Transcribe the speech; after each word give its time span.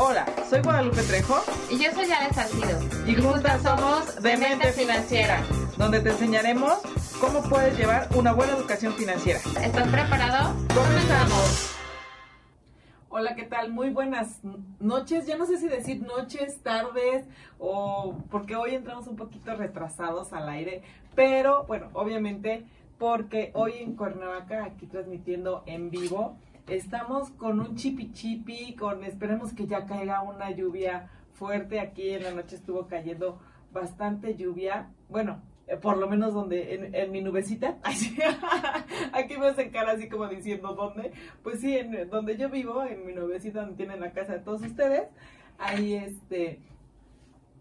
Hola, 0.00 0.26
soy 0.48 0.60
Guadalupe 0.62 1.02
Trejo 1.02 1.42
Y 1.70 1.78
yo 1.82 1.90
soy 1.92 2.04
Ale 2.12 2.32
Salcido. 2.32 2.78
y 3.04 3.14
juntas 3.16 3.62
somos 3.62 4.22
Demente 4.22 4.72
Financiera, 4.72 5.42
donde 5.76 6.00
te 6.00 6.10
enseñaremos 6.10 6.74
cómo 7.20 7.42
puedes 7.42 7.76
llevar 7.76 8.08
una 8.14 8.32
buena 8.32 8.52
educación 8.52 8.92
financiera. 8.92 9.40
¿Estás 9.60 9.88
preparado? 9.88 10.54
¡Comenzamos! 10.72 11.74
Hola, 13.08 13.34
¿qué 13.34 13.42
tal? 13.42 13.72
Muy 13.72 13.90
buenas 13.90 14.38
noches. 14.78 15.26
Ya 15.26 15.36
no 15.36 15.46
sé 15.46 15.56
si 15.56 15.66
decir 15.66 16.00
noches, 16.02 16.62
tardes 16.62 17.24
o 17.58 18.14
porque 18.30 18.54
hoy 18.54 18.76
entramos 18.76 19.08
un 19.08 19.16
poquito 19.16 19.56
retrasados 19.56 20.32
al 20.32 20.48
aire, 20.48 20.82
pero 21.16 21.64
bueno, 21.64 21.88
obviamente 21.94 22.64
porque 22.98 23.50
hoy 23.54 23.74
en 23.80 23.96
Cuernavaca, 23.96 24.64
aquí 24.64 24.86
transmitiendo 24.86 25.62
en 25.66 25.90
vivo, 25.90 26.36
estamos 26.68 27.30
con 27.30 27.60
un 27.60 27.76
chipi 27.76 28.12
chipi, 28.12 28.74
con 28.74 29.04
esperemos 29.04 29.52
que 29.52 29.66
ya 29.66 29.86
caiga 29.86 30.22
una 30.22 30.50
lluvia 30.50 31.10
fuerte. 31.34 31.80
Aquí 31.80 32.10
en 32.10 32.24
la 32.24 32.32
noche 32.32 32.56
estuvo 32.56 32.86
cayendo 32.86 33.40
bastante 33.72 34.36
lluvia. 34.36 34.90
Bueno, 35.08 35.40
eh, 35.66 35.76
por 35.76 35.96
lo 35.96 36.08
menos 36.08 36.34
donde 36.34 36.92
en, 36.92 37.10
mi 37.12 37.20
nubecita. 37.20 37.78
Aquí 39.12 39.38
me 39.38 39.48
hacen 39.48 39.70
cara 39.70 39.92
así 39.92 40.08
como 40.08 40.28
diciendo 40.28 40.74
dónde. 40.74 41.12
Pues 41.42 41.60
sí, 41.60 41.76
en 41.76 42.08
donde 42.10 42.36
yo 42.36 42.48
vivo, 42.50 42.82
en 42.84 43.06
mi 43.06 43.12
nubecita 43.12 43.60
donde 43.60 43.76
tienen 43.76 44.00
la 44.00 44.12
casa 44.12 44.34
de 44.34 44.40
todos 44.40 44.62
ustedes. 44.62 45.08
Ahí 45.58 45.94
este 45.94 46.60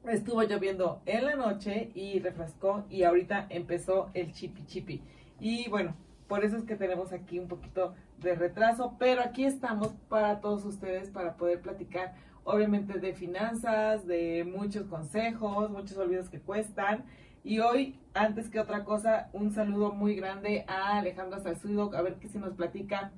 estuvo 0.05 0.41
lloviendo 0.43 1.01
en 1.05 1.25
la 1.25 1.35
noche 1.35 1.91
y 1.93 2.19
refrescó 2.19 2.85
y 2.89 3.03
ahorita 3.03 3.47
empezó 3.49 4.09
el 4.13 4.31
chipi 4.31 4.65
chipi. 4.65 5.01
Y 5.39 5.69
bueno, 5.69 5.95
por 6.27 6.43
eso 6.43 6.57
es 6.57 6.63
que 6.63 6.75
tenemos 6.75 7.13
aquí 7.13 7.39
un 7.39 7.47
poquito 7.47 7.93
de 8.19 8.35
retraso, 8.35 8.95
pero 8.99 9.21
aquí 9.21 9.45
estamos 9.45 9.89
para 10.09 10.41
todos 10.41 10.65
ustedes 10.65 11.09
para 11.09 11.37
poder 11.37 11.61
platicar 11.61 12.15
obviamente 12.43 12.99
de 12.99 13.13
finanzas, 13.13 14.07
de 14.07 14.43
muchos 14.45 14.85
consejos, 14.87 15.69
muchos 15.69 15.97
olvidos 15.97 16.29
que 16.29 16.39
cuestan. 16.39 17.03
Y 17.43 17.59
hoy, 17.59 17.99
antes 18.13 18.49
que 18.49 18.59
otra 18.59 18.83
cosa, 18.83 19.29
un 19.33 19.51
saludo 19.51 19.91
muy 19.91 20.15
grande 20.15 20.65
a 20.67 20.97
Alejandra 20.97 21.39
Salcido, 21.39 21.91
a 21.95 22.01
ver 22.01 22.15
que 22.15 22.27
si 22.27 22.39
nos 22.39 22.53
platica 22.53 23.11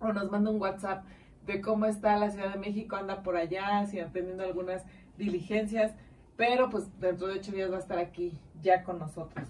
o 0.00 0.12
nos 0.12 0.30
manda 0.30 0.50
un 0.50 0.60
WhatsApp 0.60 1.04
de 1.46 1.60
cómo 1.60 1.86
está 1.86 2.16
la 2.18 2.30
Ciudad 2.30 2.52
de 2.52 2.58
México, 2.58 2.96
anda 2.96 3.22
por 3.22 3.36
allá, 3.36 3.86
si 3.86 3.98
teniendo 4.12 4.44
algunas 4.44 4.84
diligencias, 5.16 5.94
pero 6.36 6.70
pues 6.70 6.88
dentro 7.00 7.26
de 7.26 7.38
ocho 7.38 7.52
días 7.52 7.70
va 7.70 7.76
a 7.76 7.80
estar 7.80 7.98
aquí 7.98 8.38
ya 8.62 8.82
con 8.82 8.98
nosotros. 8.98 9.48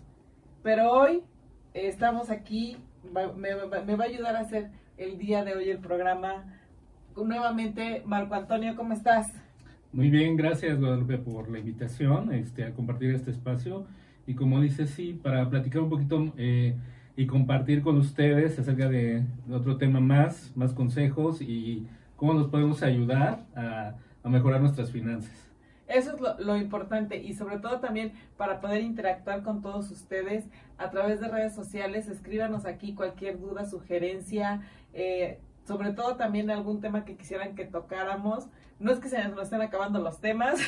Pero 0.62 0.90
hoy 0.90 1.22
estamos 1.86 2.30
aquí, 2.30 2.76
me, 3.12 3.54
va- 3.54 3.82
me 3.82 3.96
va 3.96 4.04
a 4.04 4.08
ayudar 4.08 4.36
a 4.36 4.40
hacer 4.40 4.70
el 4.96 5.18
día 5.18 5.44
de 5.44 5.54
hoy 5.54 5.70
el 5.70 5.78
programa. 5.78 6.44
Nuevamente, 7.16 8.02
Marco 8.04 8.34
Antonio, 8.34 8.76
¿cómo 8.76 8.92
estás? 8.92 9.26
Muy 9.92 10.10
bien, 10.10 10.36
gracias 10.36 10.78
Guadalupe 10.78 11.18
por 11.18 11.48
la 11.50 11.58
invitación 11.58 12.32
este, 12.32 12.64
a 12.64 12.72
compartir 12.72 13.14
este 13.14 13.30
espacio. 13.30 13.86
Y 14.26 14.34
como 14.34 14.60
dices, 14.60 14.90
sí, 14.90 15.18
para 15.22 15.48
platicar 15.48 15.80
un 15.82 15.88
poquito 15.88 16.32
eh, 16.36 16.76
y 17.16 17.26
compartir 17.26 17.82
con 17.82 17.96
ustedes 17.96 18.58
acerca 18.58 18.88
de 18.88 19.24
otro 19.50 19.78
tema 19.78 20.00
más, 20.00 20.52
más 20.54 20.72
consejos 20.74 21.40
y 21.40 21.86
cómo 22.16 22.34
nos 22.34 22.48
podemos 22.48 22.82
ayudar 22.82 23.44
a 23.56 23.94
mejorar 24.28 24.60
nuestras 24.60 24.92
finanzas. 24.92 25.47
Eso 25.88 26.14
es 26.14 26.20
lo, 26.20 26.38
lo 26.38 26.56
importante 26.56 27.16
y 27.16 27.34
sobre 27.34 27.58
todo 27.58 27.80
también 27.80 28.12
para 28.36 28.60
poder 28.60 28.82
interactuar 28.82 29.42
con 29.42 29.62
todos 29.62 29.90
ustedes 29.90 30.44
a 30.76 30.90
través 30.90 31.20
de 31.20 31.28
redes 31.28 31.54
sociales. 31.54 32.08
Escríbanos 32.08 32.66
aquí 32.66 32.94
cualquier 32.94 33.40
duda, 33.40 33.64
sugerencia, 33.64 34.62
eh, 34.92 35.40
sobre 35.66 35.92
todo 35.92 36.16
también 36.16 36.50
algún 36.50 36.80
tema 36.80 37.04
que 37.04 37.16
quisieran 37.16 37.54
que 37.54 37.64
tocáramos. 37.64 38.48
No 38.78 38.92
es 38.92 39.00
que 39.00 39.08
se 39.08 39.26
nos 39.28 39.42
estén 39.42 39.60
acabando 39.60 39.98
los 39.98 40.20
temas, 40.20 40.60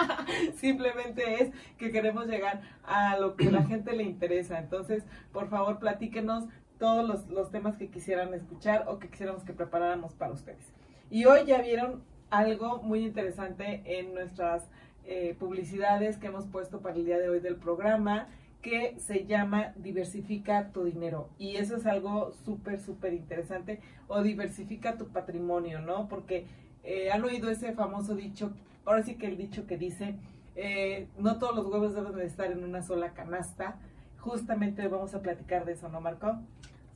simplemente 0.56 1.42
es 1.42 1.50
que 1.76 1.90
queremos 1.90 2.26
llegar 2.26 2.60
a 2.84 3.18
lo 3.18 3.34
que 3.36 3.50
la 3.50 3.62
gente 3.66 3.94
le 3.94 4.04
interesa. 4.04 4.58
Entonces, 4.58 5.04
por 5.32 5.48
favor, 5.48 5.78
platíquenos 5.78 6.44
todos 6.78 7.06
los, 7.06 7.28
los 7.28 7.50
temas 7.50 7.76
que 7.76 7.88
quisieran 7.88 8.32
escuchar 8.34 8.84
o 8.86 9.00
que 9.00 9.08
quisiéramos 9.08 9.42
que 9.42 9.52
preparáramos 9.52 10.14
para 10.14 10.32
ustedes. 10.32 10.72
Y 11.10 11.24
hoy 11.24 11.46
ya 11.46 11.60
vieron 11.60 12.02
algo 12.30 12.82
muy 12.82 13.04
interesante 13.04 13.82
en 13.84 14.14
nuestras 14.14 14.68
eh, 15.06 15.34
publicidades 15.38 16.18
que 16.18 16.26
hemos 16.26 16.46
puesto 16.46 16.80
para 16.80 16.96
el 16.96 17.04
día 17.04 17.18
de 17.18 17.28
hoy 17.28 17.40
del 17.40 17.56
programa 17.56 18.28
que 18.62 18.94
se 18.98 19.24
llama 19.24 19.72
Diversifica 19.76 20.70
tu 20.72 20.84
dinero. 20.84 21.28
Y 21.38 21.56
eso 21.56 21.76
es 21.76 21.86
algo 21.86 22.32
súper, 22.44 22.80
súper 22.80 23.14
interesante. 23.14 23.80
O 24.08 24.22
diversifica 24.22 24.96
tu 24.96 25.08
patrimonio, 25.08 25.80
¿no? 25.80 26.08
Porque 26.08 26.46
eh, 26.82 27.10
han 27.10 27.22
oído 27.24 27.50
ese 27.50 27.72
famoso 27.72 28.14
dicho, 28.14 28.52
ahora 28.84 29.02
sí 29.02 29.14
que 29.14 29.26
el 29.26 29.36
dicho 29.36 29.66
que 29.66 29.78
dice, 29.78 30.16
eh, 30.56 31.06
no 31.18 31.38
todos 31.38 31.54
los 31.54 31.66
huevos 31.66 31.94
deben 31.94 32.16
de 32.16 32.26
estar 32.26 32.50
en 32.50 32.64
una 32.64 32.82
sola 32.82 33.12
canasta. 33.14 33.78
Justamente 34.18 34.86
vamos 34.88 35.14
a 35.14 35.22
platicar 35.22 35.64
de 35.64 35.72
eso, 35.72 35.88
¿no, 35.88 36.00
Marco? 36.00 36.38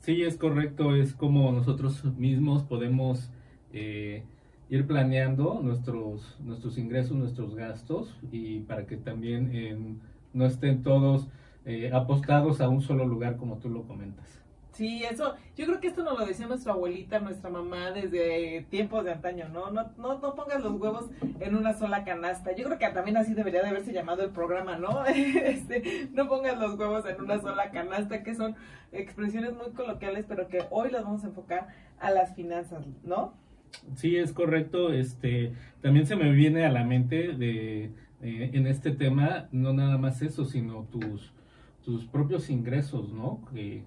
Sí, 0.01 0.23
es 0.23 0.37
correcto, 0.37 0.97
es 0.97 1.15
como 1.15 1.53
nosotros 1.53 2.05
mismos 2.17 2.65
podemos 2.65 3.31
eh, 3.73 4.25
ir 4.73 4.87
planeando 4.87 5.61
nuestros, 5.63 6.35
nuestros 6.41 6.79
ingresos, 6.79 7.15
nuestros 7.15 7.55
gastos 7.55 8.17
y 8.31 8.61
para 8.61 8.87
que 8.87 8.97
también 8.97 9.51
eh, 9.53 9.77
no 10.33 10.47
estén 10.47 10.83
todos 10.83 11.29
eh, 11.67 11.91
apostados 11.93 12.63
a 12.63 12.71
un 12.71 12.81
solo 12.81 13.05
lugar 13.05 13.37
como 13.37 13.59
tú 13.59 13.69
lo 13.69 13.83
comentas. 13.83 14.41
Sí, 14.73 15.05
eso, 15.05 15.35
yo 15.55 15.67
creo 15.67 15.79
que 15.79 15.89
esto 15.89 16.03
nos 16.03 16.19
lo 16.19 16.25
decía 16.25 16.47
nuestra 16.47 16.73
abuelita, 16.73 17.19
nuestra 17.19 17.51
mamá 17.51 17.91
desde 17.91 18.67
tiempos 18.71 19.05
de 19.05 19.13
antaño, 19.13 19.51
¿no? 19.51 19.71
No, 19.71 19.93
no, 19.99 20.19
no 20.19 20.35
pongas 20.35 20.63
los 20.63 20.81
huevos 20.81 21.11
en 21.41 21.55
una 21.55 21.75
sola 21.75 22.05
canasta. 22.05 22.53
Yo 22.57 22.65
creo 22.65 22.79
que 22.79 22.89
también 22.89 23.19
así 23.19 23.35
debería 23.35 23.61
de 23.61 23.69
haberse 23.69 23.93
llamado 23.93 24.23
el 24.23 24.31
programa, 24.31 24.79
¿no? 24.79 25.05
Este, 25.07 26.09
no 26.15 26.27
pongas 26.29 26.59
los 26.59 26.79
huevos 26.79 27.05
en 27.05 27.21
una 27.21 27.39
sola 27.43 27.71
canasta, 27.71 28.23
que 28.23 28.35
son 28.35 28.57
expresiones 28.91 29.53
muy 29.53 29.73
coloquiales, 29.73 30.25
pero 30.27 30.49
que 30.49 30.65
hoy 30.71 30.91
las 30.91 31.05
vamos 31.05 31.25
a 31.25 31.27
enfocar 31.27 31.69
a 32.01 32.11
las 32.11 32.35
finanzas, 32.35 32.87
¿no? 33.05 33.35
Sí, 33.97 34.17
es 34.17 34.33
correcto. 34.33 34.93
Este, 34.93 35.53
también 35.81 36.07
se 36.07 36.17
me 36.17 36.31
viene 36.33 36.65
a 36.65 36.73
la 36.73 36.85
mente 36.85 37.33
de 37.33 37.91
eh, 38.23 38.51
en 38.53 38.67
este 38.67 38.93
tema 38.93 39.49
no 39.53 39.73
nada 39.73 39.99
más 39.99 40.23
eso, 40.23 40.45
sino 40.45 40.87
tus 40.91 41.33
tus 41.85 42.05
propios 42.05 42.51
ingresos, 42.51 43.13
¿no? 43.13 43.41
Que, 43.53 43.83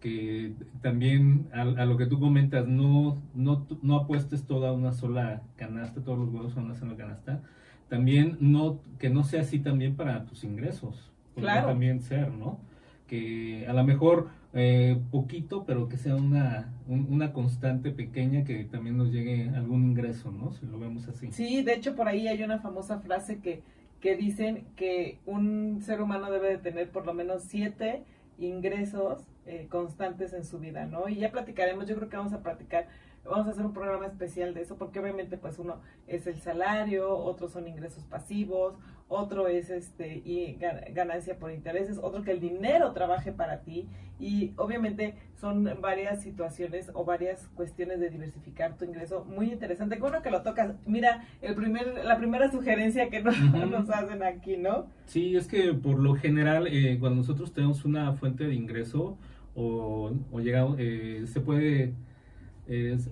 que 0.00 0.52
también 0.82 1.48
a, 1.52 1.62
a 1.62 1.84
lo 1.84 1.96
que 1.96 2.06
tú 2.06 2.20
comentas, 2.20 2.66
no, 2.66 3.16
no, 3.34 3.66
no 3.82 3.96
apuestes 3.96 4.44
toda 4.44 4.72
una 4.72 4.92
sola 4.92 5.42
canasta, 5.56 6.02
todos 6.02 6.18
los 6.18 6.28
huevos 6.28 6.56
en 6.56 6.64
una 6.64 6.74
sola 6.74 6.96
canasta. 6.96 7.42
También 7.88 8.36
no, 8.40 8.80
que 8.98 9.08
no 9.08 9.24
sea 9.24 9.42
así 9.42 9.58
también 9.60 9.96
para 9.96 10.24
tus 10.26 10.44
ingresos. 10.44 11.10
Claro. 11.36 11.68
también 11.68 12.00
ser, 12.00 12.32
¿no? 12.32 12.58
Que 13.06 13.64
a 13.68 13.72
lo 13.72 13.84
mejor 13.84 14.28
eh, 14.54 14.98
poquito, 15.10 15.64
pero 15.64 15.88
que 15.88 15.96
sea 15.98 16.16
una, 16.16 16.72
un- 16.86 17.06
una 17.10 17.32
constante 17.32 17.90
pequeña 17.90 18.44
que 18.44 18.64
también 18.64 18.96
nos 18.96 19.12
llegue 19.12 19.50
algún 19.54 19.84
ingreso, 19.84 20.30
¿no? 20.32 20.52
Si 20.52 20.66
lo 20.66 20.78
vemos 20.78 21.06
así. 21.08 21.32
Sí, 21.32 21.62
de 21.62 21.74
hecho 21.74 21.94
por 21.94 22.08
ahí 22.08 22.28
hay 22.28 22.42
una 22.42 22.58
famosa 22.60 23.00
frase 23.00 23.40
que, 23.40 23.62
que 24.00 24.16
dicen 24.16 24.64
que 24.76 25.18
un 25.26 25.80
ser 25.82 26.00
humano 26.00 26.30
debe 26.30 26.48
de 26.50 26.58
tener 26.58 26.90
por 26.90 27.06
lo 27.06 27.14
menos 27.14 27.42
siete 27.44 28.02
ingresos 28.38 29.24
eh, 29.46 29.66
constantes 29.70 30.32
en 30.32 30.44
su 30.44 30.58
vida, 30.58 30.86
¿no? 30.86 31.08
Y 31.08 31.16
ya 31.16 31.30
platicaremos, 31.30 31.86
yo 31.86 31.96
creo 31.96 32.08
que 32.08 32.16
vamos 32.16 32.32
a 32.32 32.42
platicar, 32.42 32.86
vamos 33.28 33.46
a 33.46 33.50
hacer 33.50 33.64
un 33.66 33.72
programa 33.72 34.06
especial 34.06 34.54
de 34.54 34.62
eso, 34.62 34.76
porque 34.76 34.98
obviamente 35.00 35.36
pues 35.38 35.58
uno 35.58 35.80
es 36.06 36.26
el 36.26 36.40
salario, 36.40 37.16
otros 37.16 37.52
son 37.52 37.68
ingresos 37.68 38.04
pasivos, 38.04 38.74
otro 39.08 39.48
es 39.48 39.70
este 39.70 40.16
y 40.24 40.56
ga- 40.60 40.92
ganancia 40.92 41.38
por 41.38 41.50
intereses, 41.50 41.98
otro 42.02 42.22
que 42.22 42.30
el 42.32 42.40
dinero 42.40 42.92
trabaje 42.92 43.32
para 43.32 43.60
ti 43.60 43.88
y 44.20 44.52
obviamente 44.56 45.14
son 45.40 45.70
varias 45.80 46.22
situaciones 46.22 46.90
o 46.92 47.04
varias 47.04 47.48
cuestiones 47.54 48.00
de 48.00 48.10
diversificar 48.10 48.76
tu 48.76 48.84
ingreso 48.84 49.24
muy 49.24 49.50
interesante. 49.52 49.96
Bueno 49.96 50.20
que 50.22 50.30
lo 50.30 50.42
tocas. 50.42 50.74
Mira, 50.86 51.24
el 51.40 51.54
primer 51.54 52.04
la 52.04 52.18
primera 52.18 52.50
sugerencia 52.50 53.08
que 53.08 53.22
nos, 53.22 53.38
nos 53.70 53.88
hacen 53.90 54.22
aquí, 54.24 54.56
¿no? 54.56 54.86
Sí, 55.06 55.36
es 55.36 55.46
que 55.46 55.72
por 55.72 55.98
lo 56.00 56.14
general, 56.14 56.66
eh, 56.66 56.96
cuando 56.98 57.16
nosotros 57.18 57.52
tenemos 57.52 57.84
una 57.84 58.12
fuente 58.14 58.44
de 58.44 58.54
ingreso 58.54 59.16
o, 59.54 60.10
o 60.32 60.40
llegamos, 60.40 60.76
eh, 60.78 61.24
se 61.26 61.40
puede 61.40 61.94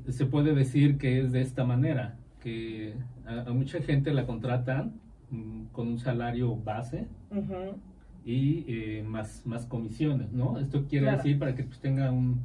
se 0.09 0.27
puede 0.27 0.55
decir 0.55 0.99
que 0.99 1.21
es 1.21 1.33
de 1.33 1.41
esta 1.41 1.65
manera, 1.65 2.17
que 2.43 2.95
a, 3.27 3.49
a 3.49 3.53
mucha 3.53 3.81
gente 3.83 4.13
la 4.13 4.27
contratan 4.27 4.93
mm, 5.31 5.65
con 5.73 5.89
un 5.89 5.99
salario 5.99 6.57
base 6.57 7.07
y 8.25 8.65
eh, 8.69 9.05
más, 9.07 9.43
más 9.47 9.67
comisiones, 9.67 10.33
¿no? 10.33 10.59
Esto 10.59 10.85
quiere 10.89 11.07
Claro. 11.07 11.19
decir 11.19 11.39
para 11.39 11.55
que 11.55 11.63
pues, 11.65 11.79
tenga 11.81 12.11
un, 12.11 12.41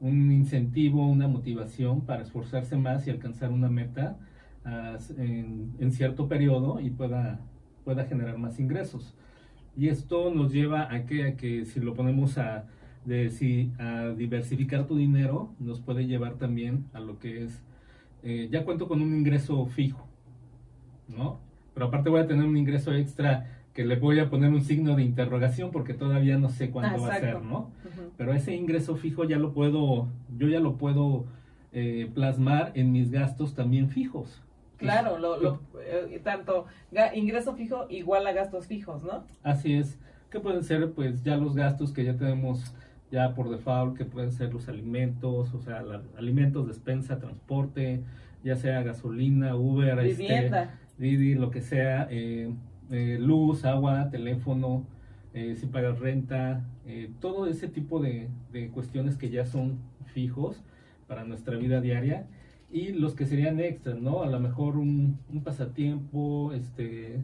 un 0.00 0.30
incentivo, 0.30 1.08
una 1.08 1.26
motivación 1.28 2.02
para 2.02 2.22
esforzarse 2.22 2.76
más 2.76 3.06
y 3.06 3.10
alcanzar 3.10 3.50
una 3.50 3.68
meta 3.68 4.16
ah, 4.64 4.98
en, 5.18 5.72
en 5.80 5.92
cierto 5.92 6.28
periodo 6.28 6.80
y 6.80 6.90
pueda, 6.90 7.40
pueda 7.84 8.04
generar 8.04 8.38
más 8.38 8.58
ingresos. 8.60 9.14
Y 9.76 9.88
esto 9.88 10.32
nos 10.34 10.52
lleva 10.52 10.92
a 10.92 11.06
que, 11.06 11.24
a 11.28 11.36
que 11.36 11.64
si 11.64 11.80
lo 11.80 11.94
ponemos 11.94 12.36
a, 12.38 12.66
de, 13.04 13.30
si, 13.30 13.72
a 13.78 14.08
diversificar 14.08 14.86
tu 14.86 14.96
dinero, 14.96 15.50
nos 15.58 15.80
puede 15.80 16.06
llevar 16.06 16.34
también 16.34 16.86
a 16.92 17.00
lo 17.00 17.18
que 17.18 17.44
es, 17.44 17.62
eh, 18.22 18.48
ya 18.50 18.64
cuento 18.64 18.88
con 18.88 19.02
un 19.02 19.14
ingreso 19.14 19.66
fijo, 19.66 20.06
¿no? 21.08 21.40
Pero 21.74 21.86
aparte 21.86 22.10
voy 22.10 22.20
a 22.20 22.26
tener 22.26 22.44
un 22.44 22.56
ingreso 22.56 22.92
extra 22.94 23.62
que 23.72 23.84
le 23.84 23.96
voy 23.96 24.20
a 24.20 24.28
poner 24.28 24.50
un 24.50 24.62
signo 24.62 24.94
de 24.94 25.02
interrogación 25.02 25.70
porque 25.70 25.94
todavía 25.94 26.38
no 26.38 26.50
sé 26.50 26.70
cuándo 26.70 27.02
va 27.02 27.14
a 27.14 27.16
Exacto. 27.16 27.40
ser, 27.40 27.48
¿no? 27.48 27.70
Pero 28.18 28.34
ese 28.34 28.54
ingreso 28.54 28.96
fijo 28.96 29.24
ya 29.24 29.38
lo 29.38 29.52
puedo, 29.52 30.08
yo 30.36 30.48
ya 30.48 30.60
lo 30.60 30.76
puedo 30.76 31.24
eh, 31.72 32.10
plasmar 32.14 32.72
en 32.74 32.92
mis 32.92 33.10
gastos 33.10 33.54
también 33.54 33.88
fijos. 33.88 34.42
Claro, 34.76 35.18
lo, 35.18 35.40
lo, 35.40 35.60
eh, 35.80 36.20
tanto 36.22 36.66
ingreso 37.14 37.54
fijo 37.54 37.86
igual 37.88 38.26
a 38.26 38.32
gastos 38.32 38.66
fijos, 38.66 39.02
¿no? 39.04 39.24
Así 39.42 39.74
es, 39.74 39.98
que 40.28 40.40
pueden 40.40 40.64
ser 40.64 40.92
pues 40.92 41.22
ya 41.22 41.36
los 41.36 41.54
gastos 41.54 41.92
que 41.92 42.04
ya 42.04 42.14
tenemos 42.16 42.74
ya 43.12 43.34
por 43.34 43.50
default, 43.50 43.96
que 43.96 44.04
pueden 44.06 44.32
ser 44.32 44.52
los 44.52 44.68
alimentos, 44.68 45.54
o 45.54 45.60
sea, 45.60 45.82
la- 45.82 46.02
alimentos, 46.16 46.66
despensa, 46.66 47.18
transporte, 47.20 48.00
ya 48.42 48.56
sea 48.56 48.82
gasolina, 48.82 49.54
Uber, 49.54 49.98
este, 50.00 50.22
Vivienda. 50.22 50.78
Didi, 50.98 51.34
lo 51.34 51.50
que 51.50 51.60
sea, 51.60 52.08
eh, 52.10 52.52
eh, 52.90 53.18
luz, 53.20 53.64
agua, 53.64 54.08
teléfono, 54.10 54.84
eh, 55.34 55.54
si 55.56 55.66
pagas 55.66 55.98
renta, 56.00 56.64
eh, 56.86 57.10
todo 57.20 57.46
ese 57.46 57.68
tipo 57.68 58.00
de, 58.00 58.28
de 58.52 58.68
cuestiones 58.70 59.16
que 59.16 59.30
ya 59.30 59.44
son 59.46 59.78
fijos 60.14 60.62
para 61.06 61.24
nuestra 61.24 61.56
vida 61.56 61.80
diaria 61.80 62.26
y 62.70 62.92
los 62.92 63.14
que 63.14 63.26
serían 63.26 63.60
extras, 63.60 63.98
¿no? 64.00 64.22
A 64.22 64.26
lo 64.26 64.40
mejor 64.40 64.78
un, 64.78 65.18
un 65.30 65.42
pasatiempo, 65.42 66.52
este, 66.54 67.20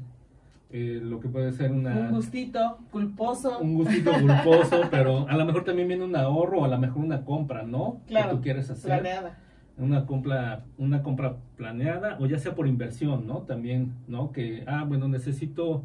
eh, 0.71 1.01
lo 1.03 1.19
que 1.21 1.29
puede 1.29 1.53
ser 1.53 1.73
una 1.73 1.95
Un 1.97 2.11
gustito 2.13 2.79
culposo. 2.91 3.59
un 3.59 3.75
gustito 3.75 4.13
culposo, 4.13 4.83
pero 4.91 5.27
a 5.29 5.37
lo 5.37 5.45
mejor 5.47 5.65
también 5.65 5.89
viene 5.89 6.05
un 6.05 6.15
ahorro, 6.17 6.61
o 6.61 6.65
a 6.65 6.69
lo 6.69 6.79
mejor 6.79 7.05
una 7.05 7.25
compra, 7.25 7.63
¿no? 7.63 8.01
Claro, 8.07 8.31
Que 8.31 8.37
tú 8.37 8.43
quieres 8.43 8.71
hacer. 8.71 8.91
planeada. 9.01 9.39
Una 9.79 10.07
compra, 10.07 10.65
una 10.77 11.03
compra 11.03 11.37
planeada, 11.57 12.17
o 12.21 12.27
ya 12.27 12.39
sea 12.39 12.55
por 12.55 12.67
inversión, 12.67 13.27
¿no? 13.27 13.39
También, 13.43 13.93
¿no? 14.09 14.33
Que, 14.33 14.65
ah, 14.67 14.85
bueno, 14.87 15.07
necesito 15.09 15.85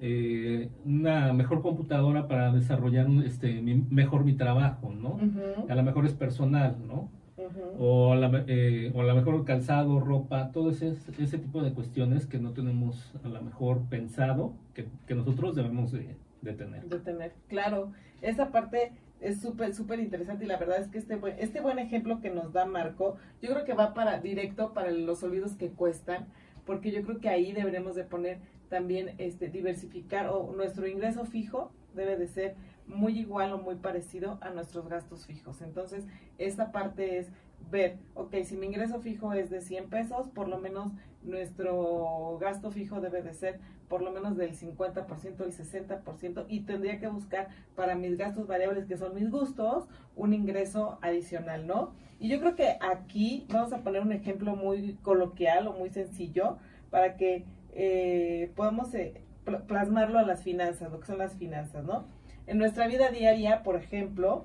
eh, 0.00 0.68
una 0.84 1.32
mejor 1.32 1.62
computadora 1.62 2.28
para 2.28 2.52
desarrollar 2.52 3.06
este, 3.24 3.60
mi- 3.62 3.86
mejor 3.90 4.24
mi 4.24 4.34
trabajo, 4.34 4.92
¿no? 4.92 5.10
Ujú, 5.14 5.66
A 5.70 5.74
lo 5.74 5.82
mejor 5.82 6.04
es 6.06 6.12
personal, 6.12 6.76
¿no? 6.86 7.08
Ujú. 7.56 7.84
O 7.84 8.12
a 8.12 8.16
la, 8.16 8.44
eh, 8.46 8.92
o 8.94 9.00
a 9.00 9.04
lo 9.04 9.14
mejor 9.14 9.44
calzado, 9.44 10.00
ropa, 10.00 10.50
todo 10.52 10.70
ese, 10.70 10.94
ese 11.18 11.38
tipo 11.38 11.62
de 11.62 11.72
cuestiones 11.72 12.26
que 12.26 12.38
no 12.38 12.52
tenemos 12.52 13.12
a 13.24 13.28
lo 13.28 13.42
mejor 13.42 13.82
pensado 13.88 14.52
que, 14.74 14.86
que 15.06 15.14
nosotros 15.14 15.54
debemos 15.54 15.92
de, 15.92 16.16
de 16.42 16.52
tener. 16.52 16.84
de 16.84 16.98
tener. 16.98 17.32
Claro, 17.48 17.92
esa 18.20 18.50
parte 18.50 18.92
es 19.20 19.40
súper, 19.40 19.74
súper 19.74 20.00
interesante 20.00 20.44
y 20.44 20.48
la 20.48 20.58
verdad 20.58 20.80
es 20.80 20.88
que 20.88 20.98
este 20.98 21.16
buen, 21.16 21.38
este 21.38 21.60
buen 21.60 21.78
ejemplo 21.78 22.20
que 22.20 22.30
nos 22.30 22.52
da 22.52 22.66
Marco, 22.66 23.16
yo 23.40 23.50
creo 23.50 23.64
que 23.64 23.74
va 23.74 23.94
para 23.94 24.20
directo 24.20 24.72
para 24.72 24.90
los 24.90 25.22
olvidos 25.22 25.54
que 25.54 25.70
cuestan, 25.70 26.26
porque 26.66 26.90
yo 26.90 27.02
creo 27.02 27.20
que 27.20 27.28
ahí 27.28 27.52
deberemos 27.52 27.94
de 27.94 28.04
poner 28.04 28.38
también 28.68 29.14
este 29.18 29.48
diversificar 29.48 30.28
o 30.28 30.52
nuestro 30.56 30.86
ingreso 30.88 31.24
fijo 31.24 31.70
debe 31.94 32.16
de 32.16 32.26
ser 32.26 32.54
muy 32.86 33.18
igual 33.18 33.52
o 33.52 33.58
muy 33.58 33.76
parecido 33.76 34.38
a 34.40 34.50
nuestros 34.50 34.88
gastos 34.88 35.26
fijos. 35.26 35.62
Entonces, 35.62 36.04
esta 36.38 36.72
parte 36.72 37.18
es 37.18 37.28
ver, 37.70 37.98
ok, 38.14 38.34
si 38.44 38.56
mi 38.56 38.66
ingreso 38.66 39.00
fijo 39.00 39.32
es 39.32 39.50
de 39.50 39.60
100 39.60 39.88
pesos, 39.88 40.28
por 40.28 40.48
lo 40.48 40.58
menos 40.58 40.92
nuestro 41.22 42.38
gasto 42.40 42.70
fijo 42.70 43.00
debe 43.00 43.22
de 43.22 43.34
ser 43.34 43.60
por 43.88 44.02
lo 44.02 44.10
menos 44.10 44.36
del 44.36 44.54
50%, 44.56 45.36
del 45.36 45.52
60%, 45.52 46.46
y 46.48 46.60
tendría 46.60 46.98
que 46.98 47.08
buscar 47.08 47.48
para 47.76 47.94
mis 47.94 48.16
gastos 48.16 48.46
variables, 48.46 48.86
que 48.86 48.96
son 48.96 49.14
mis 49.14 49.30
gustos, 49.30 49.86
un 50.16 50.32
ingreso 50.32 50.98
adicional, 51.02 51.66
¿no? 51.66 51.92
Y 52.18 52.28
yo 52.28 52.40
creo 52.40 52.54
que 52.54 52.76
aquí 52.80 53.46
vamos 53.50 53.72
a 53.72 53.82
poner 53.82 54.00
un 54.00 54.12
ejemplo 54.12 54.56
muy 54.56 54.94
coloquial 55.02 55.66
o 55.68 55.72
muy 55.74 55.90
sencillo 55.90 56.56
para 56.90 57.16
que 57.16 57.44
eh, 57.74 58.50
podamos 58.56 58.94
eh, 58.94 59.20
pl- 59.44 59.60
plasmarlo 59.66 60.18
a 60.18 60.22
las 60.22 60.42
finanzas, 60.42 60.90
lo 60.90 61.00
que 61.00 61.06
son 61.06 61.18
las 61.18 61.34
finanzas, 61.36 61.84
¿no? 61.84 62.06
En 62.46 62.58
nuestra 62.58 62.86
vida 62.86 63.10
diaria, 63.10 63.62
por 63.62 63.76
ejemplo, 63.76 64.44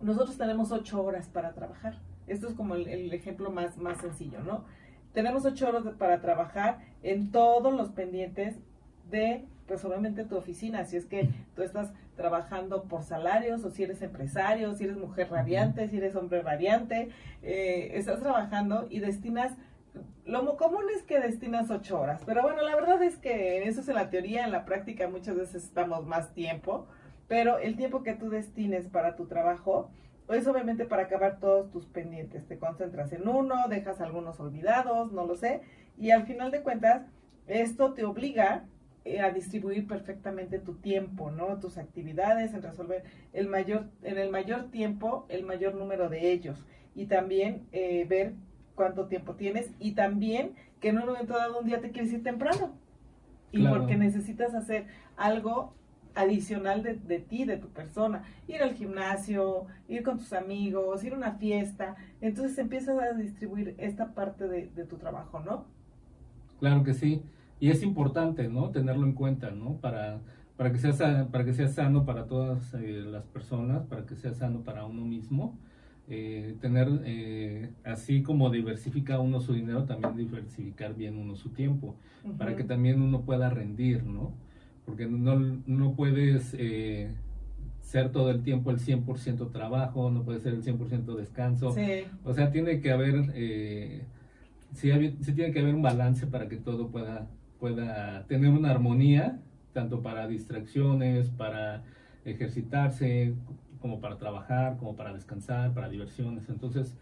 nosotros 0.00 0.36
tenemos 0.36 0.72
ocho 0.72 1.02
horas 1.02 1.28
para 1.28 1.52
trabajar. 1.52 1.98
Esto 2.26 2.48
es 2.48 2.54
como 2.54 2.74
el, 2.74 2.88
el 2.88 3.12
ejemplo 3.12 3.50
más, 3.50 3.78
más 3.78 3.98
sencillo, 3.98 4.40
¿no? 4.40 4.64
Tenemos 5.12 5.44
ocho 5.44 5.68
horas 5.68 5.84
para 5.98 6.20
trabajar 6.20 6.78
en 7.02 7.30
todos 7.30 7.72
los 7.72 7.90
pendientes 7.90 8.56
de, 9.10 9.44
pues 9.66 9.84
obviamente 9.84 10.24
tu 10.24 10.36
oficina, 10.36 10.84
si 10.84 10.96
es 10.96 11.06
que 11.06 11.30
tú 11.56 11.62
estás 11.62 11.92
trabajando 12.16 12.82
por 12.84 13.02
salarios 13.02 13.64
o 13.64 13.70
si 13.70 13.84
eres 13.84 14.02
empresario, 14.02 14.74
si 14.74 14.84
eres 14.84 14.96
mujer 14.96 15.30
radiante, 15.30 15.88
si 15.88 15.96
eres 15.96 16.14
hombre 16.16 16.42
radiante, 16.42 17.08
eh, 17.42 17.92
estás 17.94 18.20
trabajando 18.20 18.86
y 18.90 19.00
destinas, 19.00 19.56
lo 20.24 20.56
común 20.56 20.84
es 20.94 21.02
que 21.02 21.20
destinas 21.20 21.70
ocho 21.70 22.00
horas, 22.00 22.22
pero 22.26 22.42
bueno, 22.42 22.62
la 22.62 22.74
verdad 22.74 23.02
es 23.02 23.18
que 23.18 23.66
eso 23.66 23.80
es 23.80 23.88
en 23.88 23.94
la 23.94 24.10
teoría, 24.10 24.44
en 24.44 24.52
la 24.52 24.64
práctica 24.64 25.08
muchas 25.08 25.36
veces 25.36 25.64
estamos 25.64 26.06
más 26.06 26.34
tiempo, 26.34 26.86
pero 27.28 27.58
el 27.58 27.76
tiempo 27.76 28.02
que 28.02 28.14
tú 28.14 28.28
destines 28.28 28.88
para 28.88 29.16
tu 29.16 29.26
trabajo 29.26 29.90
es 30.34 30.46
obviamente 30.46 30.84
para 30.84 31.04
acabar 31.04 31.38
todos 31.40 31.70
tus 31.70 31.86
pendientes. 31.86 32.46
Te 32.46 32.58
concentras 32.58 33.12
en 33.12 33.28
uno, 33.28 33.68
dejas 33.68 34.00
algunos 34.00 34.38
olvidados, 34.40 35.12
no 35.12 35.26
lo 35.26 35.36
sé. 35.36 35.62
Y 35.98 36.10
al 36.10 36.26
final 36.26 36.50
de 36.50 36.62
cuentas, 36.62 37.02
esto 37.46 37.94
te 37.94 38.04
obliga 38.04 38.64
eh, 39.04 39.20
a 39.20 39.30
distribuir 39.30 39.86
perfectamente 39.86 40.58
tu 40.58 40.74
tiempo, 40.74 41.30
¿no? 41.30 41.58
Tus 41.58 41.78
actividades, 41.78 42.52
en 42.52 42.62
resolver 42.62 43.04
el 43.32 43.48
mayor, 43.48 43.86
en 44.02 44.18
el 44.18 44.30
mayor 44.30 44.70
tiempo, 44.70 45.24
el 45.28 45.44
mayor 45.44 45.74
número 45.74 46.08
de 46.08 46.30
ellos. 46.30 46.66
Y 46.94 47.06
también 47.06 47.66
eh, 47.72 48.04
ver 48.08 48.34
cuánto 48.78 49.08
tiempo 49.08 49.36
tienes 49.36 49.74
y 49.80 49.92
también 49.94 50.54
que 50.80 50.90
en 50.90 50.98
un 51.00 51.06
momento 51.06 51.34
dado 51.34 51.60
un 51.60 51.66
día 51.66 51.82
te 51.82 51.92
quieres 51.92 52.14
ir 52.14 52.24
temprano. 52.24 52.78
Y 53.52 53.60
Claro. 53.60 53.78
porque 53.78 53.96
necesitas 53.96 54.54
hacer 54.54 54.86
algo 55.16 55.74
adicional 56.14 56.82
de, 56.84 56.94
de 56.96 57.20
ti, 57.20 57.44
de 57.46 57.58
tu 57.58 57.68
persona, 57.70 58.24
ir 58.48 58.62
al 58.62 58.74
gimnasio, 58.74 59.66
ir 59.88 60.02
con 60.04 60.18
tus 60.18 60.32
amigos, 60.34 61.04
ir 61.04 61.14
a 61.14 61.16
una 61.18 61.32
fiesta, 61.34 61.96
entonces 62.20 62.58
empiezas 62.58 62.98
a 63.00 63.14
distribuir 63.14 63.74
esta 63.78 64.14
parte 64.14 64.48
de, 64.48 64.68
de 64.68 64.86
tu 64.86 64.98
trabajo, 64.98 65.40
¿no? 65.40 65.66
Claro 66.60 66.82
que 66.84 66.94
sí. 66.94 67.22
Y 67.60 67.70
es 67.70 67.82
importante, 67.82 68.48
¿no? 68.48 68.70
Tenerlo 68.70 69.06
en 69.06 69.14
cuenta, 69.14 69.50
¿no? 69.50 69.80
Para, 69.80 70.22
para, 70.56 70.72
que, 70.72 70.78
sea, 70.78 71.28
para 71.30 71.44
que 71.44 71.54
sea 71.54 71.68
sano 71.68 72.04
para 72.04 72.26
todas 72.26 72.74
eh, 72.74 73.02
las 73.04 73.26
personas, 73.26 73.86
para 73.86 74.06
que 74.06 74.16
sea 74.16 74.34
sano 74.34 74.64
para 74.64 74.86
uno 74.86 75.04
mismo. 75.04 75.58
Eh, 76.10 76.56
tener, 76.60 76.88
eh, 77.04 77.70
así 77.84 78.22
como 78.22 78.50
diversifica 78.50 79.18
uno 79.18 79.40
su 79.40 79.52
dinero, 79.52 79.84
también 79.84 80.16
diversificar 80.16 80.94
bien 80.94 81.18
uno 81.18 81.36
su 81.36 81.50
tiempo, 81.50 81.96
para 82.38 82.56
que 82.56 82.64
también 82.64 83.02
uno 83.02 83.22
pueda 83.22 83.50
rendir, 83.50 84.04
¿no? 84.04 84.32
Porque 84.86 85.06
no, 85.06 85.38
no 85.66 85.92
puedes 85.92 86.54
eh, 86.58 87.10
ser 87.82 88.10
todo 88.10 88.30
el 88.30 88.42
tiempo 88.42 88.70
el 88.70 88.78
100% 88.78 89.50
trabajo, 89.50 90.10
no 90.10 90.22
puede 90.22 90.40
ser 90.40 90.54
el 90.54 90.62
100% 90.62 91.14
descanso. 91.14 91.72
Sí, 91.72 92.04
O 92.24 92.32
sea, 92.32 92.50
tiene 92.50 92.80
que 92.80 92.90
haber, 92.90 93.32
eh, 93.34 94.04
sí 94.72 94.90
tiene 95.34 95.52
que 95.52 95.60
haber 95.60 95.74
un 95.74 95.82
balance 95.82 96.26
para 96.26 96.48
que 96.48 96.56
todo 96.56 96.88
pueda, 96.88 97.28
pueda 97.60 98.24
tener 98.28 98.50
una 98.50 98.70
armonía, 98.70 99.40
tanto 99.72 100.02
para 100.02 100.26
distracciones, 100.26 101.28
para 101.30 101.82
ejercitarse, 102.24 103.34
como 103.80 104.00
para 104.00 104.18
trabajar, 104.18 104.76
como 104.78 104.96
para 104.96 105.12
descansar, 105.12 105.72
para 105.72 105.88
diversiones. 105.88 106.48
Entonces, 106.48 106.96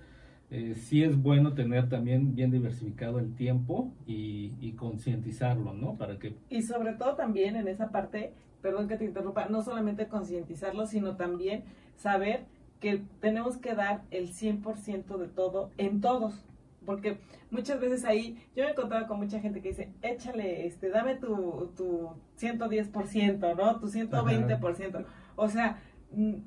eh, 0.50 0.74
sí 0.76 1.02
es 1.02 1.20
bueno 1.20 1.54
tener 1.54 1.88
también 1.88 2.34
bien 2.34 2.50
diversificado 2.50 3.18
el 3.18 3.34
tiempo 3.34 3.92
y, 4.06 4.52
y 4.60 4.72
concientizarlo, 4.72 5.74
¿no? 5.74 5.94
Para 5.94 6.18
que 6.18 6.36
y 6.50 6.62
sobre 6.62 6.92
todo 6.92 7.16
también 7.16 7.56
en 7.56 7.66
esa 7.66 7.90
parte, 7.90 8.32
perdón 8.62 8.86
que 8.86 8.96
te 8.96 9.04
interrumpa, 9.04 9.46
no 9.48 9.62
solamente 9.62 10.06
concientizarlo, 10.06 10.86
sino 10.86 11.16
también 11.16 11.64
saber 11.96 12.44
que 12.80 13.02
tenemos 13.20 13.56
que 13.56 13.74
dar 13.74 14.02
el 14.10 14.28
100% 14.28 15.16
de 15.16 15.28
todo 15.28 15.70
en 15.78 16.00
todos. 16.00 16.44
Porque 16.84 17.18
muchas 17.50 17.80
veces 17.80 18.04
ahí, 18.04 18.38
yo 18.54 18.62
me 18.62 18.68
he 18.68 18.72
encontrado 18.72 19.08
con 19.08 19.18
mucha 19.18 19.40
gente 19.40 19.60
que 19.60 19.70
dice, 19.70 19.90
échale, 20.02 20.66
este, 20.66 20.88
dame 20.88 21.16
tu, 21.16 21.72
tu 21.76 22.10
110%, 22.38 23.56
¿no? 23.56 23.80
Tu 23.80 23.88
120%. 23.88 25.04
O 25.34 25.48
sea, 25.48 25.78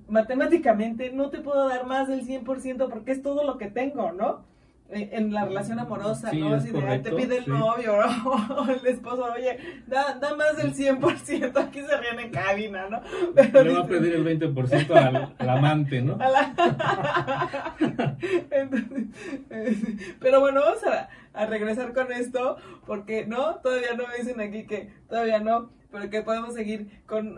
matemáticamente 0.07 1.11
no 1.11 1.29
te 1.29 1.39
puedo 1.39 1.67
dar 1.69 1.85
más 1.85 2.07
del 2.07 2.25
100% 2.25 2.89
porque 2.89 3.11
es 3.11 3.21
todo 3.21 3.43
lo 3.45 3.57
que 3.57 3.67
tengo, 3.67 4.11
¿no? 4.11 4.47
Eh, 4.91 5.09
En 5.13 5.31
la 5.31 5.45
relación 5.45 5.77
amorosa, 5.77 6.31
Sí, 6.31 6.39
¿no? 6.39 6.55
Así 6.55 6.71
de, 6.71 6.83
"Ay, 6.83 7.03
te 7.03 7.11
pide 7.11 7.37
el 7.37 7.43
sí. 7.45 7.51
novio, 7.51 7.93
¿no? 8.01 8.31
O 8.61 8.67
el 8.71 8.83
esposo, 8.87 9.23
oye, 9.35 9.59
da, 9.85 10.15
da 10.15 10.35
más 10.35 10.57
del 10.57 10.73
100%, 10.73 11.55
aquí 11.59 11.81
se 11.81 11.95
ríen 11.97 12.19
en 12.19 12.31
cabina, 12.31 12.89
¿no? 12.89 12.99
Pero 13.35 13.63
le 13.63 13.73
va 13.73 13.81
a 13.81 13.87
pedir 13.87 14.15
el 14.15 14.25
20% 14.25 14.95
al, 14.95 15.35
al 15.37 15.49
amante, 15.49 16.01
¿no? 16.01 16.17
a 16.19 16.29
la- 16.29 17.75
Entonces, 18.51 19.07
eh, 19.51 19.77
pero 20.19 20.39
bueno, 20.39 20.61
vamos 20.61 20.83
a, 20.85 21.09
a 21.33 21.45
regresar 21.45 21.93
con 21.93 22.11
esto, 22.11 22.57
porque 22.87 23.25
no, 23.27 23.55
todavía 23.57 23.93
no 23.95 24.07
me 24.07 24.15
dicen 24.17 24.39
aquí 24.41 24.65
que 24.65 24.89
todavía 25.07 25.39
no, 25.39 25.69
pero 25.91 26.09
que 26.09 26.21
podemos 26.23 26.53
seguir 26.55 27.01
con 27.05 27.37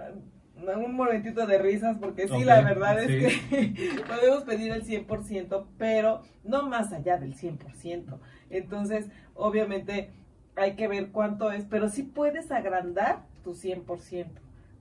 un 0.68 0.96
momentito 0.96 1.46
de 1.48 1.58
risas, 1.58 1.98
porque 1.98 2.27
sí, 2.27 2.44
la 2.44 2.62
verdad 2.62 3.01
es 3.01 3.08
que 3.08 4.03
podemos 4.08 4.44
pedir 4.44 4.72
el 4.72 4.84
100%, 4.86 5.65
pero 5.77 6.22
no 6.44 6.68
más 6.68 6.94
allá 6.94 7.18
del 7.18 7.36
100%. 7.36 8.18
Entonces, 8.50 9.10
obviamente, 9.36 10.12
hay 10.56 10.75
que 10.75 10.88
ver 10.88 11.10
cuánto 11.12 11.51
es, 11.51 11.65
pero 11.65 11.89
sí 11.89 12.03
puedes 12.03 12.51
agrandar 12.51 13.24
tu 13.44 13.53
100%. 13.53 14.27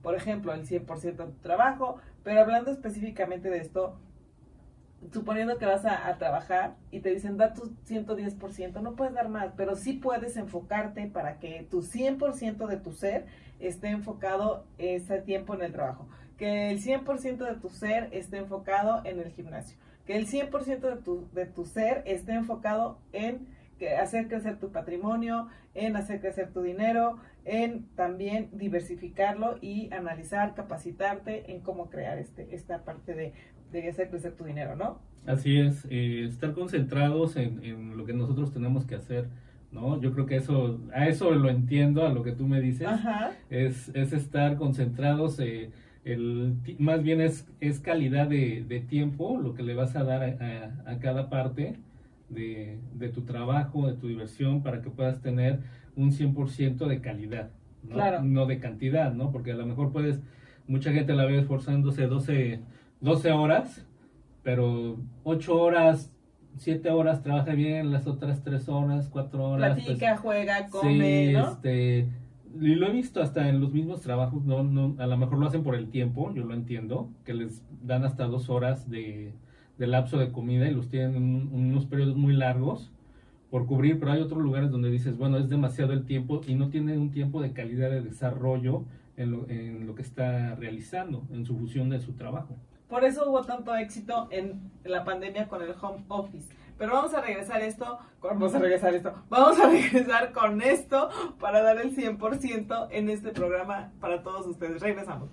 Por 0.01 0.15
ejemplo, 0.15 0.53
el 0.53 0.67
100% 0.67 1.01
de 1.01 1.11
tu 1.13 1.39
trabajo, 1.41 1.97
pero 2.23 2.41
hablando 2.41 2.71
específicamente 2.71 3.49
de 3.49 3.59
esto, 3.59 3.97
suponiendo 5.11 5.57
que 5.57 5.65
vas 5.65 5.85
a, 5.85 6.07
a, 6.07 6.17
trabajar 6.17 6.75
y 6.91 6.99
te 6.99 7.09
dicen 7.09 7.37
da 7.37 7.53
tu 7.53 7.73
110%, 7.87 8.81
no 8.81 8.95
puedes 8.95 9.13
dar 9.13 9.29
más, 9.29 9.51
pero 9.57 9.75
sí 9.75 9.93
puedes 9.93 10.37
enfocarte 10.37 11.07
para 11.07 11.39
que 11.39 11.67
tu 11.69 11.81
100% 11.81 12.67
de 12.67 12.77
tu 12.77 12.91
ser 12.91 13.25
esté 13.61 13.89
enfocado 13.89 14.65
ese 14.77 15.21
tiempo 15.21 15.53
en 15.53 15.61
el 15.61 15.71
trabajo, 15.71 16.07
que 16.37 16.71
el 16.71 16.81
100% 16.81 17.37
de 17.37 17.55
tu 17.59 17.69
ser 17.69 18.09
esté 18.11 18.37
enfocado 18.37 19.01
en 19.05 19.19
el 19.19 19.31
gimnasio, 19.31 19.77
que 20.05 20.15
el 20.15 20.27
100% 20.27 20.79
de 20.79 20.97
tu, 20.97 21.27
de 21.33 21.45
tu 21.45 21.65
ser 21.65 22.03
esté 22.05 22.33
enfocado 22.33 22.99
en 23.13 23.47
hacer 23.89 24.27
crecer 24.27 24.59
tu 24.59 24.71
patrimonio, 24.71 25.47
en 25.73 25.95
hacer 25.95 26.21
crecer 26.21 26.51
tu 26.51 26.61
dinero, 26.61 27.17
en 27.45 27.87
también 27.95 28.49
diversificarlo 28.53 29.57
y 29.61 29.91
analizar, 29.93 30.53
capacitarte 30.53 31.51
en 31.51 31.61
cómo 31.61 31.89
crear 31.89 32.17
este, 32.19 32.53
esta 32.53 32.83
parte 32.83 33.13
de, 33.13 33.33
de 33.71 33.89
hacer 33.89 34.09
crecer 34.09 34.33
tu 34.35 34.43
dinero, 34.43 34.75
¿no? 34.75 34.99
Así 35.25 35.59
es, 35.59 35.85
eh, 35.89 36.25
estar 36.27 36.53
concentrados 36.53 37.35
en, 37.35 37.63
en, 37.63 37.97
lo 37.97 38.05
que 38.05 38.13
nosotros 38.13 38.51
tenemos 38.51 38.85
que 38.85 38.95
hacer, 38.95 39.27
¿no? 39.71 39.99
Yo 40.01 40.13
creo 40.13 40.25
que 40.25 40.35
eso, 40.35 40.79
a 40.93 41.07
eso 41.07 41.31
lo 41.31 41.49
entiendo, 41.49 42.05
a 42.05 42.09
lo 42.09 42.23
que 42.23 42.31
tú 42.31 42.47
me 42.47 42.61
dices, 42.61 42.87
Ajá. 42.87 43.31
es, 43.49 43.89
es 43.95 44.13
estar 44.13 44.57
concentrados, 44.57 45.39
eh, 45.39 45.71
el, 46.03 46.55
más 46.79 47.03
bien 47.03 47.21
es, 47.21 47.47
es 47.59 47.79
calidad 47.79 48.27
de, 48.27 48.65
de, 48.67 48.79
tiempo, 48.79 49.39
lo 49.39 49.53
que 49.53 49.63
le 49.63 49.75
vas 49.75 49.95
a 49.95 50.03
dar 50.03 50.23
a, 50.23 50.85
a, 50.87 50.91
a 50.91 50.99
cada 50.99 51.29
parte 51.29 51.77
de, 52.29 52.79
de, 52.93 53.09
tu 53.09 53.21
trabajo, 53.21 53.87
de 53.87 53.93
tu 53.93 54.07
diversión, 54.07 54.63
para 54.63 54.81
que 54.81 54.89
puedas 54.89 55.21
tener 55.21 55.59
un 55.95 56.11
100% 56.11 56.87
de 56.87 57.01
calidad, 57.01 57.51
¿no? 57.83 57.95
Claro. 57.95 58.23
no 58.23 58.45
de 58.45 58.59
cantidad, 58.59 59.13
¿no? 59.13 59.31
Porque 59.31 59.51
a 59.51 59.55
lo 59.55 59.65
mejor 59.65 59.91
puedes, 59.91 60.21
mucha 60.67 60.91
gente 60.91 61.13
la 61.13 61.25
ve 61.25 61.37
esforzándose 61.39 62.07
12 62.07 62.61
12 63.01 63.31
horas, 63.31 63.85
pero 64.43 64.97
8 65.23 65.59
horas, 65.59 66.15
7 66.57 66.89
horas 66.91 67.23
trabaja 67.23 67.53
bien, 67.53 67.91
las 67.91 68.07
otras 68.07 68.43
3 68.43 68.69
horas, 68.69 69.09
4 69.09 69.49
horas. 69.49 69.73
Platica, 69.73 70.11
pues, 70.11 70.19
juega, 70.19 70.67
come, 70.69 71.27
sí, 71.27 71.33
¿no? 71.33 71.51
Este, 71.51 72.07
y 72.59 72.75
lo 72.75 72.87
he 72.87 72.91
visto 72.91 73.21
hasta 73.21 73.47
en 73.49 73.61
los 73.61 73.71
mismos 73.71 74.01
trabajos, 74.01 74.43
no, 74.43 74.63
no, 74.63 74.95
a 74.99 75.07
lo 75.07 75.17
mejor 75.17 75.37
lo 75.37 75.47
hacen 75.47 75.63
por 75.63 75.75
el 75.75 75.89
tiempo, 75.89 76.33
yo 76.33 76.45
lo 76.45 76.53
entiendo, 76.53 77.09
que 77.23 77.33
les 77.33 77.63
dan 77.83 78.03
hasta 78.03 78.25
2 78.25 78.49
horas 78.49 78.89
de, 78.89 79.33
de, 79.77 79.87
lapso 79.87 80.17
de 80.17 80.31
comida 80.31 80.67
y 80.67 80.73
los 80.73 80.89
tienen 80.89 81.15
en 81.15 81.65
unos 81.71 81.85
periodos 81.85 82.15
muy 82.15 82.33
largos 82.33 82.91
por 83.49 83.65
cubrir, 83.65 83.99
pero 83.99 84.11
hay 84.11 84.21
otros 84.21 84.41
lugares 84.41 84.71
donde 84.71 84.89
dices, 84.89 85.17
bueno, 85.17 85.37
es 85.37 85.49
demasiado 85.49 85.93
el 85.93 86.05
tiempo 86.05 86.41
y 86.47 86.55
no 86.55 86.69
tienen 86.69 86.99
un 86.99 87.11
tiempo 87.11 87.41
de 87.41 87.51
calidad 87.51 87.89
de 87.89 88.01
desarrollo 88.01 88.83
en 89.17 89.31
lo, 89.31 89.49
en 89.49 89.87
lo 89.87 89.95
que 89.95 90.01
está 90.01 90.55
realizando, 90.55 91.23
en 91.31 91.45
su 91.45 91.57
función 91.57 91.89
de 91.89 91.99
su 91.99 92.13
trabajo. 92.13 92.55
Por 92.91 93.05
eso 93.05 93.29
hubo 93.29 93.45
tanto 93.45 93.73
éxito 93.73 94.27
en 94.31 94.69
la 94.83 95.05
pandemia 95.05 95.47
con 95.47 95.61
el 95.61 95.73
home 95.81 96.03
office. 96.09 96.53
Pero 96.77 96.91
vamos 96.91 97.13
a 97.13 97.21
regresar 97.21 97.61
esto, 97.61 97.99
vamos 98.21 98.53
a 98.53 98.59
regresar 98.59 98.93
esto, 98.93 99.13
vamos 99.29 99.57
a 99.61 99.69
regresar 99.71 100.33
con 100.33 100.61
esto 100.61 101.09
para 101.39 101.61
dar 101.61 101.79
el 101.79 101.95
100% 101.95 102.89
en 102.91 103.09
este 103.09 103.29
programa 103.29 103.93
para 104.01 104.21
todos 104.23 104.45
ustedes. 104.45 104.81
Regresamos. 104.81 105.29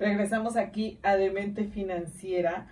Regresamos 0.00 0.56
aquí 0.56 0.98
a 1.04 1.14
Demente 1.14 1.66
Financiera 1.66 2.66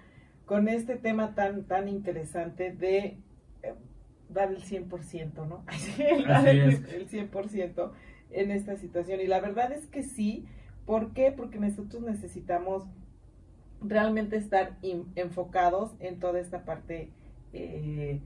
con 0.44 0.66
este 0.66 0.96
tema 0.96 1.36
tan, 1.36 1.66
tan 1.66 1.86
interesante 1.86 2.72
de 2.72 3.16
eh, 3.62 3.74
dar 4.28 4.48
el 4.48 4.60
100%, 4.60 5.46
¿no? 5.46 5.64
dar 6.26 6.48
el, 6.48 6.60
el 6.60 7.08
100% 7.08 7.92
en 8.32 8.50
esta 8.50 8.76
situación. 8.76 9.20
Y 9.20 9.28
la 9.28 9.38
verdad 9.38 9.70
es 9.70 9.86
que 9.86 10.02
sí, 10.02 10.48
¿Por 10.86 11.12
qué? 11.12 11.32
Porque 11.32 11.58
nosotros 11.58 12.02
necesitamos 12.02 12.84
realmente 13.82 14.36
estar 14.36 14.78
enfocados 15.16 15.94
en 15.98 16.18
toda 16.20 16.40
esta 16.40 16.64
parte 16.64 17.10
eh, 17.52 18.20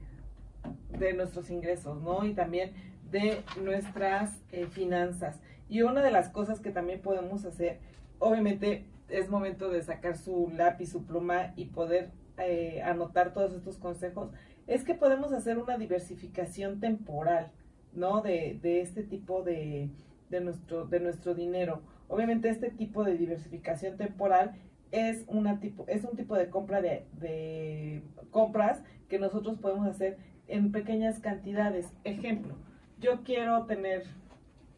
de 0.97 1.13
nuestros 1.13 1.49
ingresos, 1.49 2.01
¿no? 2.01 2.23
Y 2.23 2.33
también 2.33 2.73
de 3.11 3.43
nuestras 3.61 4.39
eh, 4.51 4.67
finanzas. 4.67 5.39
Y 5.69 5.81
una 5.81 6.03
de 6.03 6.11
las 6.11 6.29
cosas 6.29 6.59
que 6.59 6.71
también 6.71 7.01
podemos 7.01 7.45
hacer, 7.45 7.79
obviamente 8.19 8.85
es 9.09 9.29
momento 9.29 9.69
de 9.69 9.81
sacar 9.81 10.15
su 10.15 10.51
lápiz, 10.55 10.91
su 10.91 11.03
pluma 11.05 11.53
y 11.55 11.65
poder 11.65 12.11
eh, 12.37 12.81
anotar 12.83 13.33
todos 13.33 13.53
estos 13.53 13.77
consejos, 13.77 14.29
es 14.67 14.83
que 14.83 14.93
podemos 14.93 15.33
hacer 15.33 15.57
una 15.57 15.77
diversificación 15.77 16.79
temporal, 16.79 17.51
¿no? 17.93 18.21
De, 18.21 18.59
este 18.63 19.03
tipo 19.03 19.41
de 19.41 19.89
nuestro 20.29 21.33
dinero. 21.33 21.81
Obviamente 22.11 22.49
este 22.49 22.69
tipo 22.69 23.05
de 23.05 23.17
diversificación 23.17 23.95
temporal 23.95 24.51
es, 24.91 25.23
una 25.27 25.61
tipo, 25.61 25.85
es 25.87 26.03
un 26.03 26.17
tipo 26.17 26.35
de 26.35 26.49
compra 26.49 26.81
de, 26.81 27.05
de, 27.13 28.03
compras 28.31 28.83
que 29.07 29.17
nosotros 29.17 29.57
podemos 29.59 29.87
hacer 29.87 30.17
en 30.49 30.73
pequeñas 30.73 31.21
cantidades. 31.21 31.93
Ejemplo, 32.03 32.55
yo 32.99 33.23
quiero 33.23 33.65
tener, 33.65 34.03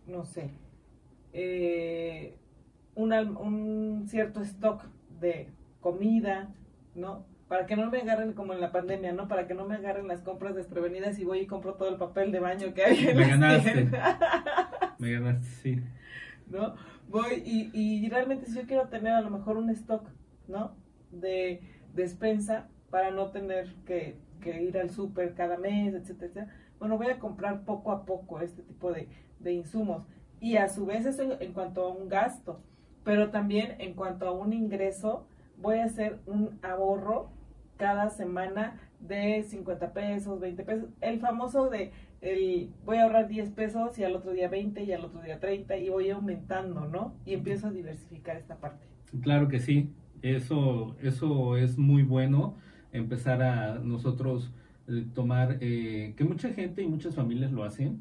no 0.05 0.25
sé, 0.25 0.51
eh, 1.33 2.37
una, 2.93 3.23
un 3.23 4.05
cierto 4.07 4.41
stock 4.41 4.83
de 5.19 5.49
comida, 5.81 6.53
¿no? 6.93 7.25
Para 7.47 7.65
que 7.65 7.75
no 7.75 7.89
me 7.89 8.01
agarren 8.01 8.33
como 8.33 8.53
en 8.53 8.61
la 8.61 8.71
pandemia, 8.71 9.11
¿no? 9.11 9.27
Para 9.27 9.47
que 9.47 9.55
no 9.55 9.65
me 9.65 9.73
agarren 9.73 10.07
las 10.07 10.21
compras 10.21 10.53
desprevenidas 10.53 11.17
y 11.17 11.23
voy 11.23 11.39
y 11.39 11.47
compro 11.47 11.73
todo 11.73 11.89
el 11.89 11.97
papel 11.97 12.31
de 12.31 12.39
baño 12.39 12.75
que 12.75 12.83
hay 12.83 13.07
en 13.07 13.17
Me 13.17 13.27
ganaste. 13.27 13.89
me 14.99 15.11
ganaste, 15.11 15.47
sí. 15.47 15.81
¿No? 16.47 16.75
Voy 17.09 17.43
y, 17.45 17.69
y, 17.73 18.09
realmente 18.09 18.45
si 18.45 18.55
yo 18.55 18.65
quiero 18.65 18.87
tener 18.87 19.13
a 19.13 19.21
lo 19.21 19.29
mejor 19.29 19.57
un 19.57 19.69
stock, 19.69 20.07
¿no? 20.47 20.75
De 21.11 21.61
despensa 21.93 22.67
para 22.89 23.11
no 23.11 23.31
tener 23.31 23.73
que, 23.85 24.17
que 24.41 24.61
ir 24.63 24.77
al 24.77 24.89
súper 24.89 25.33
cada 25.35 25.57
mes, 25.57 25.93
etcétera, 25.93 26.31
etcétera. 26.31 26.55
Bueno, 26.79 26.97
voy 26.97 27.07
a 27.07 27.19
comprar 27.19 27.63
poco 27.65 27.91
a 27.91 28.05
poco 28.05 28.39
este 28.41 28.61
tipo 28.63 28.91
de, 28.91 29.07
de 29.39 29.53
insumos. 29.53 30.05
Y 30.39 30.57
a 30.57 30.67
su 30.67 30.85
vez 30.85 31.05
eso 31.05 31.39
en 31.39 31.53
cuanto 31.53 31.85
a 31.85 31.89
un 31.89 32.09
gasto, 32.09 32.61
pero 33.03 33.29
también 33.29 33.75
en 33.79 33.93
cuanto 33.93 34.27
a 34.27 34.31
un 34.31 34.53
ingreso, 34.53 35.25
voy 35.57 35.77
a 35.77 35.85
hacer 35.85 36.19
un 36.25 36.59
ahorro 36.61 37.29
cada 37.77 38.09
semana 38.09 38.79
de 38.99 39.43
50 39.43 39.93
pesos, 39.93 40.39
20 40.39 40.63
pesos. 40.63 40.89
El 41.01 41.19
famoso 41.19 41.69
de 41.69 41.91
el 42.23 42.69
voy 42.85 42.97
a 42.97 43.03
ahorrar 43.03 43.27
10 43.27 43.49
pesos 43.51 43.99
y 43.99 44.03
al 44.03 44.15
otro 44.15 44.31
día 44.31 44.47
20 44.47 44.83
y 44.83 44.93
al 44.93 45.03
otro 45.03 45.21
día 45.21 45.39
30 45.39 45.77
y 45.77 45.89
voy 45.89 46.09
aumentando, 46.09 46.87
¿no? 46.87 47.13
Y 47.25 47.33
empiezo 47.33 47.67
a 47.67 47.71
diversificar 47.71 48.37
esta 48.37 48.55
parte. 48.55 48.85
Claro 49.21 49.49
que 49.49 49.59
sí, 49.59 49.89
eso, 50.21 50.95
eso 51.01 51.57
es 51.57 51.77
muy 51.77 52.03
bueno, 52.03 52.55
empezar 52.93 53.43
a 53.43 53.79
nosotros 53.79 54.51
eh, 54.87 55.05
tomar, 55.13 55.57
eh, 55.59 56.13
que 56.15 56.23
mucha 56.23 56.49
gente 56.49 56.81
y 56.81 56.87
muchas 56.87 57.13
familias 57.13 57.51
lo 57.51 57.63
hacen, 57.63 57.99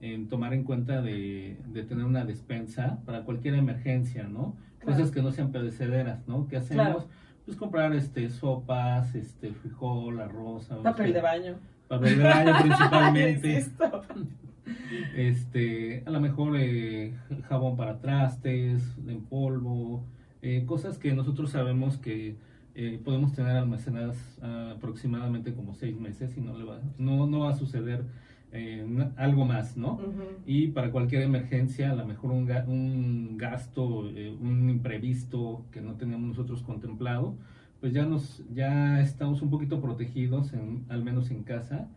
en 0.00 0.28
tomar 0.28 0.52
en 0.52 0.64
cuenta 0.64 1.00
de, 1.00 1.58
de, 1.66 1.82
tener 1.84 2.04
una 2.04 2.24
despensa 2.24 3.00
para 3.04 3.22
cualquier 3.22 3.54
emergencia, 3.54 4.24
¿no? 4.24 4.56
Claro. 4.78 4.96
Cosas 4.96 5.10
que 5.12 5.22
no 5.22 5.30
sean 5.30 5.52
perecederas, 5.52 6.26
¿no? 6.26 6.48
¿Qué 6.48 6.56
hacemos? 6.56 6.86
Claro. 6.86 7.08
Pues 7.44 7.56
comprar 7.56 7.94
este 7.94 8.30
sopas, 8.30 9.14
este 9.14 9.52
frijol, 9.52 10.20
arroz, 10.20 10.68
papel 10.82 11.12
de 11.12 11.20
baño 11.20 11.58
papel 11.90 12.18
de 12.18 12.24
baño 12.24 12.52
principalmente. 12.62 13.66
este, 15.16 16.02
a 16.06 16.10
lo 16.10 16.20
mejor 16.20 16.56
eh, 16.56 17.12
jabón 17.48 17.76
para 17.76 17.98
trastes, 18.00 18.96
en 19.06 19.20
polvo, 19.22 20.04
eh, 20.40 20.62
cosas 20.66 20.98
que 20.98 21.12
nosotros 21.12 21.50
sabemos 21.50 21.98
que 21.98 22.36
eh, 22.76 23.00
podemos 23.04 23.32
tener 23.34 23.56
almacenadas 23.56 24.16
uh, 24.40 24.76
aproximadamente 24.76 25.52
como 25.52 25.74
seis 25.74 25.98
meses 25.98 26.36
y 26.36 26.40
no, 26.40 26.56
le 26.56 26.64
va, 26.64 26.80
no, 26.96 27.26
no 27.26 27.40
va 27.40 27.50
a 27.50 27.54
suceder 27.56 28.04
eh, 28.52 28.86
algo 29.16 29.44
más, 29.44 29.76
¿no? 29.76 29.94
Uh 29.94 29.98
-huh. 29.98 30.38
Y 30.46 30.68
para 30.68 30.90
cualquier 30.92 31.22
emergencia, 31.22 31.90
a 31.90 31.94
lo 31.94 32.06
mejor 32.06 32.30
un, 32.30 32.46
ga 32.46 32.64
un 32.66 33.36
gasto, 33.36 34.08
eh, 34.10 34.34
un 34.40 34.70
imprevisto 34.70 35.64
que 35.72 35.80
no 35.80 35.94
teníamos 35.94 36.28
nosotros 36.28 36.62
contemplado, 36.62 37.34
pues 37.80 37.92
ya 37.92 38.04
nos 38.04 38.42
ya 38.52 39.00
estamos 39.00 39.42
un 39.42 39.50
poquito 39.50 39.80
protegidos 39.80 40.52
en, 40.52 40.84
al 40.88 41.02
menos 41.02 41.30
en 41.30 41.42
casa 41.44 41.88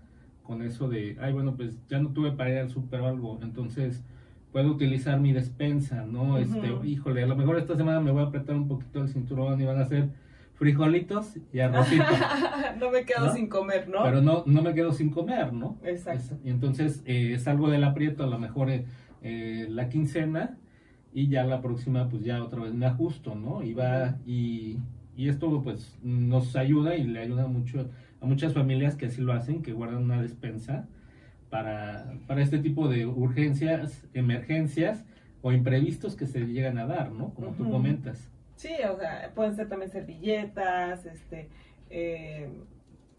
con 0.44 0.62
eso 0.62 0.88
de 0.90 1.18
ay 1.22 1.34
bueno 1.34 1.56
pues 1.56 1.78
ya 1.90 2.00
no 2.00 2.10
tuve 2.10 2.32
para 2.32 2.50
ir 2.52 2.58
al 2.60 2.70
súper 2.70 3.02
o 3.02 3.08
algo 3.08 3.40
entonces 3.42 4.04
puedo 4.52 4.70
utilizar 4.72 5.20
mi 5.20 5.34
despensa 5.34 6.06
no 6.06 6.38
este 6.38 6.72
híjole 6.86 7.24
a 7.24 7.28
lo 7.28 7.36
mejor 7.36 7.58
esta 7.58 7.76
semana 7.76 8.00
me 8.00 8.12
voy 8.12 8.24
a 8.24 8.28
apretar 8.28 8.56
un 8.56 8.68
poquito 8.68 9.02
el 9.02 9.10
cinturón 9.10 9.60
y 9.62 9.66
van 9.66 9.80
a 9.80 9.86
ser 9.86 10.10
frijolitos 10.56 11.34
y 11.52 11.60
arrocito 11.60 12.04
no 12.80 12.92
me 12.92 13.04
quedo 13.06 13.26
¿No? 13.28 13.34
sin 13.34 13.48
comer, 13.50 13.90
¿no? 13.90 14.04
pero 14.04 14.22
no 14.22 14.44
no 14.46 14.62
me 14.62 14.74
quedo 14.74 14.92
sin 14.94 15.10
comer 15.10 15.52
no 15.52 15.78
Exacto. 15.84 16.36
Es- 16.36 16.46
y 16.46 16.50
entonces 16.50 17.02
eh, 17.06 17.38
salgo 17.40 17.70
del 17.70 17.84
aprieto 17.84 18.24
a 18.24 18.28
lo 18.28 18.38
mejor 18.40 18.70
eh, 18.70 18.86
eh, 19.22 19.68
la 19.70 19.90
quincena 19.90 20.58
y 21.14 21.28
ya 21.28 21.44
la 21.44 21.62
próxima 21.62 22.08
pues 22.10 22.24
ya 22.24 22.44
otra 22.44 22.62
vez 22.62 22.74
me 22.74 22.86
ajusto 22.86 23.36
no 23.36 23.64
y 23.64 23.74
va 23.74 24.18
y, 24.26 24.78
y 25.16 25.30
esto 25.30 25.62
pues 25.64 25.98
nos 26.04 26.56
ayuda 26.56 26.96
y 26.96 27.04
le 27.04 27.20
ayuda 27.20 27.48
mucho 27.48 27.90
a 28.22 28.26
muchas 28.26 28.54
familias 28.54 28.96
que 28.96 29.08
así 29.08 29.22
lo 29.22 29.34
hacen 29.34 29.62
que 29.62 29.74
guardan 29.74 30.04
una 30.04 30.22
despensa 30.22 30.88
para, 31.50 32.14
para 32.28 32.42
este 32.42 32.58
tipo 32.60 32.88
de 32.88 33.06
urgencias, 33.06 34.06
emergencias 34.14 35.06
o 35.42 35.52
imprevistos 35.52 36.16
que 36.16 36.26
se 36.26 36.40
llegan 36.48 36.78
a 36.78 36.88
dar, 36.88 37.12
¿no? 37.12 37.34
Como 37.34 37.52
tú 37.52 37.64
Ujú. 37.64 37.74
comentas. 37.74 38.30
Sí, 38.56 38.72
o 38.90 38.98
sea, 38.98 39.32
pueden 39.36 39.56
ser 39.56 39.68
también 39.68 39.92
servilletas, 39.92 41.06
este, 41.06 41.50
eh, 41.90 42.50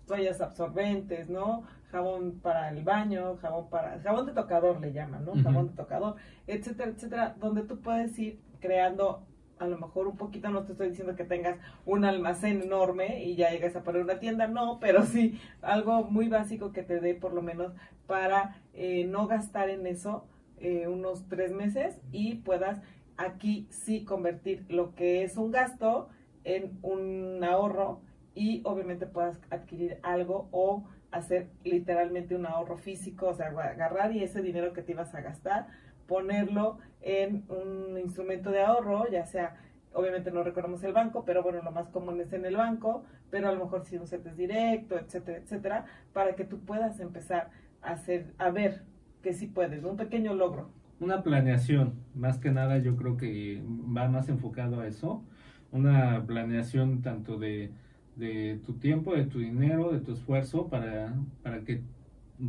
toallas 0.06 0.40
absorbentes, 0.40 1.28
¿no? 1.28 1.64
Jabón 1.90 2.40
para 2.42 2.70
el 2.70 2.82
baño, 2.82 3.36
jabón 3.36 3.68
para, 3.68 4.00
jabón 4.00 4.26
de 4.26 4.32
tocador 4.32 4.80
le 4.80 4.92
llaman, 4.92 5.24
¿no? 5.24 5.40
Jabón 5.42 5.68
de 5.68 5.74
tocador, 5.74 6.16
etcétera, 6.46 6.90
etcétera, 6.90 7.36
donde 7.38 7.62
tú 7.62 7.78
puedes 7.80 8.18
ir 8.18 8.40
creando 8.58 9.22
a 9.58 9.66
lo 9.66 9.78
mejor 9.78 10.08
un 10.08 10.16
poquito, 10.16 10.50
no 10.50 10.64
te 10.64 10.72
estoy 10.72 10.90
diciendo 10.90 11.16
que 11.16 11.24
tengas 11.24 11.58
un 11.86 12.04
almacén 12.04 12.62
enorme 12.62 13.22
y 13.24 13.36
ya 13.36 13.50
llegas 13.50 13.76
a 13.76 13.82
poner 13.82 14.02
una 14.02 14.18
tienda, 14.18 14.46
no, 14.46 14.78
pero 14.80 15.04
sí 15.04 15.40
algo 15.62 16.04
muy 16.04 16.28
básico 16.28 16.72
que 16.72 16.82
te 16.82 17.00
dé 17.00 17.14
por 17.14 17.32
lo 17.32 17.42
menos 17.42 17.72
para 18.06 18.56
eh, 18.74 19.04
no 19.06 19.26
gastar 19.26 19.70
en 19.70 19.86
eso 19.86 20.26
eh, 20.58 20.88
unos 20.88 21.28
tres 21.28 21.52
meses 21.52 21.98
y 22.12 22.36
puedas 22.36 22.80
aquí 23.16 23.66
sí 23.70 24.04
convertir 24.04 24.64
lo 24.68 24.94
que 24.94 25.22
es 25.22 25.36
un 25.36 25.50
gasto 25.50 26.08
en 26.44 26.78
un 26.82 27.42
ahorro 27.44 28.00
y 28.34 28.62
obviamente 28.64 29.06
puedas 29.06 29.38
adquirir 29.50 29.98
algo 30.02 30.48
o 30.50 30.84
hacer 31.12 31.48
literalmente 31.62 32.34
un 32.34 32.44
ahorro 32.46 32.76
físico, 32.76 33.28
o 33.28 33.34
sea, 33.34 33.48
agarrar 33.48 34.12
y 34.12 34.22
ese 34.22 34.42
dinero 34.42 34.72
que 34.72 34.82
te 34.82 34.92
ibas 34.92 35.14
a 35.14 35.20
gastar, 35.20 35.68
ponerlo 36.06 36.78
en 37.00 37.44
un 37.48 37.98
instrumento 37.98 38.50
de 38.50 38.62
ahorro, 38.62 39.10
ya 39.10 39.26
sea, 39.26 39.56
obviamente 39.92 40.30
no 40.30 40.42
recordamos 40.42 40.82
el 40.84 40.92
banco, 40.92 41.24
pero 41.24 41.42
bueno, 41.42 41.60
lo 41.62 41.70
más 41.70 41.88
común 41.88 42.20
es 42.20 42.32
en 42.32 42.44
el 42.44 42.56
banco, 42.56 43.04
pero 43.30 43.48
a 43.48 43.52
lo 43.52 43.64
mejor 43.64 43.84
si 43.84 43.96
un 43.96 44.06
CETES 44.06 44.36
directo, 44.36 44.98
etcétera, 44.98 45.38
etcétera, 45.38 45.84
para 46.12 46.34
que 46.34 46.44
tú 46.44 46.60
puedas 46.60 47.00
empezar 47.00 47.50
a 47.82 47.92
hacer, 47.92 48.32
a 48.38 48.50
ver 48.50 48.82
que 49.22 49.32
sí 49.32 49.46
puedes, 49.46 49.84
un 49.84 49.96
pequeño 49.96 50.34
logro. 50.34 50.70
Una 51.00 51.22
planeación, 51.22 51.94
más 52.14 52.38
que 52.38 52.50
nada 52.50 52.78
yo 52.78 52.96
creo 52.96 53.16
que 53.16 53.62
va 53.66 54.08
más 54.08 54.28
enfocado 54.28 54.80
a 54.80 54.86
eso. 54.86 55.24
Una 55.72 56.24
planeación 56.24 57.02
tanto 57.02 57.36
de, 57.36 57.72
de 58.14 58.60
tu 58.64 58.74
tiempo, 58.74 59.14
de 59.14 59.24
tu 59.24 59.40
dinero, 59.40 59.92
de 59.92 59.98
tu 59.98 60.12
esfuerzo 60.12 60.68
para, 60.68 61.12
para 61.42 61.62
que 61.64 61.82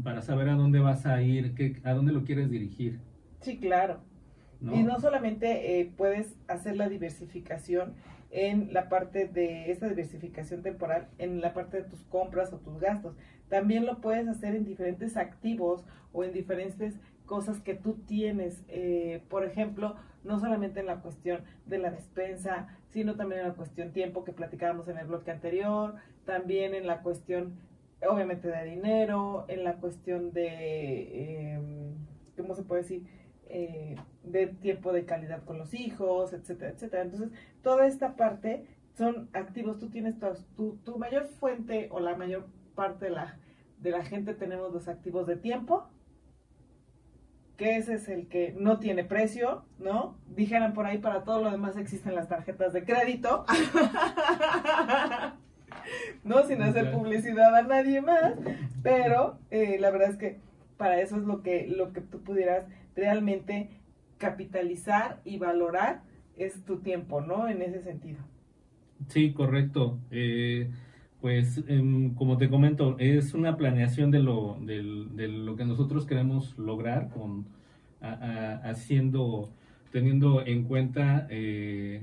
para 0.04 0.22
saber 0.22 0.50
a 0.50 0.56
dónde 0.56 0.80
vas 0.80 1.06
a 1.06 1.22
ir, 1.22 1.54
qué, 1.54 1.82
a 1.84 1.94
dónde 1.94 2.12
lo 2.12 2.24
quieres 2.24 2.50
dirigir. 2.50 3.00
Sí, 3.42 3.58
claro. 3.60 4.00
¿no? 4.62 4.75
Y 4.75 4.84
no 4.84 5.00
solamente 5.00 5.80
eh, 5.80 5.92
puedes 5.98 6.36
hacer 6.48 6.75
la 6.77 6.89
diversificación 6.89 7.94
en 8.32 8.74
la 8.74 8.89
parte 8.89 9.27
de 9.27 9.72
esta 9.72 9.88
diversificación 9.88 10.62
temporal, 10.62 11.08
en 11.18 11.42
la 11.42 11.54
parte 11.54 11.77
de 11.77 11.84
tus 11.84 12.04
compras 12.04 12.51
o 12.51 12.58
tus 12.58 12.80
gastos. 12.80 13.15
También 13.50 13.86
lo 13.86 14.01
puedes 14.01 14.27
hacer 14.27 14.56
en 14.56 14.65
diferentes 14.65 15.15
activos 15.18 15.86
o 16.12 16.24
en 16.24 16.34
diferentes 16.34 16.96
cosas 17.25 17.62
que 17.62 17.75
tú 17.75 17.94
tienes. 18.08 18.63
Eh, 18.68 19.24
por 19.30 19.46
ejemplo, 19.46 19.96
no 20.24 20.39
solamente 20.39 20.80
en 20.80 20.88
la 20.88 21.01
cuestión 21.01 21.44
de 21.65 21.77
la 21.77 21.92
despensa, 21.92 22.68
sino 22.89 23.15
también 23.15 23.42
en 23.42 23.48
la 23.48 23.54
cuestión 23.54 23.92
tiempo 23.92 24.24
que 24.24 24.34
platicábamos 24.34 24.88
en 24.88 24.98
el 24.98 25.08
bloque 25.08 25.32
anterior, 25.32 25.96
también 26.25 26.74
en 26.74 26.88
la 26.88 27.01
cuestión, 27.01 27.54
obviamente, 28.08 28.48
de 28.48 28.65
dinero, 28.65 29.46
en 29.48 29.63
la 29.63 29.75
cuestión 29.75 30.32
de, 30.32 30.48
eh, 30.48 31.60
¿cómo 32.36 32.56
se 32.56 32.63
puede 32.63 32.82
decir? 32.82 33.04
Eh, 33.48 33.96
de 34.24 34.48
tiempo 34.48 34.92
de 34.92 35.06
calidad 35.06 35.44
con 35.44 35.60
los 35.60 35.74
hijos, 35.74 36.34
etcétera, 36.34 36.72
etcétera. 36.72 37.04
Entonces, 37.04 37.30
toda 37.62 37.86
esta 37.86 38.16
parte 38.16 38.66
son 38.98 39.30
activos. 39.34 39.78
Tú 39.78 39.90
tienes 39.90 40.18
tu, 40.20 40.28
tu, 40.56 40.78
tu 40.78 40.98
mayor 40.98 41.25
fuente 41.25 41.88
o 41.92 42.00
la 42.00 42.16
mayor 42.16 42.48
parte 42.74 43.06
de 43.06 43.12
la, 43.12 43.38
de 43.80 43.92
la 43.92 44.04
gente 44.04 44.34
tenemos 44.34 44.74
los 44.74 44.88
activos 44.88 45.28
de 45.28 45.38
tiempo, 45.38 45.88
que 47.58 47.78
ese 47.78 47.94
es 47.94 48.10
el 48.10 48.28
que 48.28 48.54
no 48.58 48.80
tiene 48.80 49.04
precio, 49.04 49.63
¿no? 49.80 50.17
Dijeran 50.36 50.74
por 50.74 50.86
ahí, 50.86 50.98
para 50.98 51.24
todo 51.24 51.41
lo 51.41 51.52
demás 51.52 51.78
existen 51.78 52.15
las 52.15 52.28
tarjetas 52.28 52.74
de 52.74 52.84
crédito. 52.84 53.46
no, 56.24 56.46
sin 56.46 56.62
hacer 56.62 56.91
publicidad 56.91 57.56
a 57.56 57.62
nadie 57.62 58.02
más, 58.02 58.34
pero 58.84 59.38
eh, 59.52 59.78
la 59.80 59.91
verdad 59.91 60.10
es 60.10 60.17
que 60.17 60.39
para 60.78 61.00
eso 61.00 61.15
es 61.15 61.24
lo 61.24 61.41
que, 61.41 61.67
lo 61.67 61.93
que 61.93 62.02
tú 62.02 62.22
pudieras 62.22 62.65
realmente 62.95 63.69
capitalizar 64.17 65.21
y 65.25 65.38
valorar 65.38 66.01
es 66.38 66.63
tu 66.63 66.77
tiempo, 66.77 67.21
¿no? 67.21 67.47
En 67.47 67.62
ese 67.62 67.81
sentido. 67.81 68.19
Sí, 69.10 69.34
correcto. 69.34 69.99
Eh, 70.12 70.69
pues 71.21 71.63
em, 71.67 72.13
como 72.15 72.38
te 72.38 72.49
comento, 72.49 72.95
es 72.99 73.34
una 73.34 73.58
planeación 73.58 74.12
de 74.12 74.19
lo, 74.19 74.58
del- 74.62 75.15
de 75.15 75.27
lo 75.27 75.55
que 75.55 75.65
nosotros 75.65 76.05
queremos 76.05 76.58
lograr 76.58 77.10
con 77.10 77.45
haciendo, 78.63 79.49
teniendo 79.91 80.45
en 80.45 80.63
cuenta 80.63 81.27
eh, 81.29 82.01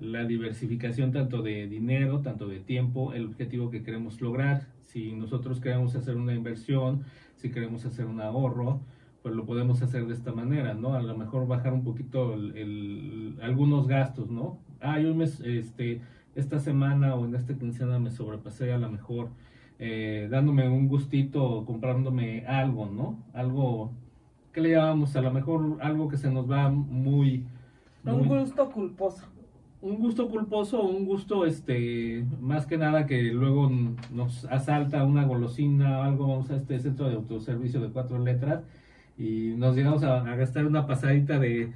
la 0.00 0.24
diversificación 0.24 1.12
tanto 1.12 1.42
de 1.42 1.68
dinero, 1.68 2.20
tanto 2.20 2.48
de 2.48 2.60
tiempo, 2.60 3.12
el 3.12 3.26
objetivo 3.26 3.70
que 3.70 3.82
queremos 3.82 4.20
lograr. 4.20 4.66
Si 4.84 5.12
nosotros 5.12 5.60
queremos 5.60 5.94
hacer 5.94 6.16
una 6.16 6.34
inversión, 6.34 7.04
si 7.36 7.50
queremos 7.50 7.84
hacer 7.84 8.06
un 8.06 8.20
ahorro, 8.20 8.80
pues 9.28 9.36
lo 9.36 9.44
podemos 9.44 9.82
hacer 9.82 10.06
de 10.06 10.14
esta 10.14 10.32
manera, 10.32 10.72
¿no? 10.72 10.94
A 10.94 11.02
lo 11.02 11.14
mejor 11.16 11.46
bajar 11.46 11.74
un 11.74 11.84
poquito 11.84 12.32
el, 12.34 12.56
el- 12.56 13.38
algunos 13.42 13.86
gastos, 13.86 14.30
¿no? 14.30 14.56
Ah, 14.80 14.98
yo 14.98 15.14
me, 15.14 15.24
este, 15.24 16.00
esta 16.34 16.58
semana 16.58 17.14
o 17.14 17.26
en 17.26 17.34
esta 17.34 17.52
quincena 17.54 17.98
me 17.98 18.10
sobrepasé 18.10 18.72
a 18.72 18.78
lo 18.78 18.88
mejor 18.90 19.28
eh, 19.78 20.28
dándome 20.30 20.66
un 20.68 20.88
gustito, 20.88 21.64
comprándome 21.66 22.46
algo, 22.46 22.86
¿no? 22.86 23.18
Algo, 23.34 23.90
¿qué 24.54 24.62
le 24.62 24.70
llamamos? 24.70 25.14
A 25.14 25.20
lo 25.20 25.30
mejor 25.30 25.76
algo 25.82 26.08
que 26.08 26.16
se 26.16 26.30
nos 26.30 26.50
va 26.50 26.70
muy... 26.70 27.44
Un 28.06 28.26
gusto 28.26 28.70
culposo. 28.70 29.24
un 29.82 29.96
gusto 29.98 30.28
culposo, 30.30 30.82
un 30.82 31.04
gusto, 31.04 31.44
este, 31.44 32.24
más 32.40 32.64
que 32.66 32.78
nada 32.78 33.04
que 33.06 33.22
luego 33.24 33.70
nos 34.10 34.46
asalta 34.46 35.04
una 35.04 35.24
golosina 35.24 35.98
o 35.98 36.02
algo, 36.04 36.26
vamos 36.28 36.50
a 36.50 36.56
este 36.56 36.78
centro 36.78 37.08
de 37.10 37.16
autoservicio 37.16 37.80
de 37.82 37.90
cuatro 37.90 38.18
letras 38.18 38.62
y 39.18 39.54
nos 39.56 39.76
llegamos 39.76 40.02
a, 40.04 40.22
gastar 40.36 40.66
una 40.66 40.86
pasadita 40.86 41.38
de, 41.38 41.72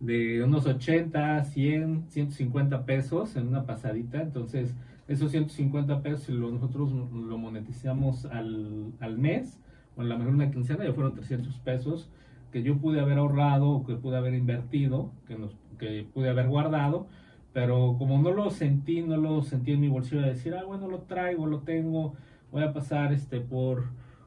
de 0.00 0.42
unos 0.42 0.66
80, 0.66 1.44
100, 1.44 2.06
150 2.08 2.84
pesos 2.84 3.36
en 3.36 3.48
una 3.48 3.64
pasadita, 3.66 4.22
entonces 4.22 4.74
esos 5.06 5.30
150 5.30 6.02
pesos 6.02 6.30
lo, 6.30 6.50
nosotros 6.50 6.90
lo 6.90 7.38
monetizamos 7.38 8.24
al, 8.26 8.92
al 9.00 9.18
mes 9.18 9.58
o 9.96 10.00
a 10.00 10.04
lo 10.04 10.18
mejor 10.18 10.34
una 10.34 10.50
quincena 10.50 10.84
ya 10.84 10.92
fueron 10.92 11.14
300 11.14 11.54
pesos 11.60 12.08
que 12.52 12.62
yo 12.62 12.78
pude 12.78 13.00
haber 13.00 13.18
ahorrado 13.18 13.68
o 13.68 13.84
que 13.84 13.96
pude 13.96 14.16
haber 14.16 14.34
invertido, 14.34 15.10
que, 15.26 15.36
nos, 15.36 15.52
que 15.78 16.06
pude 16.14 16.30
haber 16.30 16.48
guardado, 16.48 17.06
pero 17.52 17.96
como 17.98 18.18
no 18.18 18.32
lo 18.32 18.50
sentí, 18.50 19.02
no 19.02 19.16
lo 19.16 19.42
sentí 19.42 19.72
en 19.72 19.80
mi 19.80 19.88
bolsillo 19.88 20.22
de 20.22 20.28
decir, 20.28 20.54
ah, 20.54 20.64
bueno, 20.64 20.88
lo 20.88 21.00
traigo, 21.00 21.46
lo 21.46 21.60
tengo, 21.60 22.14
voy 22.52 22.62
a 22.62 22.72
pasar 22.72 23.12
este 23.12 23.40
por 23.40 23.84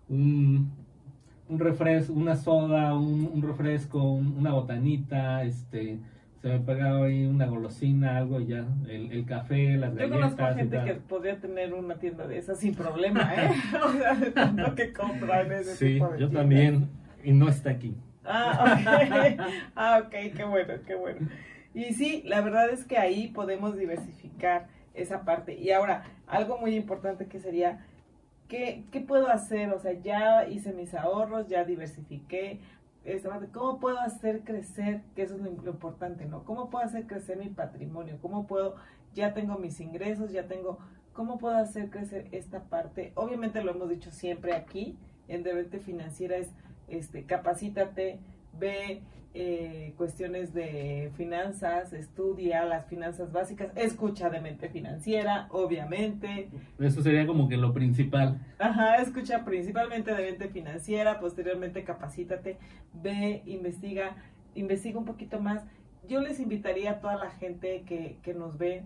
un, 0.09 0.71
un 1.49 1.59
refresco, 1.59 2.13
una 2.13 2.35
soda, 2.35 2.95
un, 2.95 3.29
un 3.33 3.41
refresco, 3.41 4.01
un- 4.03 4.37
una 4.37 4.51
botanita, 4.53 5.43
este, 5.43 5.97
se 6.41 6.47
me 6.47 6.59
pegaba 6.59 7.05
ahí 7.05 7.25
una 7.25 7.47
golosina, 7.47 8.17
algo 8.17 8.39
y 8.39 8.47
ya, 8.47 8.65
el, 8.87 9.11
el 9.11 9.25
café, 9.25 9.75
las 9.77 9.95
Yo 9.95 10.09
conozco 10.09 10.37
galletas 10.37 10.55
y 10.55 10.59
gente 10.59 10.83
que 10.85 10.93
podría 11.01 11.37
tener 11.39 11.73
una 11.73 11.95
tienda 11.95 12.27
de 12.27 12.37
esas 12.37 12.59
sin 12.59 12.75
problema, 12.75 13.33
¿eh? 13.35 13.49
o 13.83 13.91
sea, 13.93 14.13
de 14.15 14.31
tanto 14.31 14.75
que 14.75 14.93
compran 14.93 15.51
ese 15.51 15.75
Sí, 15.75 15.93
tipo 15.93 16.07
de 16.09 16.19
yo 16.19 16.29
también, 16.29 16.87
y 17.23 17.31
no 17.33 17.49
está 17.49 17.71
aquí. 17.71 17.95
Ah, 18.23 18.77
ok. 19.39 19.45
ah, 19.75 20.03
ok, 20.05 20.11
qué 20.35 20.43
bueno, 20.45 20.73
qué 20.85 20.95
bueno. 20.95 21.27
Y 21.73 21.93
sí, 21.93 22.23
la 22.25 22.41
verdad 22.41 22.69
es 22.69 22.85
que 22.85 22.97
ahí 22.97 23.27
podemos 23.29 23.75
diversificar 23.77 24.67
esa 24.93 25.23
parte. 25.25 25.57
Y 25.57 25.71
ahora, 25.71 26.03
algo 26.27 26.57
muy 26.59 26.75
importante 26.75 27.25
que 27.27 27.39
sería, 27.39 27.85
¿qué, 28.49 28.83
qué 28.91 28.99
puedo 28.99 29.29
hacer? 29.29 29.71
O 29.71 29.79
sea, 29.79 29.93
ya 29.93 30.45
hice 30.47 30.73
mis 30.73 30.93
ahorros, 30.93 31.47
ya 31.47 31.63
diversifiqué. 31.63 32.59
parte, 33.05 33.47
¿Cómo 33.53 33.79
puedo 33.79 33.99
hacer 33.99 34.41
crecer? 34.43 35.01
Que 35.15 35.21
eso 35.21 35.35
es 35.35 35.41
lo, 35.41 35.51
lo 35.51 35.71
importante, 35.71 36.25
¿no? 36.25 36.43
¿Cómo 36.43 36.69
puedo 36.69 36.83
hacer 36.83 37.07
crecer 37.07 37.37
mi 37.37 37.47
patrimonio? 37.49 38.17
¿Cómo 38.21 38.45
puedo, 38.45 38.75
ya 39.13 39.33
tengo 39.33 39.57
mis 39.57 39.79
ingresos, 39.79 40.33
ya 40.33 40.47
tengo, 40.47 40.79
¿cómo 41.13 41.37
puedo 41.37 41.55
hacer 41.55 41.89
crecer 41.89 42.27
esta 42.31 42.63
parte? 42.63 43.13
Obviamente 43.15 43.63
lo 43.63 43.71
hemos 43.71 43.87
dicho 43.89 44.11
siempre 44.11 44.53
aquí, 44.53 44.97
en 45.29 45.43
Debete 45.43 45.79
Financiera 45.79 46.35
es, 46.35 46.49
este, 46.89 47.23
capacítate, 47.23 48.19
ve 48.59 49.01
eh, 49.35 49.93
cuestiones 49.95 50.53
de 50.55 51.11
finanzas, 51.15 51.93
estudia 51.93 52.65
las 52.65 52.87
finanzas 52.87 53.31
básicas, 53.31 53.71
escucha 53.75 54.29
de 54.29 54.41
mente 54.41 54.69
financiera, 54.69 55.47
obviamente. 55.51 56.49
Eso 56.79 57.03
sería 57.03 57.27
como 57.27 57.47
que 57.47 57.55
lo 57.55 57.71
principal. 57.71 58.39
Ajá, 58.57 58.95
escucha 58.95 59.45
principalmente 59.45 60.15
de 60.15 60.31
mente 60.31 60.49
financiera, 60.49 61.19
posteriormente 61.19 61.83
capacítate, 61.83 62.57
ve, 62.93 63.43
investiga, 63.45 64.15
investiga 64.55 64.97
un 64.97 65.05
poquito 65.05 65.39
más. 65.39 65.63
Yo 66.07 66.21
les 66.21 66.39
invitaría 66.39 66.91
a 66.91 66.99
toda 66.99 67.15
la 67.15 67.29
gente 67.29 67.83
que, 67.85 68.17
que 68.23 68.33
nos 68.33 68.57
ve, 68.57 68.83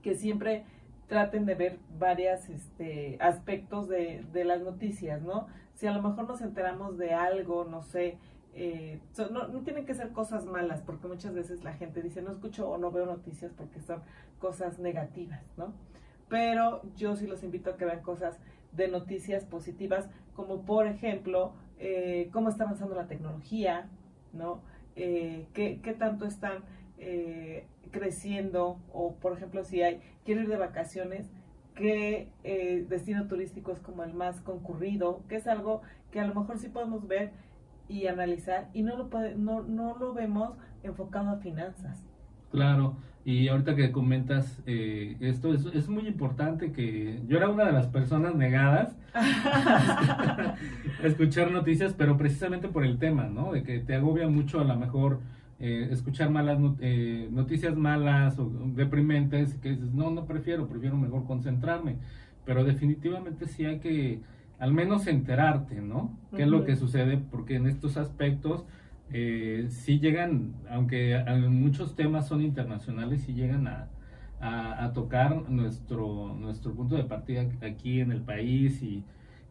que 0.00 0.14
siempre 0.14 0.64
traten 1.06 1.44
de 1.44 1.54
ver 1.54 1.78
varios 1.98 2.48
este, 2.48 3.18
aspectos 3.20 3.90
de, 3.90 4.24
de 4.32 4.44
las 4.44 4.62
noticias, 4.62 5.20
¿no? 5.20 5.48
Si 5.74 5.86
a 5.86 5.92
lo 5.92 6.00
mejor 6.00 6.26
nos 6.26 6.40
enteramos 6.40 6.96
de 6.96 7.12
algo, 7.12 7.64
no 7.64 7.82
sé, 7.82 8.16
eh, 8.54 9.00
no, 9.30 9.48
tienen 9.62 9.84
que 9.84 9.94
ser 9.94 10.12
cosas 10.12 10.44
malas, 10.44 10.80
porque 10.82 11.08
muchas 11.08 11.34
veces 11.34 11.64
la 11.64 11.72
gente 11.72 12.02
dice, 12.02 12.22
no 12.22 12.30
escucho 12.30 12.68
o 12.68 12.78
no 12.78 12.90
veo 12.90 13.06
noticias 13.06 13.52
porque 13.56 13.80
son 13.80 14.02
cosas 14.38 14.78
negativas, 14.78 15.42
¿no? 15.56 15.72
Pero 16.28 16.82
yo 16.96 17.16
sí 17.16 17.26
los 17.26 17.42
invito 17.42 17.70
a 17.70 17.76
que 17.76 17.84
vean 17.84 18.02
cosas 18.02 18.38
de 18.72 18.88
noticias 18.88 19.44
positivas, 19.44 20.08
como 20.34 20.62
por 20.62 20.86
ejemplo, 20.86 21.52
eh, 21.78 22.30
cómo 22.32 22.48
está 22.48 22.64
avanzando 22.64 22.94
la 22.94 23.06
tecnología, 23.06 23.88
¿no? 24.32 24.60
Eh, 24.96 25.46
qué, 25.52 25.80
qué, 25.82 25.92
tanto 25.92 26.24
están 26.24 26.62
eh, 26.98 27.66
creciendo, 27.90 28.78
o 28.92 29.14
por 29.16 29.32
ejemplo, 29.32 29.64
si 29.64 29.82
hay, 29.82 30.00
quiero 30.24 30.42
ir 30.42 30.48
de 30.48 30.56
vacaciones, 30.56 31.28
qué 31.74 32.28
eh, 32.44 32.86
destino 32.88 33.26
turístico 33.26 33.72
es 33.72 33.80
como 33.80 34.04
el 34.04 34.14
más 34.14 34.40
concurrido, 34.40 35.22
que 35.28 35.36
es 35.36 35.46
algo 35.46 35.82
que 36.10 36.20
a 36.20 36.26
lo 36.26 36.34
mejor 36.34 36.58
sí 36.58 36.68
podemos 36.68 37.06
ver 37.06 37.32
y 37.88 38.06
analizar 38.06 38.68
y 38.72 38.82
no 38.82 38.96
lo, 38.96 39.10
puede, 39.10 39.34
no, 39.34 39.62
no 39.62 39.96
lo 39.98 40.14
vemos 40.14 40.56
enfocado 40.82 41.30
a 41.30 41.36
finanzas. 41.36 42.04
Claro, 42.50 42.96
y 43.24 43.48
ahorita 43.48 43.74
que 43.74 43.90
comentas 43.90 44.62
eh, 44.66 45.16
esto, 45.20 45.52
es, 45.54 45.66
es, 45.66 45.88
muy 45.88 46.06
importante 46.06 46.72
que 46.72 47.20
yo 47.26 47.38
era 47.38 47.48
una 47.48 47.64
de 47.64 47.72
las 47.72 47.88
personas 47.88 48.34
negadas 48.34 48.96
a 49.14 50.56
escuchar 51.02 51.50
noticias, 51.50 51.94
pero 51.94 52.16
precisamente 52.16 52.68
por 52.68 52.84
el 52.84 52.98
tema, 52.98 53.24
¿no? 53.24 53.52
De 53.52 53.62
que 53.64 53.80
te 53.80 53.94
agobia 53.94 54.28
mucho 54.28 54.60
a 54.60 54.64
lo 54.64 54.76
mejor 54.76 55.20
eh, 55.60 55.88
escuchar 55.92 56.30
malas 56.30 56.58
eh, 56.80 57.28
noticias 57.30 57.76
malas 57.76 58.38
o 58.38 58.50
deprimentes, 58.74 59.54
que 59.54 59.70
dices, 59.70 59.94
no, 59.94 60.10
no 60.10 60.26
prefiero, 60.26 60.68
prefiero 60.68 60.96
mejor 60.96 61.24
concentrarme, 61.26 61.96
pero 62.44 62.64
definitivamente 62.64 63.46
sí 63.46 63.64
hay 63.64 63.78
que 63.78 64.20
al 64.58 64.72
menos 64.72 65.06
enterarte, 65.06 65.80
¿no? 65.80 66.16
¿Qué 66.30 66.36
uh 66.36 66.38
-huh. 66.38 66.42
es 66.42 66.48
lo 66.48 66.64
que 66.64 66.76
sucede? 66.76 67.18
Porque 67.18 67.56
en 67.56 67.66
estos 67.66 67.96
aspectos 67.96 68.64
eh, 69.12 69.66
sí 69.68 69.98
llegan, 70.00 70.54
aunque 70.70 71.22
muchos 71.48 71.94
temas 71.94 72.26
son 72.26 72.42
internacionales, 72.42 73.22
sí 73.22 73.34
llegan 73.34 73.66
a, 73.66 73.88
a, 74.40 74.84
a, 74.84 74.92
tocar 74.92 75.48
nuestro, 75.50 76.34
nuestro 76.34 76.72
punto 76.74 76.96
de 76.96 77.04
partida 77.04 77.46
aquí 77.62 78.00
en 78.00 78.12
el 78.12 78.22
país 78.22 78.82
y, 78.82 79.04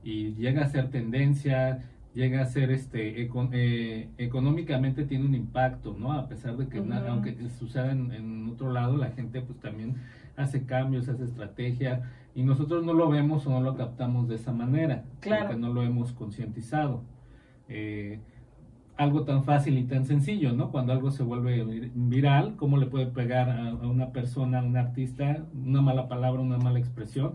y 0.03 0.33
llega 0.35 0.63
a 0.63 0.67
ser 0.67 0.89
tendencia, 0.89 1.79
llega 2.13 2.41
a 2.41 2.45
ser 2.45 2.71
este 2.71 3.21
econ, 3.21 3.49
eh, 3.53 4.09
económicamente 4.17 5.05
tiene 5.05 5.25
un 5.25 5.35
impacto, 5.35 5.95
¿no? 5.97 6.11
A 6.13 6.27
pesar 6.27 6.57
de 6.57 6.67
que 6.67 6.79
uh 6.79 6.85
-huh. 6.85 7.07
aunque 7.07 7.35
suceda 7.49 7.91
en, 7.91 8.11
en, 8.11 8.49
otro 8.49 8.71
lado, 8.71 8.97
la 8.97 9.11
gente 9.11 9.41
pues 9.41 9.59
también 9.59 9.95
hace 10.35 10.65
cambios, 10.65 11.09
hace 11.09 11.23
estrategia 11.23 12.03
y 12.35 12.43
nosotros 12.43 12.83
no 12.83 12.93
lo 12.93 13.09
vemos 13.09 13.45
o 13.45 13.51
no 13.51 13.61
lo 13.61 13.75
captamos 13.75 14.27
de 14.27 14.35
esa 14.35 14.51
manera, 14.51 15.05
claro. 15.19 15.47
porque 15.47 15.59
no 15.59 15.73
lo 15.73 15.83
hemos 15.83 16.13
concientizado. 16.13 17.03
Eh, 17.69 18.19
algo 18.95 19.23
tan 19.23 19.43
fácil 19.43 19.77
y 19.77 19.85
tan 19.85 20.05
sencillo, 20.05 20.53
¿no? 20.53 20.71
Cuando 20.71 20.93
algo 20.93 21.11
se 21.11 21.23
vuelve 21.23 21.91
viral, 21.95 22.55
¿cómo 22.57 22.77
le 22.77 22.85
puede 22.85 23.07
pegar 23.07 23.49
a, 23.49 23.69
a 23.69 23.87
una 23.87 24.11
persona, 24.11 24.59
a 24.59 24.63
un 24.63 24.77
artista, 24.77 25.45
una 25.53 25.81
mala 25.81 26.07
palabra, 26.07 26.41
una 26.41 26.57
mala 26.57 26.79
expresión? 26.79 27.33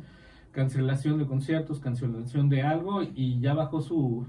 Cancelación 0.52 1.18
de 1.18 1.26
conciertos, 1.26 1.80
cancelación 1.80 2.48
de 2.48 2.62
algo 2.62 3.02
y 3.02 3.40
ya 3.40 3.54
bajó 3.54 3.80
su, 3.80 4.26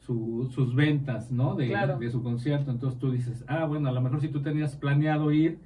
su, 0.00 0.48
sus 0.50 0.74
ventas, 0.74 1.30
¿no? 1.30 1.54
De, 1.54 1.68
claro. 1.68 1.98
de, 1.98 2.10
su 2.10 2.22
concierto. 2.22 2.70
Entonces 2.70 2.98
tú 2.98 3.10
dices, 3.12 3.44
ah, 3.46 3.64
bueno, 3.64 3.88
a 3.88 3.92
lo 3.92 4.00
mejor 4.00 4.20
si 4.20 4.28
tú 4.28 4.40
tenías 4.42 4.74
planeado 4.74 5.30
ir, 5.32 5.58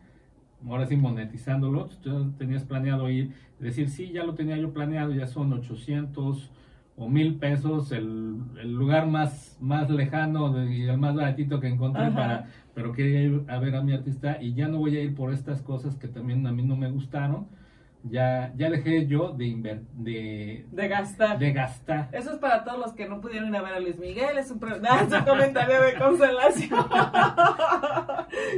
ahora 0.68 0.86
sí 0.86 0.96
monetizándolo, 0.96 1.88
tú 2.02 2.32
tenías 2.32 2.64
planeado 2.64 3.10
ir, 3.10 3.32
decir, 3.58 3.88
sí, 3.88 4.10
ya 4.12 4.24
lo 4.24 4.34
tenía 4.34 4.56
yo 4.56 4.72
planeado, 4.72 5.12
ya 5.12 5.26
son 5.26 5.52
800 5.52 6.50
o 6.96 7.08
mil 7.08 7.36
pesos, 7.36 7.90
el, 7.92 8.36
el 8.60 8.74
lugar 8.74 9.06
más, 9.06 9.56
más 9.60 9.88
lejano 9.90 10.64
y 10.70 10.82
el 10.82 10.98
más 10.98 11.14
baratito 11.14 11.58
que 11.58 11.68
encontré 11.68 12.04
Ajá. 12.04 12.14
para, 12.14 12.50
pero 12.74 12.92
quería 12.92 13.22
ir 13.22 13.42
a 13.48 13.58
ver 13.58 13.76
a 13.76 13.82
mi 13.82 13.92
artista 13.92 14.38
y 14.40 14.54
ya 14.54 14.68
no 14.68 14.78
voy 14.78 14.96
a 14.96 15.02
ir 15.02 15.14
por 15.14 15.32
estas 15.32 15.62
cosas 15.62 15.96
que 15.96 16.08
también 16.08 16.46
a 16.46 16.52
mí 16.52 16.62
no 16.62 16.76
me 16.76 16.90
gustaron 16.90 17.46
ya, 18.04 18.52
ya 18.56 18.70
dejé 18.70 19.06
yo 19.06 19.30
de, 19.32 19.46
inver, 19.46 19.82
de, 19.92 20.66
de 20.70 20.88
gastar. 20.88 21.38
De 21.38 21.52
gastar. 21.52 22.08
Eso 22.12 22.32
es 22.32 22.38
para 22.38 22.64
todos 22.64 22.78
los 22.78 22.92
que 22.92 23.08
no 23.08 23.20
pudieron 23.20 23.48
ir 23.48 23.56
a 23.56 23.62
ver 23.62 23.74
a 23.74 23.80
Luis 23.80 23.98
Miguel, 23.98 24.38
es 24.38 24.50
un, 24.50 24.58
es 24.62 25.12
un 25.12 25.24
comentario 25.24 25.80
de 25.82 25.94
consolación. 25.94 26.86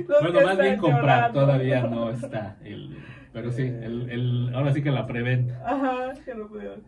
bueno, 0.09 0.41
más 0.47 0.59
bien 0.59 0.79
comprar, 0.79 1.33
todavía 1.33 1.83
no 1.83 2.11
está. 2.11 2.57
El, 2.65 2.99
pero 3.33 3.51
sí, 3.51 3.63
el, 3.63 4.11
el, 4.11 4.55
ahora 4.55 4.73
sí 4.73 4.83
que 4.83 4.91
la 4.91 5.07
preventa. 5.07 5.61
Ajá, 5.65 6.15
que 6.25 6.35
no 6.35 6.47
pudieron. 6.49 6.83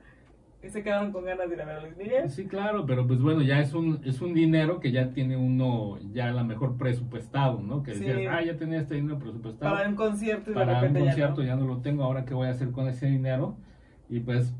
Se 0.70 0.83
quedaron 0.83 1.12
con 1.12 1.24
ganas 1.24 1.48
de 1.48 1.55
ir 1.55 1.62
a 1.62 1.64
ver 1.64 1.76
a 1.76 1.81
Luis 1.81 1.96
Miguel. 1.96 2.31
Sí, 2.31 2.46
claro, 2.46 2.85
pero 2.87 3.07
pues 3.07 3.20
bueno, 3.20 3.42
ya 3.42 3.61
es 3.61 3.74
un, 3.74 4.00
es 4.05 4.20
un 4.20 4.35
dinero 4.35 4.81
que 4.81 4.90
ya 4.90 5.11
tiene 5.11 5.37
uno, 5.37 5.98
ya 6.12 6.29
a 6.29 6.33
lo 6.33 6.44
mejor 6.44 6.76
presupuestado, 6.76 7.61
¿no? 7.61 7.83
Que 7.83 7.92
decías, 7.92 8.18
sí. 8.18 8.26
ah, 8.26 8.42
ya 8.42 8.57
tenía 8.57 8.81
este 8.81 8.96
dinero 8.96 9.18
presupuestado. 9.18 9.74
Para 9.74 9.88
un 9.88 9.94
concierto 9.94 10.50
y 10.50 10.55
Para 10.55 10.83
un 10.83 10.94
concierto 10.94 11.42
ya 11.42 11.55
no. 11.55 11.62
ya 11.62 11.66
no. 11.66 11.74
lo 11.74 11.81
tengo, 11.83 12.05
ahora 12.05 12.24
qué 12.24 12.35
voy 12.35 12.48
a 12.48 12.50
hacer 12.50 12.70
con 12.70 12.88
ese 12.88 13.07
dinero. 13.07 13.57
Y 14.09 14.20
pues, 14.20 14.55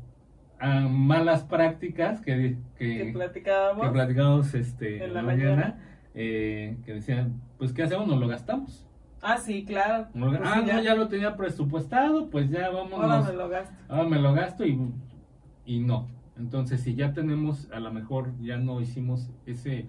a 0.59 0.81
malas 0.81 1.43
prácticas 1.43 2.21
que, 2.21 2.57
que, 2.77 3.05
que 3.05 3.11
platicábamos, 3.13 3.85
que 3.85 3.93
platicábamos 3.93 4.53
este, 4.53 5.03
en 5.03 5.13
la 5.13 5.21
mañana, 5.21 5.49
mañana. 5.49 5.79
Eh, 6.15 6.77
que 6.85 6.95
decían, 6.95 7.41
pues, 7.57 7.73
¿qué 7.73 7.83
hacemos? 7.83 8.07
Nos 8.07 8.19
lo 8.19 8.27
gastamos. 8.27 8.87
Ah, 9.21 9.37
sí, 9.37 9.65
claro. 9.65 10.07
Pues 10.13 10.39
ah, 10.43 10.61
sí, 10.63 10.71
no, 10.71 10.81
ya 10.81 10.95
lo 10.95 11.07
tenía 11.07 11.35
presupuestado, 11.35 12.29
pues 12.29 12.49
ya 12.49 12.69
vamos. 12.69 12.93
Ahora 12.93 13.21
me 13.21 13.33
lo 13.33 13.49
gasto. 13.49 13.75
Ahora 13.87 14.09
me 14.09 14.19
lo 14.19 14.33
gasto 14.33 14.65
y, 14.65 14.79
y 15.67 15.81
no. 15.81 16.07
Entonces, 16.37 16.81
si 16.81 16.95
ya 16.95 17.13
tenemos, 17.13 17.69
a 17.71 17.79
lo 17.79 17.91
mejor 17.91 18.31
ya 18.41 18.57
no 18.57 18.81
hicimos 18.81 19.29
ese, 19.45 19.85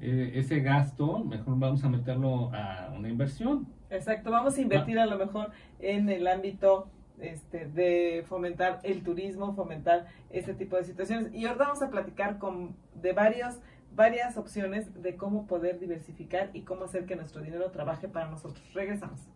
eh, 0.00 0.32
ese 0.34 0.60
gasto, 0.60 1.24
mejor 1.24 1.58
vamos 1.58 1.84
a 1.84 1.90
meterlo 1.90 2.50
a 2.54 2.90
una 2.96 3.08
inversión. 3.08 3.66
Exacto, 3.90 4.30
vamos 4.30 4.56
a 4.56 4.60
invertir 4.60 4.98
a 4.98 5.06
lo 5.06 5.18
mejor 5.18 5.50
en 5.80 6.08
el 6.08 6.26
ámbito 6.26 6.88
este, 7.20 7.66
de 7.66 8.24
fomentar 8.28 8.80
el 8.84 9.02
turismo, 9.02 9.54
fomentar 9.54 10.06
este 10.30 10.54
tipo 10.54 10.76
de 10.76 10.84
situaciones. 10.84 11.34
Y 11.34 11.46
ahora 11.46 11.64
vamos 11.64 11.82
a 11.82 11.90
platicar 11.90 12.38
con, 12.38 12.76
de 12.94 13.12
varios, 13.12 13.58
varias 13.94 14.36
opciones 14.36 15.02
de 15.02 15.16
cómo 15.16 15.46
poder 15.46 15.80
diversificar 15.80 16.50
y 16.52 16.62
cómo 16.62 16.84
hacer 16.84 17.06
que 17.06 17.16
nuestro 17.16 17.42
dinero 17.42 17.70
trabaje 17.70 18.08
para 18.08 18.30
nosotros. 18.30 18.62
Regresamos. 18.74 19.28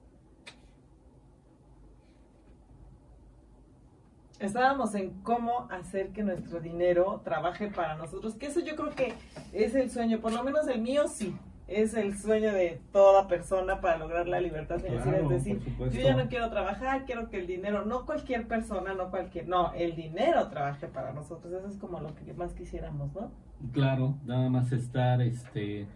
Estábamos 4.46 4.94
en 4.94 5.11
cómo 5.22 5.68
hacer 5.70 6.11
que 6.11 6.22
nuestro 6.22 6.61
dinero 6.61 7.20
trabaje 7.24 7.68
para 7.68 7.96
nosotros, 7.96 8.35
que 8.35 8.46
eso 8.46 8.61
yo 8.61 8.76
creo 8.76 8.90
que 8.90 9.14
es 9.52 9.74
el 9.74 9.90
sueño, 9.90 10.20
por 10.20 10.33
lo 10.33 10.42
menos 10.42 10.66
el 10.68 10.81
mío 10.81 11.09
sí, 11.09 11.35
es 11.68 11.94
el 11.94 12.18
sueño 12.18 12.52
de 12.52 12.81
toda 12.92 13.28
persona 13.28 13.81
para 13.81 13.96
lograr 13.98 14.28
la 14.28 14.40
libertad 14.40 14.78
financiera, 14.78 15.18
claro, 15.18 15.35
es 15.35 15.44
decir, 15.44 15.62
yo 15.78 16.00
ya 16.00 16.14
no 16.14 16.28
quiero 16.28 16.50
trabajar, 16.50 17.05
quiero 17.07 17.31
que 17.31 17.38
el 17.38 17.46
dinero, 17.46 17.85
no 17.85 18.05
cualquier 18.05 18.46
persona, 18.46 18.94
no 18.94 19.11
cualquier, 19.11 19.48
no, 19.48 19.72
el 19.74 19.96
dinero 19.96 20.48
trabaje 20.48 20.87
para 20.87 21.12
nosotros, 21.12 21.52
eso 21.52 21.68
es 21.68 21.76
como 21.76 22.00
lo 22.00 22.14
que 22.14 22.33
más 22.35 22.52
quisiéramos, 22.52 23.12
¿no? 23.14 23.31
Claro, 23.72 24.16
nada 24.26 24.50
más 24.50 24.72
estar, 24.72 25.22
este, 25.22 25.87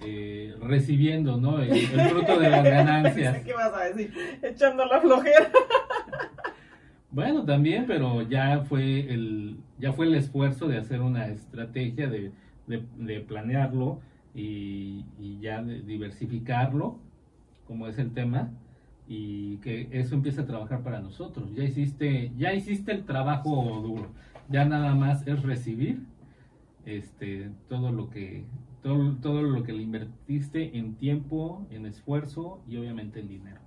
eh, 0.00 0.54
recibiendo, 0.60 1.36
¿no? 1.36 1.60
El, 1.60 1.70
el, 1.72 2.10
fruto 2.10 2.38
de 2.38 2.50
las 2.50 2.64
ganancias. 2.64 3.38
¿Qué 3.42 3.52
vas 3.54 3.72
a 3.72 3.84
decir? 3.84 4.12
Echando 4.42 4.84
la 4.86 5.00
flojera. 5.00 5.50
Bueno, 7.12 7.44
también, 7.44 7.84
pero 7.86 8.22
ya 8.22 8.64
fue 8.64 9.00
el, 9.12 9.58
ya 9.78 9.92
fue 9.92 10.06
el 10.06 10.14
esfuerzo 10.14 10.66
de 10.66 10.78
hacer 10.78 11.02
una 11.02 11.28
estrategia, 11.28 12.08
de, 12.08 12.32
de, 12.66 13.20
planearlo 13.20 14.00
y, 14.34 15.04
y, 15.20 15.38
ya 15.40 15.62
de 15.62 15.82
diversificarlo, 15.82 16.96
como 17.66 17.86
es 17.86 17.98
el 17.98 18.12
tema, 18.14 18.48
y 19.06 19.58
que 19.58 19.88
eso 19.92 20.14
empiece 20.14 20.40
a 20.40 20.46
trabajar 20.46 20.82
para 20.82 21.00
nosotros. 21.00 21.54
Ya 21.54 21.64
hiciste, 21.64 22.32
ya 22.38 22.54
hiciste 22.54 22.92
el 22.92 23.04
trabajo 23.04 23.82
duro, 23.82 24.08
ya 24.48 24.64
nada 24.64 24.94
más 24.94 25.26
es 25.26 25.42
recibir 25.42 26.00
este 26.86 27.50
todo 27.68 27.92
lo 27.92 28.08
que 28.08 28.44
todo, 28.82 29.16
todo 29.20 29.42
lo 29.42 29.64
que 29.64 29.74
le 29.74 29.82
invertiste 29.82 30.78
en 30.78 30.94
tiempo, 30.94 31.66
en 31.70 31.84
esfuerzo 31.84 32.60
y 32.66 32.78
obviamente 32.78 33.20
en 33.20 33.28
dinero. 33.28 33.60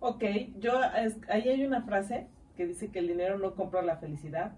Ok, 0.00 0.24
yo 0.58 0.72
es, 0.82 1.18
ahí 1.30 1.48
hay 1.48 1.64
una 1.64 1.82
frase 1.82 2.26
que 2.56 2.66
dice 2.66 2.88
que 2.88 3.00
el 3.00 3.08
dinero 3.08 3.38
no 3.38 3.54
compra 3.54 3.82
la 3.82 3.96
felicidad, 3.96 4.52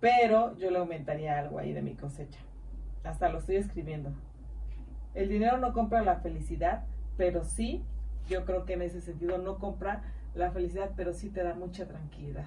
pero 0.00 0.56
yo 0.56 0.70
le 0.70 0.78
aumentaría 0.78 1.38
algo 1.38 1.58
ahí 1.58 1.72
de 1.72 1.82
mi 1.82 1.94
cosecha. 1.94 2.40
Hasta 3.04 3.28
lo 3.28 3.38
estoy 3.38 3.56
escribiendo. 3.56 4.12
El 5.14 5.28
dinero 5.28 5.58
no 5.58 5.72
compra 5.72 6.02
la 6.02 6.16
felicidad, 6.16 6.84
pero 7.16 7.44
sí, 7.44 7.82
yo 8.28 8.44
creo 8.44 8.64
que 8.64 8.74
en 8.74 8.82
ese 8.82 9.00
sentido 9.00 9.38
no 9.38 9.58
compra 9.58 10.02
la 10.34 10.50
felicidad, 10.50 10.90
pero 10.96 11.14
sí 11.14 11.30
te 11.30 11.42
da 11.42 11.54
mucha 11.54 11.86
tranquilidad. 11.86 12.46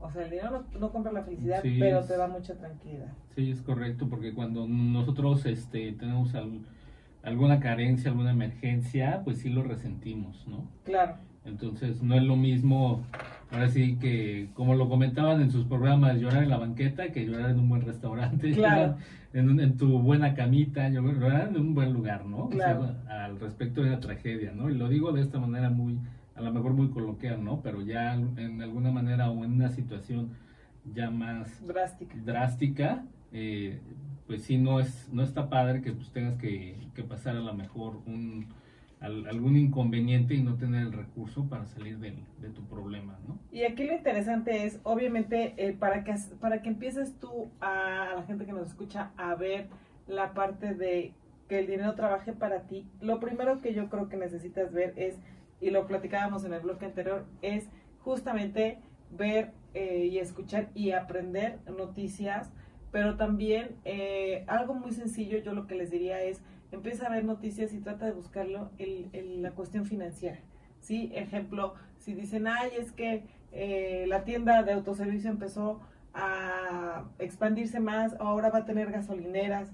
O 0.00 0.10
sea, 0.10 0.24
el 0.24 0.30
dinero 0.30 0.50
no, 0.50 0.78
no 0.78 0.92
compra 0.92 1.12
la 1.12 1.22
felicidad, 1.22 1.62
sí, 1.62 1.76
pero 1.78 2.04
te 2.04 2.16
da 2.16 2.26
mucha 2.26 2.54
tranquilidad. 2.54 3.12
Sí, 3.34 3.50
es 3.50 3.62
correcto, 3.62 4.08
porque 4.08 4.34
cuando 4.34 4.66
nosotros 4.66 5.46
este, 5.46 5.92
tenemos 5.92 6.34
al, 6.34 6.60
alguna 7.22 7.60
carencia, 7.60 8.10
alguna 8.10 8.30
emergencia, 8.30 9.22
pues 9.24 9.38
sí 9.38 9.48
lo 9.48 9.62
resentimos, 9.62 10.46
¿no? 10.46 10.68
Claro. 10.84 11.16
Entonces, 11.44 12.02
no 12.02 12.16
es 12.16 12.22
lo 12.22 12.36
mismo 12.36 13.04
ahora 13.50 13.68
sí 13.68 13.96
que, 13.96 14.48
como 14.54 14.74
lo 14.74 14.88
comentaban 14.88 15.40
en 15.40 15.50
sus 15.50 15.64
programas, 15.66 16.18
llorar 16.20 16.42
en 16.42 16.50
la 16.50 16.58
banqueta, 16.58 17.12
que 17.12 17.24
llorar 17.26 17.50
en 17.50 17.60
un 17.60 17.68
buen 17.68 17.82
restaurante, 17.82 18.50
Claro. 18.54 18.96
en, 19.32 19.60
en 19.60 19.76
tu 19.76 19.98
buena 20.00 20.34
camita, 20.34 20.88
llorar 20.88 21.48
en 21.48 21.56
un 21.60 21.74
buen 21.74 21.92
lugar, 21.92 22.24
¿no? 22.26 22.48
Claro. 22.48 22.80
O 22.82 22.86
sea, 23.04 23.24
al 23.26 23.38
respecto 23.40 23.82
de 23.82 23.88
una 23.88 24.00
tragedia, 24.00 24.52
¿no? 24.52 24.70
Y 24.70 24.74
lo 24.74 24.88
digo 24.88 25.12
de 25.12 25.22
esta 25.22 25.38
manera 25.38 25.70
muy, 25.70 25.98
a 26.34 26.40
lo 26.40 26.52
mejor 26.52 26.72
muy 26.74 26.88
coloquial, 26.90 27.42
¿no? 27.44 27.60
Pero 27.62 27.82
ya 27.82 28.14
en 28.14 28.60
alguna 28.62 28.90
manera 28.90 29.30
o 29.30 29.44
en 29.44 29.52
una 29.52 29.68
situación 29.70 30.30
ya 30.94 31.10
más 31.10 31.66
Drástica. 31.66 32.14
drástica, 32.24 33.04
eh, 33.32 33.80
pues 34.26 34.42
sí 34.42 34.56
no 34.58 34.80
es 34.80 35.08
no 35.12 35.22
está 35.22 35.48
padre 35.48 35.82
que 35.82 35.92
pues 35.92 36.10
tengas 36.10 36.36
que, 36.36 36.76
que 36.94 37.02
pasar 37.04 37.36
a 37.36 37.40
lo 37.40 37.54
mejor 37.54 38.00
un 38.06 38.46
al- 39.00 39.26
algún 39.28 39.56
inconveniente 39.56 40.34
y 40.34 40.42
no 40.42 40.56
tener 40.56 40.82
el 40.82 40.92
recurso 40.92 41.48
para 41.48 41.66
salir 41.66 41.98
de 41.98 42.14
tu 42.54 42.62
problema, 42.64 43.18
¿no? 43.26 43.38
Y 43.52 43.64
aquí 43.64 43.84
lo 43.84 43.94
interesante 43.94 44.64
es, 44.64 44.80
obviamente, 44.82 45.54
eh, 45.56 45.72
para, 45.72 46.04
que, 46.04 46.14
para 46.40 46.62
que 46.62 46.68
empieces 46.68 47.18
tú 47.18 47.50
a, 47.60 48.10
a 48.12 48.14
la 48.16 48.22
gente 48.24 48.46
que 48.46 48.52
nos 48.52 48.68
escucha 48.68 49.10
a 49.16 49.34
ver 49.34 49.66
la 50.06 50.32
parte 50.34 50.74
de 50.74 51.12
que 51.48 51.58
el 51.60 51.66
dinero 51.66 51.94
trabaje 51.94 52.32
para 52.32 52.62
ti, 52.62 52.86
lo 53.00 53.20
primero 53.20 53.60
que 53.60 53.72
yo 53.74 53.88
creo 53.88 54.08
que 54.08 54.16
necesitas 54.16 54.72
ver 54.72 54.94
es, 54.96 55.16
y 55.60 55.70
lo 55.70 55.86
platicábamos 55.86 56.44
en 56.44 56.52
el 56.52 56.60
bloque 56.60 56.86
anterior, 56.86 57.24
es 57.42 57.68
justamente 58.00 58.78
ver 59.16 59.52
eh, 59.74 60.08
y 60.10 60.18
escuchar 60.18 60.68
y 60.74 60.90
aprender 60.92 61.58
noticias, 61.76 62.50
pero 62.92 63.16
también 63.16 63.76
eh, 63.84 64.44
algo 64.48 64.74
muy 64.74 64.92
sencillo, 64.92 65.38
yo 65.38 65.52
lo 65.54 65.66
que 65.66 65.74
les 65.74 65.90
diría 65.90 66.22
es, 66.22 66.40
empieza 66.76 67.06
a 67.06 67.10
ver 67.10 67.24
noticias 67.24 67.72
y 67.72 67.80
trata 67.80 68.06
de 68.06 68.12
buscarlo 68.12 68.70
en, 68.78 69.42
la 69.42 69.50
cuestión 69.52 69.84
financiera. 69.84 70.38
¿sí? 70.80 71.10
Ejemplo, 71.14 71.74
si 71.98 72.14
dicen, 72.14 72.46
ay, 72.46 72.70
es 72.78 72.92
que 72.92 73.24
eh, 73.52 74.04
la 74.08 74.24
tienda 74.24 74.62
de 74.62 74.72
autoservicio 74.72 75.30
empezó 75.30 75.80
a 76.14 77.04
expandirse 77.18 77.80
más, 77.80 78.14
o 78.14 78.22
ahora 78.22 78.50
va 78.50 78.60
a 78.60 78.64
tener 78.64 78.90
gasolineras, 78.90 79.70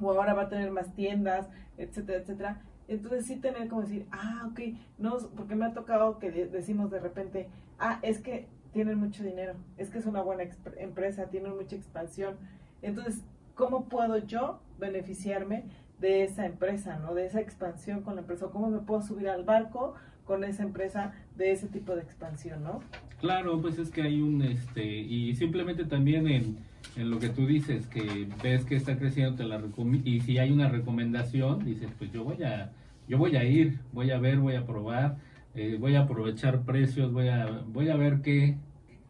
o 0.00 0.10
ahora 0.10 0.34
va 0.34 0.42
a 0.42 0.48
tener 0.48 0.70
más 0.70 0.94
tiendas, 0.94 1.48
etcétera, 1.76 2.18
etcétera. 2.18 2.62
Entonces 2.88 3.26
sí 3.26 3.36
tener 3.36 3.68
como 3.68 3.82
decir, 3.82 4.06
ah, 4.10 4.48
ok, 4.50 4.60
no, 4.98 5.16
porque 5.36 5.54
me 5.54 5.64
ha 5.64 5.72
tocado 5.72 6.18
que 6.18 6.30
de- 6.30 6.48
decimos 6.48 6.90
de 6.90 7.00
repente, 7.00 7.48
ah, 7.78 7.98
es 8.02 8.20
que 8.20 8.48
tienen 8.72 8.98
mucho 8.98 9.22
dinero, 9.24 9.54
es 9.76 9.90
que 9.90 9.98
es 9.98 10.06
una 10.06 10.22
buena 10.22 10.44
empresa, 10.76 11.26
tienen 11.26 11.56
mucha 11.56 11.76
expansión. 11.76 12.36
Entonces, 12.82 13.22
¿cómo 13.54 13.88
puedo 13.88 14.18
yo 14.18 14.60
beneficiarme 14.78 15.64
de 16.00 16.24
esa 16.24 16.46
empresa, 16.46 16.98
¿no? 16.98 17.14
De 17.14 17.26
esa 17.26 17.40
expansión 17.40 18.02
con 18.02 18.14
la 18.14 18.22
empresa. 18.22 18.46
¿Cómo 18.52 18.70
me 18.70 18.78
puedo 18.78 19.02
subir 19.02 19.28
al 19.28 19.44
barco 19.44 19.94
con 20.24 20.44
esa 20.44 20.62
empresa 20.62 21.12
de 21.36 21.52
ese 21.52 21.66
tipo 21.66 21.94
de 21.94 22.02
expansión, 22.02 22.62
¿no? 22.62 22.80
Claro, 23.20 23.60
pues 23.60 23.78
es 23.78 23.90
que 23.90 24.02
hay 24.02 24.20
un, 24.20 24.42
este, 24.42 24.84
y 24.84 25.34
simplemente 25.34 25.84
también 25.84 26.28
en, 26.28 26.56
en 26.96 27.10
lo 27.10 27.18
que 27.18 27.28
tú 27.28 27.46
dices, 27.46 27.86
que 27.86 28.28
ves 28.42 28.64
que 28.64 28.76
está 28.76 28.96
creciendo, 28.96 29.36
te 29.36 29.44
la 29.44 29.60
y 30.04 30.20
si 30.20 30.38
hay 30.38 30.52
una 30.52 30.68
recomendación, 30.68 31.64
dices, 31.64 31.90
pues 31.98 32.12
yo 32.12 32.24
voy 32.24 32.42
a, 32.44 32.70
yo 33.08 33.18
voy 33.18 33.36
a 33.36 33.44
ir, 33.44 33.80
voy 33.92 34.10
a 34.10 34.18
ver, 34.18 34.38
voy 34.38 34.54
a 34.54 34.64
probar, 34.64 35.16
eh, 35.54 35.76
voy 35.78 35.96
a 35.96 36.02
aprovechar 36.02 36.62
precios, 36.62 37.12
voy 37.12 37.28
a, 37.28 37.62
voy 37.66 37.90
a 37.90 37.96
ver 37.96 38.22
qué, 38.22 38.56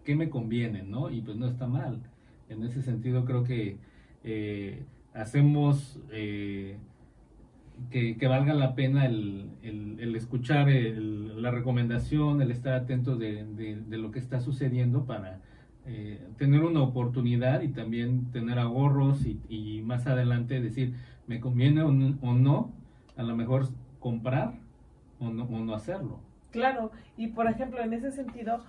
qué 0.05 0.17
me 0.17 0.31
conviene, 0.31 0.83
¿no? 0.83 1.11
Y 1.11 1.21
pues 1.21 1.37
no 1.37 1.47
está 1.47 1.67
mal. 1.67 2.01
En 2.49 2.65
ese 2.65 2.83
sentido 2.83 3.25
creo 3.25 3.45
que 3.45 3.77
eh, 4.25 4.83
hacemos 5.15 5.99
eh, 6.13 6.77
que, 7.91 8.17
valga 8.29 8.55
la 8.55 8.75
pena 8.75 9.07
el, 9.07 9.51
el- 9.63 10.15
escuchar 10.17 10.69
el- 10.69 11.43
la 11.43 11.51
recomendación, 11.51 12.43
el 12.43 12.51
estar 12.51 12.75
atento 12.75 13.17
de, 13.17 13.45
de- 13.45 13.99
lo 13.99 14.11
que 14.11 14.19
está 14.19 14.41
sucediendo 14.41 15.05
para 15.07 15.41
eh, 15.87 16.21
tener 16.37 16.63
una 16.63 16.83
oportunidad 16.83 17.63
y 17.63 17.69
también 17.69 18.31
tener 18.33 18.59
ahorros 18.59 19.25
y, 19.25 19.41
y 19.49 19.81
más 19.83 20.07
adelante 20.07 20.61
decir, 20.61 20.95
me 21.27 21.41
conviene 21.41 21.83
o 21.83 21.91
no, 21.91 22.19
o 22.21 22.35
no, 22.35 22.71
a 23.17 23.23
lo 23.23 23.35
mejor 23.35 23.69
comprar 23.99 24.55
o 25.19 25.31
no, 25.31 25.45
o 25.45 25.59
no 25.61 25.75
hacerlo. 25.75 26.21
Claro, 26.51 26.91
y 27.17 27.29
por 27.29 27.47
ejemplo, 27.49 27.81
en 27.81 27.93
ese 27.95 28.11
sentido, 28.11 28.63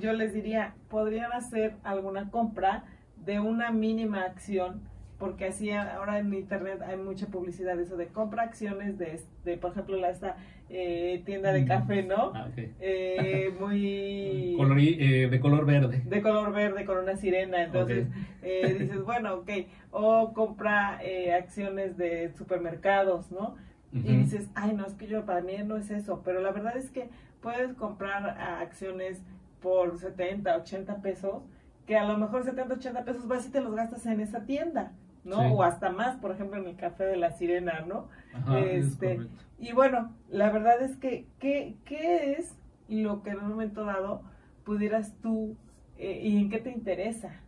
yo 0.00 0.12
les 0.12 0.34
diría, 0.34 0.74
podrían 0.90 1.32
hacer 1.32 1.76
alguna 1.84 2.30
compra 2.30 2.84
de 3.24 3.40
una 3.40 3.70
mínima 3.70 4.22
acción, 4.22 4.80
porque 5.18 5.46
así 5.46 5.70
ahora 5.70 6.18
en 6.18 6.32
internet 6.32 6.80
hay 6.82 6.96
mucha 6.96 7.26
publicidad 7.26 7.76
de 7.76 7.82
eso 7.82 7.96
de 7.96 8.06
compra 8.06 8.44
acciones 8.44 8.98
de, 8.98 9.20
de 9.44 9.56
por 9.56 9.72
ejemplo, 9.72 9.96
la 9.96 10.10
esta 10.10 10.36
eh, 10.70 11.22
tienda 11.26 11.52
de 11.52 11.64
café, 11.64 12.02
¿no? 12.02 12.32
Ah. 12.34 12.48
Eh, 12.56 13.52
muy 13.60 14.96
eh, 15.00 15.28
de 15.28 15.40
color 15.40 15.64
verde. 15.66 16.02
de 16.04 16.22
color 16.22 16.52
verde 16.52 16.84
con 16.84 16.98
una 16.98 17.16
sirena, 17.16 17.64
entonces 17.64 18.06
Ok. 18.06 18.14
eh, 18.42 18.76
dices, 18.78 19.02
bueno, 19.04 19.34
ok, 19.36 19.50
o 19.90 20.32
compra 20.34 21.00
eh, 21.02 21.32
acciones 21.32 21.96
de 21.96 22.32
supermercados, 22.36 23.30
¿no? 23.32 23.56
y 23.90 24.16
dices, 24.18 24.50
ay, 24.54 24.74
no, 24.74 24.84
es 24.86 24.92
que 24.92 25.06
yo 25.06 25.24
para 25.24 25.40
mí 25.40 25.54
no 25.64 25.78
es 25.78 25.90
eso, 25.90 26.20
pero 26.22 26.42
la 26.42 26.52
verdad 26.52 26.76
es 26.76 26.90
que 26.90 27.08
puedes 27.40 27.72
comprar 27.72 28.28
acciones 28.38 29.22
por 29.62 29.96
70, 29.98 30.54
80 30.58 31.00
pesos, 31.00 31.42
que 31.86 31.96
a 31.96 32.04
lo 32.04 32.18
mejor 32.18 32.44
70, 32.44 32.74
80 32.74 33.04
pesos 33.06 33.26
vas 33.26 33.46
y 33.46 33.50
te 33.50 33.62
los 33.62 33.74
gastas 33.74 34.04
en 34.04 34.20
esa 34.20 34.44
tienda, 34.44 34.92
¿no? 35.28 35.36
Sí. 35.42 35.48
O 35.52 35.62
hasta 35.62 35.90
más, 35.90 36.16
por 36.16 36.30
ejemplo, 36.32 36.60
en 36.60 36.66
el 36.68 36.76
café 36.76 37.04
de 37.04 37.16
la 37.16 37.30
sirena, 37.32 37.80
¿no? 37.86 38.08
Ajá, 38.34 38.58
este. 38.60 39.20
Y 39.58 39.72
bueno, 39.72 40.12
la 40.30 40.50
verdad 40.50 40.80
es 40.82 40.96
que, 40.96 41.26
¿qué, 41.38 41.74
qué 41.84 42.32
es 42.32 42.56
lo 42.88 43.22
que 43.22 43.30
en 43.30 43.38
un 43.40 43.48
momento 43.50 43.84
dado 43.84 44.22
pudieras 44.64 45.14
tú 45.22 45.56
eh, 45.98 46.20
y 46.22 46.38
en 46.38 46.48
qué 46.50 46.58
te 46.58 46.70
interesa 46.70 47.40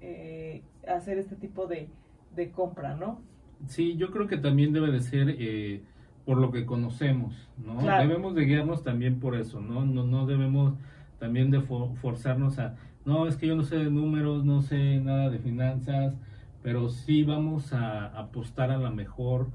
eh, 0.00 0.62
hacer 0.86 1.18
este 1.18 1.36
tipo 1.36 1.66
de, 1.66 1.88
de 2.34 2.50
compra, 2.50 2.94
¿no? 2.94 3.20
Sí, 3.66 3.96
yo 3.96 4.10
creo 4.12 4.28
que 4.28 4.36
también 4.38 4.72
debe 4.72 4.92
de 4.92 5.00
ser 5.00 5.34
eh, 5.38 5.82
por 6.24 6.38
lo 6.38 6.52
que 6.52 6.64
conocemos, 6.64 7.34
¿no? 7.64 7.78
Claro. 7.78 8.06
Debemos 8.08 8.34
de 8.34 8.44
guiarnos 8.44 8.84
también 8.84 9.18
por 9.18 9.34
eso, 9.34 9.60
¿no? 9.60 9.84
No, 9.84 10.04
no 10.04 10.26
debemos 10.26 10.74
también 11.18 11.50
de 11.50 11.60
fo- 11.60 11.94
forzarnos 11.96 12.58
a, 12.60 12.76
no, 13.04 13.26
es 13.26 13.36
que 13.36 13.48
yo 13.48 13.56
no 13.56 13.64
sé 13.64 13.76
de 13.76 13.90
números, 13.90 14.44
no 14.44 14.62
sé 14.62 15.00
nada 15.00 15.28
de 15.30 15.38
finanzas, 15.40 16.14
pero 16.62 16.88
sí 16.88 17.22
vamos 17.22 17.72
a 17.72 18.06
apostar 18.06 18.70
a 18.70 18.78
la 18.78 18.90
mejor 18.90 19.48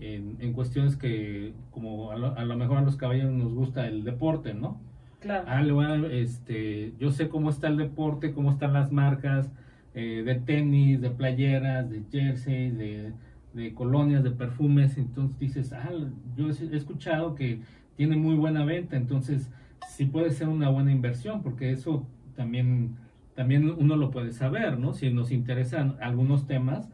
en, 0.00 0.36
en 0.40 0.52
cuestiones 0.52 0.96
que, 0.96 1.52
como 1.70 2.10
a 2.10 2.16
lo, 2.16 2.36
a 2.36 2.44
lo 2.44 2.56
mejor 2.56 2.78
a 2.78 2.82
los 2.82 2.96
caballeros 2.96 3.32
nos 3.32 3.52
gusta 3.52 3.86
el 3.86 4.04
deporte, 4.04 4.54
¿no? 4.54 4.80
Claro. 5.20 5.44
Ah, 5.46 5.62
le 5.62 5.72
voy 5.72 5.84
a- 5.86 5.96
este, 6.12 6.94
yo 6.98 7.10
sé 7.10 7.28
cómo 7.28 7.50
está 7.50 7.68
el 7.68 7.76
deporte, 7.76 8.32
cómo 8.32 8.50
están 8.50 8.72
las 8.72 8.90
marcas 8.92 9.50
eh, 9.94 10.22
de 10.24 10.34
tenis, 10.36 11.00
de 11.00 11.10
playeras, 11.10 11.90
de 11.90 12.02
jerseys, 12.10 12.76
de, 12.78 13.12
de 13.52 13.74
colonias, 13.74 14.22
de 14.22 14.30
perfumes. 14.30 14.96
Entonces 14.96 15.38
dices, 15.38 15.72
ah, 15.72 15.90
yo 16.36 16.48
he 16.48 16.52
he 16.72 16.76
escuchado 16.76 17.34
que 17.34 17.60
tiene 17.96 18.16
muy 18.16 18.34
buena 18.36 18.64
venta, 18.64 18.96
entonces 18.96 19.50
sí 19.88 20.06
puede 20.06 20.30
ser 20.30 20.48
una 20.48 20.70
buena 20.70 20.92
inversión, 20.92 21.42
porque 21.42 21.70
eso 21.72 22.06
también, 22.36 22.96
también 23.40 23.70
uno 23.70 23.96
lo 23.96 24.10
puede 24.10 24.32
saber, 24.32 24.78
¿no? 24.78 24.92
Si 24.92 25.10
nos 25.10 25.30
interesan 25.32 25.96
algunos 26.02 26.46
temas 26.46 26.90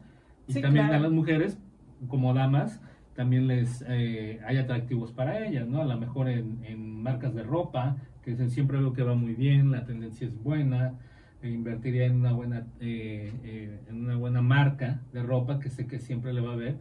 y 0.47 0.53
Sí, 0.53 0.61
también 0.61 0.85
claro. 0.85 0.99
a 0.99 1.03
las 1.03 1.11
mujeres 1.11 1.57
como 2.07 2.33
damas 2.33 2.79
también 3.15 3.47
les 3.47 3.83
eh, 3.85 4.39
hay 4.47 4.55
atractivos 4.55 5.11
para 5.11 5.45
ellas, 5.45 5.67
¿no? 5.67 5.81
A 5.81 5.85
lo 5.85 5.97
mejor 5.99 6.29
en, 6.29 6.59
en 6.63 7.03
marcas 7.03 7.35
de 7.35 7.43
ropa, 7.43 7.97
que 8.23 8.31
es 8.31 8.53
siempre 8.53 8.77
algo 8.77 8.93
que 8.93 9.03
va 9.03 9.13
muy 9.13 9.33
bien, 9.33 9.71
la 9.71 9.83
tendencia 9.83 10.25
es 10.25 10.41
buena, 10.41 10.93
e 11.41 11.49
invertiría 11.49 12.05
en 12.05 12.15
una 12.15 12.31
buena 12.31 12.65
eh, 12.79 13.29
eh, 13.43 13.79
en 13.89 13.95
una 14.05 14.15
buena 14.15 14.41
marca 14.41 15.01
de 15.11 15.21
ropa 15.23 15.59
que 15.59 15.69
sé 15.69 15.85
que 15.85 15.99
siempre 15.99 16.31
le 16.31 16.39
va 16.39 16.53
a 16.53 16.55
ver, 16.55 16.75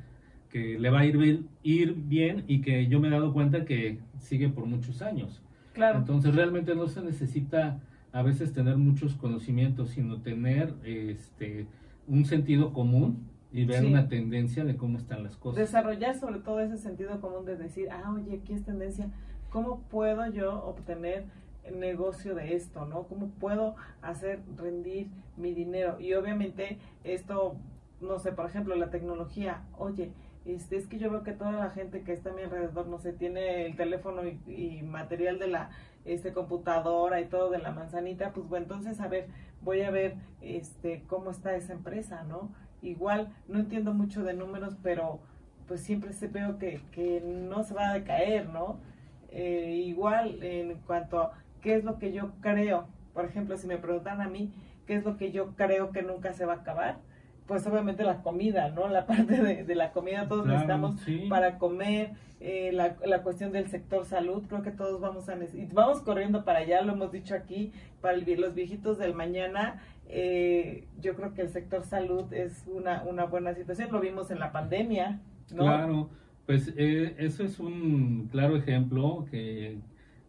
que 0.49 0.79
le 0.79 0.91
va 0.91 1.01
a 1.01 1.07
ir, 1.07 1.17
bien- 1.19 1.49
ir 1.65 1.93
bien 1.97 2.45
y 2.47 2.61
que 2.61 2.87
yo 2.87 3.01
me 3.01 3.09
he 3.09 3.11
dado 3.11 3.33
cuenta 3.33 3.65
que 3.65 3.99
sigue 4.21 4.49
por 4.49 4.65
muchos 4.67 5.03
años. 5.03 5.43
Claro. 5.73 5.99
Entonces 5.99 6.33
realmente 6.37 6.77
no 6.77 6.87
se 6.87 7.03
necesita 7.03 7.81
a 8.17 8.23
veces 8.23 8.55
tener 8.55 8.79
muchos 8.79 9.15
conocimientos, 9.15 9.91
sino 9.91 10.23
tener 10.23 10.73
este 10.85 11.67
un 12.09 12.25
sentido 12.25 12.73
común 12.73 13.29
y 13.53 13.67
ver 13.67 13.81
Sí. 13.81 13.87
una 13.89 14.09
tendencia 14.09 14.65
de 14.65 14.75
cómo 14.77 14.97
están 14.97 15.23
las 15.23 15.37
cosas. 15.37 15.59
desarrollar 15.59 16.19
sobre 16.19 16.39
todo 16.39 16.61
ese 16.61 16.79
sentido 16.79 17.21
común 17.21 17.45
de 17.45 17.57
decir, 17.57 17.89
ah, 17.91 18.11
oye, 18.15 18.41
aquí 18.43 18.55
es 18.55 18.65
tendencia, 18.65 19.11
¿cómo 19.51 19.81
puedo 19.91 20.27
yo 20.31 20.65
obtener 20.65 21.25
negocio 21.75 22.35
de 22.35 22.55
esto, 22.55 22.87
no? 22.87 23.03
¿Cómo 23.03 23.29
puedo 23.39 23.75
hacer 24.01 24.41
rendir 24.57 25.09
mi 25.37 25.53
dinero? 25.53 26.01
Y 26.01 26.15
obviamente 26.15 26.79
esto, 27.05 27.57
no 28.01 28.19
sé, 28.19 28.33
por 28.33 28.47
ejemplo, 28.47 28.77
la 28.77 28.89
tecnología, 28.89 29.63
oye, 29.77 30.11
este, 30.47 30.77
es 30.77 30.87
que 30.87 30.99
yo 30.99 31.11
veo 31.11 31.23
que 31.23 31.33
toda 31.33 31.53
la 31.53 31.71
gente 31.71 32.03
que 32.03 32.13
está 32.13 32.31
a 32.31 32.33
mi 32.35 32.43
alrededor, 32.43 32.87
no 32.87 32.99
sé, 32.99 33.13
tiene 33.13 33.67
el 33.67 33.77
teléfono 33.77 34.23
y, 34.27 34.39
y 34.47 34.83
material 34.85 35.39
de 35.39 35.49
la 35.49 35.71
este 36.07 36.33
computadora 36.33 37.21
y 37.21 37.27
todo 37.27 37.51
de 37.51 37.59
la 37.59 37.73
manzanita, 37.73 38.33
pues 38.33 38.49
bueno, 38.49 38.65
entonces 38.65 39.01
a 39.01 39.09
ver, 39.09 39.27
voy 39.63 39.83
a 39.83 39.91
ver 39.91 40.15
este 40.41 41.03
cómo 41.07 41.31
está 41.31 41.55
esa 41.57 41.73
empresa, 41.73 42.25
¿no? 42.25 42.51
Igual 42.83 43.33
no 43.49 43.59
entiendo 43.59 43.93
mucho 43.93 44.23
de 44.23 44.35
números, 44.35 44.77
pero 44.83 45.21
pues 45.67 45.81
siempre 45.81 46.13
se 46.13 46.29
veo 46.29 46.59
que, 46.59 46.81
que 46.93 47.21
no 47.21 47.65
se 47.65 47.75
va 47.75 47.91
a 47.91 47.95
decaer, 47.95 48.49
¿no? 48.49 48.79
Eh, 49.31 49.83
igual 49.85 50.43
en 50.43 50.79
cuanto 50.87 51.21
a 51.21 51.33
qué 51.61 51.75
es 51.75 51.85
lo 51.85 51.99
que 51.99 52.13
yo 52.13 52.31
creo. 52.41 52.87
Por 53.13 53.25
ejemplo, 53.25 53.57
si 53.57 53.67
me 53.67 53.79
preguntan 53.79 54.21
a 54.21 54.29
mí, 54.29 54.53
¿qué 54.87 54.95
es 54.95 55.05
lo 55.05 55.17
que 55.17 55.33
yo 55.33 55.57
creo 55.57 55.91
que 55.91 56.03
nunca 56.03 56.33
se 56.33 56.47
va 56.47 56.55
a 56.55 56.57
acabar? 56.57 56.99
Pues 57.47 57.67
obviamente 57.67 58.03
la 58.03 58.23
comida, 58.23 58.71
¿no? 58.71 58.89
La 58.89 59.07
parte 59.07 59.65
de, 59.65 59.75
la 59.75 59.93
comida, 59.93 60.27
todos 60.27 60.47
necesitamos 60.47 61.01
para 61.29 61.59
comer, 61.59 62.11
eh, 62.41 62.71
la, 62.73 62.97
la, 63.05 63.23
cuestión 63.23 63.53
del 63.53 63.69
sector 63.69 64.05
salud, 64.05 64.43
creo 64.49 64.63
que 64.63 64.73
todos 64.73 65.01
vamos 65.01 65.29
a 65.29 65.37
necesitar, 65.37 65.75
vamos 65.75 66.01
corriendo 66.01 66.45
para 66.45 66.61
allá, 66.61 66.83
lo 66.83 66.93
hemos 66.93 67.13
dicho 67.13 67.35
aquí, 67.35 67.73
para 68.01 68.17
los 68.17 68.55
viejitos 68.55 68.99
del 68.99 69.15
mañana, 69.15 69.81
eh, 70.09 70.85
yo 71.01 71.15
creo 71.15 71.35
que 71.35 71.43
el 71.43 71.49
sector 71.49 71.85
salud 71.85 72.33
es 72.33 72.65
una, 72.67 73.03
una 73.03 73.25
buena 73.25 73.55
situación, 73.55 73.91
lo 73.93 74.01
vimos 74.01 74.31
en 74.31 74.39
la 74.39 74.53
pandemia, 74.53 75.21
¿no? 75.55 75.65
Claro, 75.65 76.11
pues 76.47 76.73
eh, 76.77 77.15
eso 77.19 77.45
es 77.45 77.59
un 77.59 78.29
claro 78.31 78.57
ejemplo 78.57 79.27
que, 79.31 79.79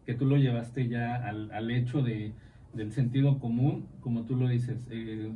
que 0.06 0.14
tú 0.14 0.24
lo 0.26 0.36
llevaste 0.36 0.88
ya 0.88 1.16
al, 1.16 1.50
al 1.52 1.70
hecho 1.70 2.02
de, 2.02 2.32
del 2.72 2.92
sentido 2.92 3.38
común, 3.38 3.86
como 4.00 4.22
tú 4.22 4.36
lo 4.36 4.48
dices, 4.48 4.86
eh, 4.90 5.30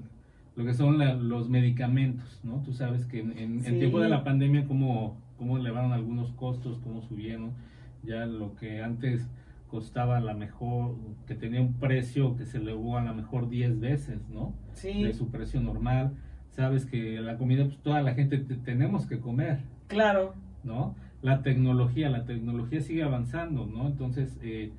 lo 0.54 0.64
que 0.64 0.74
son 0.74 0.98
los 1.28 1.48
medicamentos, 1.48 2.40
¿no? 2.42 2.62
Tú 2.62 2.72
sabes 2.72 3.06
que 3.06 3.20
en, 3.20 3.64
el 3.64 3.78
tiempo 3.78 4.00
de 4.00 4.08
la 4.08 4.22
pandemia, 4.22 4.66
cómo, 4.66 5.16
cómo 5.38 5.56
elevaron 5.56 5.92
algunos 5.92 6.30
costos, 6.32 6.78
cómo 6.82 7.02
subieron, 7.02 7.52
ya 8.02 8.26
lo 8.26 8.54
que 8.56 8.82
antes 8.82 9.28
costaba 9.68 10.18
a 10.18 10.20
la 10.20 10.34
mejor, 10.34 10.96
que 11.26 11.34
tenía 11.34 11.62
un 11.62 11.72
precio 11.74 12.36
que 12.36 12.44
se 12.44 12.58
elevó 12.58 12.98
a 12.98 13.02
la 13.02 13.14
mejor 13.14 13.48
10 13.48 13.80
veces, 13.80 14.28
¿no? 14.28 14.52
Sí. 14.74 15.02
De 15.02 15.14
su 15.14 15.30
precio 15.30 15.62
normal. 15.62 16.12
Sabes 16.50 16.84
que 16.84 17.18
la 17.20 17.38
comida, 17.38 17.64
pues 17.64 17.78
toda 17.78 18.02
la 18.02 18.12
gente 18.12 18.36
tenemos 18.38 19.06
que 19.06 19.18
comer. 19.20 19.60
Claro. 19.86 20.34
¿No? 20.62 20.94
La 21.22 21.42
tecnología, 21.42 22.10
la 22.10 22.26
tecnología 22.26 22.82
sigue 22.82 23.02
avanzando, 23.02 23.64
¿no? 23.64 23.86
Entonces, 23.86 24.38
eh, 24.42 24.72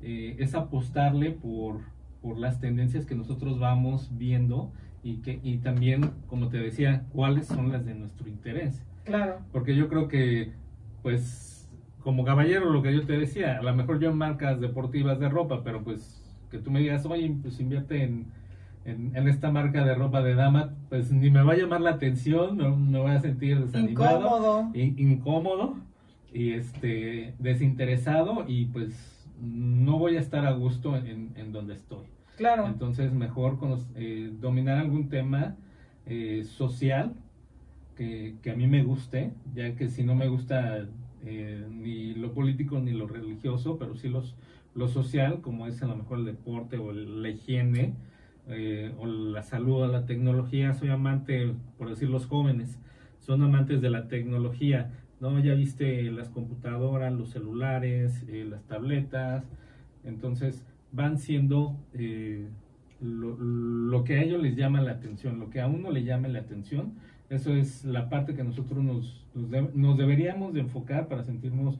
eh, 0.00 0.34
es 0.40 0.56
apostarle 0.56 1.30
por, 1.30 1.82
por 2.20 2.36
las 2.36 2.58
tendencias 2.58 3.06
que 3.06 3.14
nosotros 3.14 3.60
vamos 3.60 4.10
viendo 4.18 4.72
y 5.02 5.16
que 5.16 5.40
y 5.42 5.58
también, 5.58 6.12
como 6.28 6.48
te 6.48 6.58
decía, 6.58 7.06
cuáles 7.12 7.46
son 7.46 7.72
las 7.72 7.84
de 7.84 7.94
nuestro 7.94 8.28
interés. 8.28 8.82
Claro. 9.04 9.40
Porque 9.50 9.74
yo 9.74 9.88
creo 9.88 10.08
que, 10.08 10.52
pues, 11.02 11.68
como 12.00 12.24
caballero, 12.24 12.70
lo 12.70 12.82
que 12.82 12.94
yo 12.94 13.04
te 13.04 13.18
decía, 13.18 13.58
a 13.58 13.62
lo 13.62 13.74
mejor 13.74 14.00
yo 14.00 14.10
en 14.10 14.18
marcas 14.18 14.60
deportivas 14.60 15.18
de 15.18 15.28
ropa, 15.28 15.62
pero 15.64 15.82
pues 15.82 16.18
que 16.50 16.58
tú 16.58 16.70
me 16.70 16.80
digas, 16.80 17.06
oye, 17.06 17.34
pues 17.40 17.58
invierte 17.60 18.02
en, 18.02 18.26
en, 18.84 19.28
esta 19.28 19.50
marca 19.50 19.84
de 19.84 19.94
ropa 19.94 20.22
de 20.22 20.34
dama, 20.34 20.74
pues 20.88 21.10
ni 21.10 21.30
me 21.30 21.42
va 21.42 21.52
a 21.52 21.56
llamar 21.56 21.80
la 21.80 21.90
atención, 21.90 22.56
me, 22.56 22.68
me 22.68 22.98
voy 22.98 23.12
a 23.12 23.20
sentir 23.20 23.58
desanimado, 23.58 24.70
incómodo, 24.70 24.70
incómodo 24.74 25.76
y 26.32 26.52
este 26.52 27.34
desinteresado 27.38 28.44
y 28.46 28.66
pues 28.66 29.28
no 29.40 29.98
voy 29.98 30.16
a 30.16 30.20
estar 30.20 30.46
a 30.46 30.52
gusto 30.52 30.96
en, 30.96 31.32
en 31.36 31.52
donde 31.52 31.74
estoy. 31.74 32.06
Claro. 32.36 32.66
Entonces 32.66 33.12
mejor 33.12 33.58
eh, 33.94 34.30
dominar 34.40 34.78
algún 34.78 35.08
tema 35.08 35.56
eh, 36.06 36.44
social 36.44 37.14
que, 37.96 38.36
que 38.42 38.50
a 38.50 38.56
mí 38.56 38.66
me 38.66 38.82
guste, 38.82 39.32
ya 39.54 39.74
que 39.76 39.88
si 39.88 40.02
no 40.02 40.14
me 40.14 40.28
gusta 40.28 40.86
eh, 41.24 41.66
ni 41.70 42.14
lo 42.14 42.32
político 42.32 42.78
ni 42.80 42.92
lo 42.92 43.06
religioso, 43.06 43.78
pero 43.78 43.94
sí 43.96 44.08
los, 44.08 44.34
lo 44.74 44.88
social, 44.88 45.40
como 45.40 45.66
es 45.66 45.82
a 45.82 45.86
lo 45.86 45.96
mejor 45.96 46.18
el 46.18 46.24
deporte 46.24 46.78
o 46.78 46.92
la 46.92 47.28
higiene, 47.28 47.94
eh, 48.48 48.92
o 48.98 49.06
la 49.06 49.42
salud 49.42 49.82
o 49.82 49.86
la 49.86 50.06
tecnología. 50.06 50.74
Soy 50.74 50.88
amante, 50.88 51.54
por 51.78 51.88
decir 51.90 52.08
los 52.08 52.26
jóvenes, 52.26 52.78
son 53.20 53.42
amantes 53.42 53.80
de 53.80 53.90
la 53.90 54.08
tecnología. 54.08 54.90
¿no? 55.20 55.38
Ya 55.38 55.54
viste 55.54 56.02
las 56.10 56.28
computadoras, 56.30 57.12
los 57.12 57.30
celulares, 57.30 58.24
eh, 58.28 58.44
las 58.48 58.64
tabletas, 58.64 59.44
entonces 60.04 60.64
van 60.92 61.18
siendo 61.18 61.76
lo, 63.00 63.36
lo, 63.36 64.04
que 64.04 64.18
a 64.18 64.22
ellos 64.22 64.40
les 64.40 64.54
llama 64.56 64.80
la 64.80 64.92
atención, 64.92 65.40
lo 65.40 65.50
que 65.50 65.60
a 65.60 65.66
uno 65.66 65.90
le 65.90 66.04
llama 66.04 66.28
la 66.28 66.38
atención, 66.38 66.92
eso 67.32 67.54
es 67.54 67.84
la 67.84 68.10
parte 68.10 68.34
que 68.34 68.44
nosotros 68.44 68.84
nos, 68.84 69.26
nos, 69.74 69.96
deberíamos 69.96 70.52
de 70.52 70.60
enfocar 70.60 71.08
para 71.08 71.24
sentirnos 71.24 71.78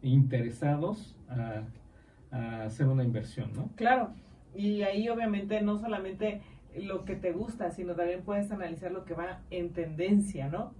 interesados 0.00 1.16
a, 1.28 1.64
hacer 2.64 2.86
una 2.86 3.04
inversión, 3.04 3.50
¿no? 3.54 3.68
Claro, 3.74 4.14
y 4.54 4.82
ahí 4.82 5.08
obviamente 5.10 5.60
no 5.60 5.76
solamente 5.76 6.40
lo 6.80 7.04
que 7.04 7.14
te 7.14 7.32
gusta, 7.32 7.70
sino 7.72 7.94
también 7.94 8.22
puedes 8.22 8.50
analizar 8.50 8.90
lo 8.90 9.04
que 9.04 9.12
va 9.12 9.40
en 9.50 9.74
tendencia, 9.74 10.48
¿no? 10.48 10.72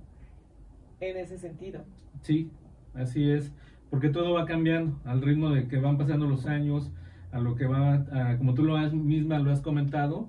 En 1.01 1.19
ese 1.19 1.37
sentido. 1.37 1.85
Sí, 2.23 2.49
así 2.95 3.29
es, 3.29 3.53
porque 3.91 4.09
todo 4.09 4.33
va 4.33 4.47
cambiando 4.47 4.99
al 5.05 5.21
ritmo 5.21 5.51
de 5.51 5.69
que 5.69 5.79
van 5.79 5.99
pasando 5.99 6.27
los 6.27 6.47
años, 6.47 6.91
a 7.33 7.41
lo 7.41 7.57
que 7.57 7.67
va, 7.67 8.05
como 8.39 8.55
tú 8.55 8.63
lo 8.63 8.77
has 8.77 8.93
misma 8.93 9.39
lo 9.39 9.51
has 9.51 9.61
comentado, 9.61 10.29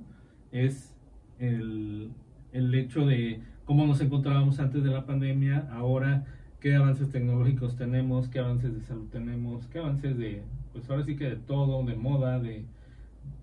es 0.52 0.96
el, 1.39 2.12
el 2.54 2.74
hecho 2.74 3.06
de 3.06 3.42
cómo 3.66 3.86
nos 3.86 4.02
encontrábamos 4.02 4.60
antes 4.60 4.84
de 4.84 4.89
la 4.89 5.06
pandemia, 5.06 5.68
ahora 5.72 6.26
qué 6.60 6.76
avances 6.76 7.12
tecnológicos 7.12 7.76
tenemos, 7.76 8.30
qué 8.30 8.39
avances 8.39 8.74
de 8.74 8.82
salud 8.82 9.10
tenemos, 9.12 9.68
qué 9.68 9.80
avances 9.80 10.18
de, 10.18 10.44
pues 10.72 10.89
ahora 10.89 11.04
sí 11.04 11.18
que 11.18 11.26
de 11.26 11.36
todo, 11.36 11.84
de 11.84 11.96
moda, 11.96 12.39
de 12.39 12.66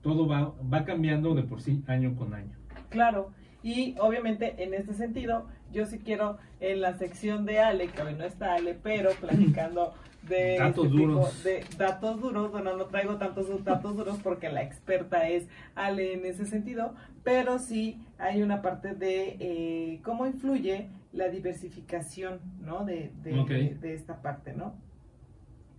todo 0.02 0.26
va, 0.26 0.54
va 0.72 0.84
cambiando 0.84 1.34
de 1.34 1.42
por 1.42 1.60
sí 1.60 1.82
año 1.86 2.16
con 2.16 2.32
año. 2.32 2.56
Claro, 2.88 3.30
y 3.62 3.94
obviamente 4.00 4.62
en 4.64 4.72
este 4.72 4.94
sentido, 4.94 5.46
yo 5.72 5.86
sí 5.86 5.98
quiero 5.98 6.38
en 6.60 6.80
la 6.80 6.96
sección 6.98 7.44
de 7.44 7.60
Ale, 7.60 7.88
que 7.88 8.02
hoy 8.02 8.14
no 8.14 8.24
está 8.24 8.54
Ale, 8.54 8.74
pero 8.74 9.10
platicando 9.12 9.94
de 10.28 10.58
datos 10.58 10.86
este 10.86 10.96
duros. 10.96 11.44
de 11.44 11.64
datos 11.78 12.20
duros, 12.20 12.50
bueno, 12.50 12.76
no 12.76 12.86
traigo 12.86 13.16
tantos 13.16 13.46
datos 13.64 13.96
duros 13.96 14.18
porque 14.22 14.50
la 14.50 14.62
experta 14.62 15.28
es 15.28 15.46
Ale 15.74 16.14
en 16.14 16.26
ese 16.26 16.46
sentido, 16.46 16.94
pero 17.24 17.58
sí 17.58 17.98
hay 18.18 18.42
una 18.42 18.62
parte 18.62 18.94
de 18.94 19.36
eh, 19.40 20.00
cómo 20.04 20.26
influye 20.26 20.88
la 21.12 21.28
diversificación, 21.28 22.40
¿no? 22.60 22.84
De, 22.84 23.10
de, 23.22 23.94
esta 23.94 24.22
parte, 24.22 24.52
¿no? 24.52 24.74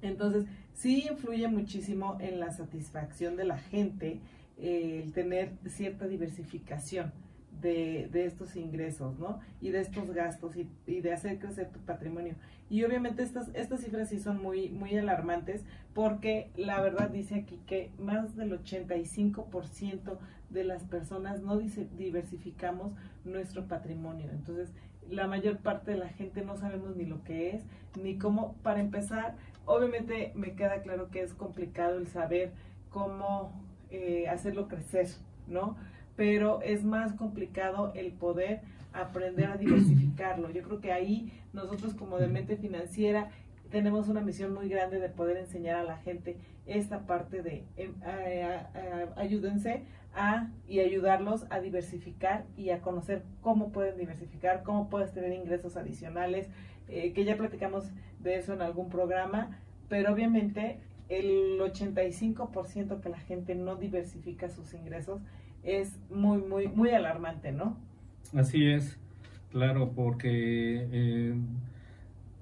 Entonces, 0.01 0.45
sí 0.73 1.07
influye 1.09 1.47
muchísimo 1.47 2.17
en 2.19 2.39
la 2.39 2.51
satisfacción 2.51 3.37
de 3.37 3.45
la 3.45 3.57
gente 3.57 4.19
eh, 4.57 5.01
el 5.03 5.13
tener 5.13 5.51
cierta 5.67 6.07
diversificación 6.07 7.13
de, 7.61 8.09
estos 8.25 8.55
ingresos, 8.55 9.19
¿no? 9.19 9.39
Y 9.61 9.69
de 9.69 9.81
estos 9.81 10.11
gastos 10.11 10.55
y, 10.55 11.01
de 11.01 11.13
hacer 11.13 11.39
crecer 11.39 11.69
tu 11.69 11.79
patrimonio. 11.79 12.35
Y 12.69 12.83
obviamente 12.83 13.23
estas, 13.23 13.49
estas 13.53 13.81
cifras 13.81 14.09
sí 14.09 14.19
son 14.19 14.41
muy, 14.41 14.69
muy 14.69 14.95
alarmantes 14.97 15.63
porque 15.93 16.49
la 16.55 16.81
verdad 16.81 17.09
dice 17.09 17.35
aquí 17.35 17.59
que 17.67 17.91
más 17.99 18.35
del 18.35 18.51
85% 18.51 20.17
de 20.49 20.63
las 20.63 20.83
personas 20.83 21.41
no 21.41 21.57
diversificamos 21.57 22.93
nuestro 23.25 23.67
patrimonio. 23.67 24.29
Entonces, 24.31 24.71
la 25.09 25.27
mayor 25.27 25.57
parte 25.57 25.91
de 25.91 25.97
la 25.97 26.09
gente 26.09 26.43
no 26.43 26.57
sabemos 26.57 26.95
ni 26.95 27.05
lo 27.05 27.23
que 27.23 27.55
es, 27.55 27.63
ni 28.01 28.17
cómo, 28.17 28.53
para 28.63 28.79
empezar, 28.79 29.35
obviamente 29.65 30.31
me 30.35 30.53
queda 30.53 30.81
claro 30.81 31.09
que 31.09 31.21
es 31.21 31.33
complicado 31.33 31.97
el 31.97 32.07
saber 32.07 32.51
cómo 32.89 33.51
eh, 33.89 34.27
hacerlo 34.29 34.67
crecer, 34.67 35.07
¿no? 35.47 35.75
Pero 36.21 36.61
es 36.61 36.83
más 36.83 37.13
complicado 37.13 37.93
el 37.95 38.11
poder 38.11 38.61
aprender 38.93 39.47
a 39.47 39.57
diversificarlo. 39.57 40.51
Yo 40.51 40.61
creo 40.61 40.79
que 40.79 40.91
ahí 40.91 41.33
nosotros 41.51 41.95
como 41.95 42.19
de 42.19 42.27
mente 42.27 42.57
financiera 42.57 43.31
tenemos 43.71 44.07
una 44.07 44.21
misión 44.21 44.53
muy 44.53 44.69
grande 44.69 44.99
de 44.99 45.09
poder 45.09 45.37
enseñar 45.37 45.77
a 45.77 45.83
la 45.83 45.97
gente 45.97 46.37
esta 46.67 47.07
parte 47.07 47.41
de 47.41 47.63
em, 47.75 47.95
ayúdense 49.15 49.81
a 50.13 50.47
y 50.67 50.81
ayudarlos 50.81 51.47
a 51.49 51.59
diversificar 51.59 52.45
y 52.55 52.69
a 52.69 52.81
conocer 52.81 53.23
cómo 53.41 53.71
pueden 53.71 53.97
diversificar, 53.97 54.61
cómo 54.61 54.91
puedes 54.91 55.11
tener 55.13 55.33
ingresos 55.33 55.75
adicionales, 55.75 56.49
eh, 56.87 57.13
que 57.13 57.25
ya 57.25 57.35
platicamos 57.35 57.89
de 58.19 58.35
eso 58.35 58.53
en 58.53 58.61
algún 58.61 58.89
programa, 58.89 59.57
pero 59.89 60.13
obviamente 60.13 60.77
el 61.09 61.59
85% 61.59 63.01
que 63.01 63.09
la 63.09 63.19
gente 63.19 63.55
no 63.55 63.75
diversifica 63.75 64.49
sus 64.49 64.75
ingresos 64.75 65.19
es 65.63 65.99
muy, 66.09 66.39
muy, 66.39 66.67
muy 66.67 66.89
alarmante, 66.89 67.51
¿no? 67.51 67.77
Así 68.35 68.65
es, 68.65 68.97
claro, 69.51 69.91
porque 69.95 70.87
eh, 70.91 71.35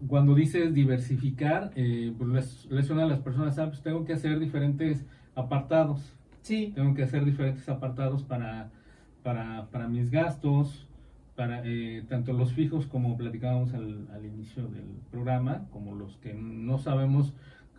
cuando 0.07 0.36
dices 0.36 0.74
diversificar, 0.74 1.72
eh, 1.76 2.13
pues 2.17 2.67
les, 2.70 2.86
suena 2.86 3.03
a 3.03 3.07
las 3.07 3.20
personas, 3.20 3.57
ah, 3.59 3.67
pues 3.67 3.82
tengo 3.82 4.05
que 4.05 4.13
hacer 4.13 4.39
diferentes 4.39 5.05
apartados. 5.36 6.13
Sí. 6.41 6.72
Tengo 6.76 6.93
que 6.93 7.03
hacer 7.03 7.26
diferentes 7.26 7.67
apartados 7.67 8.24
para, 8.24 8.70
para, 9.24 9.67
para 9.72 9.88
mis 9.88 10.09
gastos, 10.09 10.88
para 11.36 11.61
eh, 11.65 12.03
tanto 12.07 12.34
los 12.34 12.53
fijos 12.53 12.86
como 12.86 13.17
platicábamos 13.17 13.74
al, 13.74 14.07
al, 14.13 14.26
inicio 14.26 14.67
del 14.67 14.99
programa, 15.11 15.67
como 15.72 15.95
los 15.95 16.17
que 16.17 16.34
no 16.34 16.78
sabemos, 16.78 17.34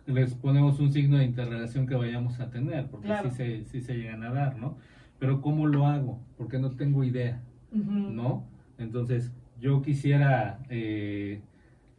les 0.05 0.33
ponemos 0.33 0.79
un 0.79 0.91
signo 0.91 1.17
de 1.17 1.25
interrogación 1.25 1.87
que 1.87 1.95
vayamos 1.95 2.39
a 2.39 2.49
tener, 2.49 2.87
porque 2.87 3.09
sí, 3.23 3.29
se, 3.31 3.65
sí 3.65 3.81
se 3.81 3.95
llegan 3.95 4.23
a 4.23 4.31
dar, 4.31 4.57
¿no? 4.57 4.77
Pero 5.21 5.39
¿cómo 5.39 5.67
lo 5.67 5.85
hago? 5.85 6.19
Porque 6.35 6.57
no 6.57 6.71
tengo 6.71 7.03
idea, 7.03 7.39
¿no? 7.71 8.43
Entonces, 8.79 9.31
yo 9.59 9.83
quisiera 9.83 10.57
eh, 10.67 11.41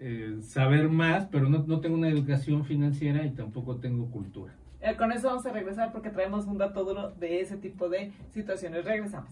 eh, 0.00 0.38
saber 0.42 0.88
más, 0.88 1.26
pero 1.26 1.48
no, 1.48 1.60
no, 1.64 1.78
tengo 1.78 1.94
una 1.94 2.08
educación 2.08 2.64
financiera 2.64 3.24
y 3.24 3.30
tampoco 3.30 3.76
tengo 3.76 4.10
cultura. 4.10 4.52
Eh, 4.80 4.96
con 4.96 5.12
eso 5.12 5.28
vamos 5.28 5.46
a 5.46 5.52
regresar 5.52 5.92
porque 5.92 6.10
traemos 6.10 6.46
un 6.46 6.58
dato 6.58 6.82
duro 6.82 7.12
de 7.12 7.40
ese 7.40 7.56
tipo 7.56 7.88
de 7.88 8.10
situaciones. 8.32 8.84
Regresamos. 8.84 9.30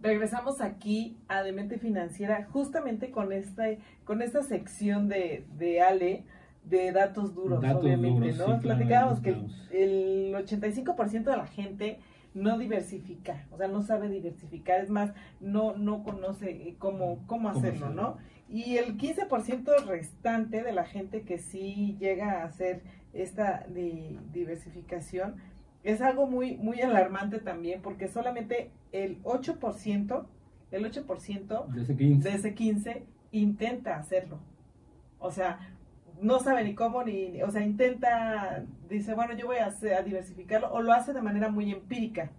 Regresamos 0.00 0.60
aquí 0.60 1.16
a 1.28 1.44
Demente 1.44 1.78
Financiera 1.78 2.48
justamente 2.50 3.12
con 3.12 3.32
esta, 3.32 3.66
con 4.02 4.20
esta 4.20 4.42
sección 4.42 5.08
de, 5.08 5.46
de 5.56 5.80
Ale 5.80 6.24
de 6.64 6.92
datos 6.92 7.34
duros, 7.34 7.60
Datos 7.60 7.82
obviamente, 7.82 8.32
duros, 8.32 8.38
¿no? 8.38 8.44
sí, 8.44 8.50
claro, 8.62 8.62
Platicábamos 8.62 9.20
que 9.20 9.30
el 9.72 10.34
85% 10.34 11.24
de 11.30 11.36
la 11.36 11.46
gente 11.46 11.98
no 12.32 12.58
diversifica, 12.58 13.46
o 13.50 13.56
sea, 13.56 13.66
no 13.66 13.82
sabe 13.82 14.08
diversificar, 14.08 14.80
es 14.80 14.90
más, 14.90 15.12
no, 15.40 15.76
no 15.76 16.04
conoce 16.04 16.76
cómo, 16.78 17.24
cómo 17.26 17.48
¿Cómo 17.48 17.48
hacerlo? 17.48 17.90
¿no? 17.90 18.18
Y 18.48 18.76
el 18.76 18.96
15% 18.96 19.84
restante 19.86 20.62
de 20.62 20.72
la 20.72 20.84
gente 20.84 21.22
que 21.22 21.38
sí 21.38 21.96
llega 21.98 22.42
a 22.42 22.44
hacer 22.44 22.82
esta 23.12 23.64
di- 23.68 24.18
diversificación 24.32 25.36
es 25.82 26.00
algo 26.02 26.26
muy, 26.28 26.56
muy 26.56 26.80
alarmante 26.82 27.38
también, 27.38 27.80
porque 27.82 28.06
solamente 28.06 28.70
el 28.92 29.20
8%, 29.24 30.26
el 30.70 30.84
8% 30.84 31.66
De 31.66 31.82
ese 31.82 31.96
15. 31.96 32.28
de 32.28 32.34
ese 32.36 32.54
15 32.54 33.02
intenta 33.32 33.96
hacerlo. 33.96 34.38
O 35.18 35.30
sea, 35.30 35.58
no 36.22 36.38
sabe 36.40 36.64
ni 36.64 36.74
cómo, 36.74 37.02
ni, 37.04 37.42
o 37.42 37.50
sea, 37.50 37.62
intenta, 37.64 38.64
dice, 38.88 39.14
bueno, 39.14 39.34
yo 39.34 39.46
voy 39.46 39.56
a, 39.58 39.66
hacer- 39.66 39.94
a 39.94 40.02
diversificarlo, 40.02 40.72
o 40.72 40.80
lo 40.82 40.92
hace 40.92 41.12
de 41.12 41.22
manera 41.22 41.48
muy 41.50 41.70
empírica. 41.70 42.30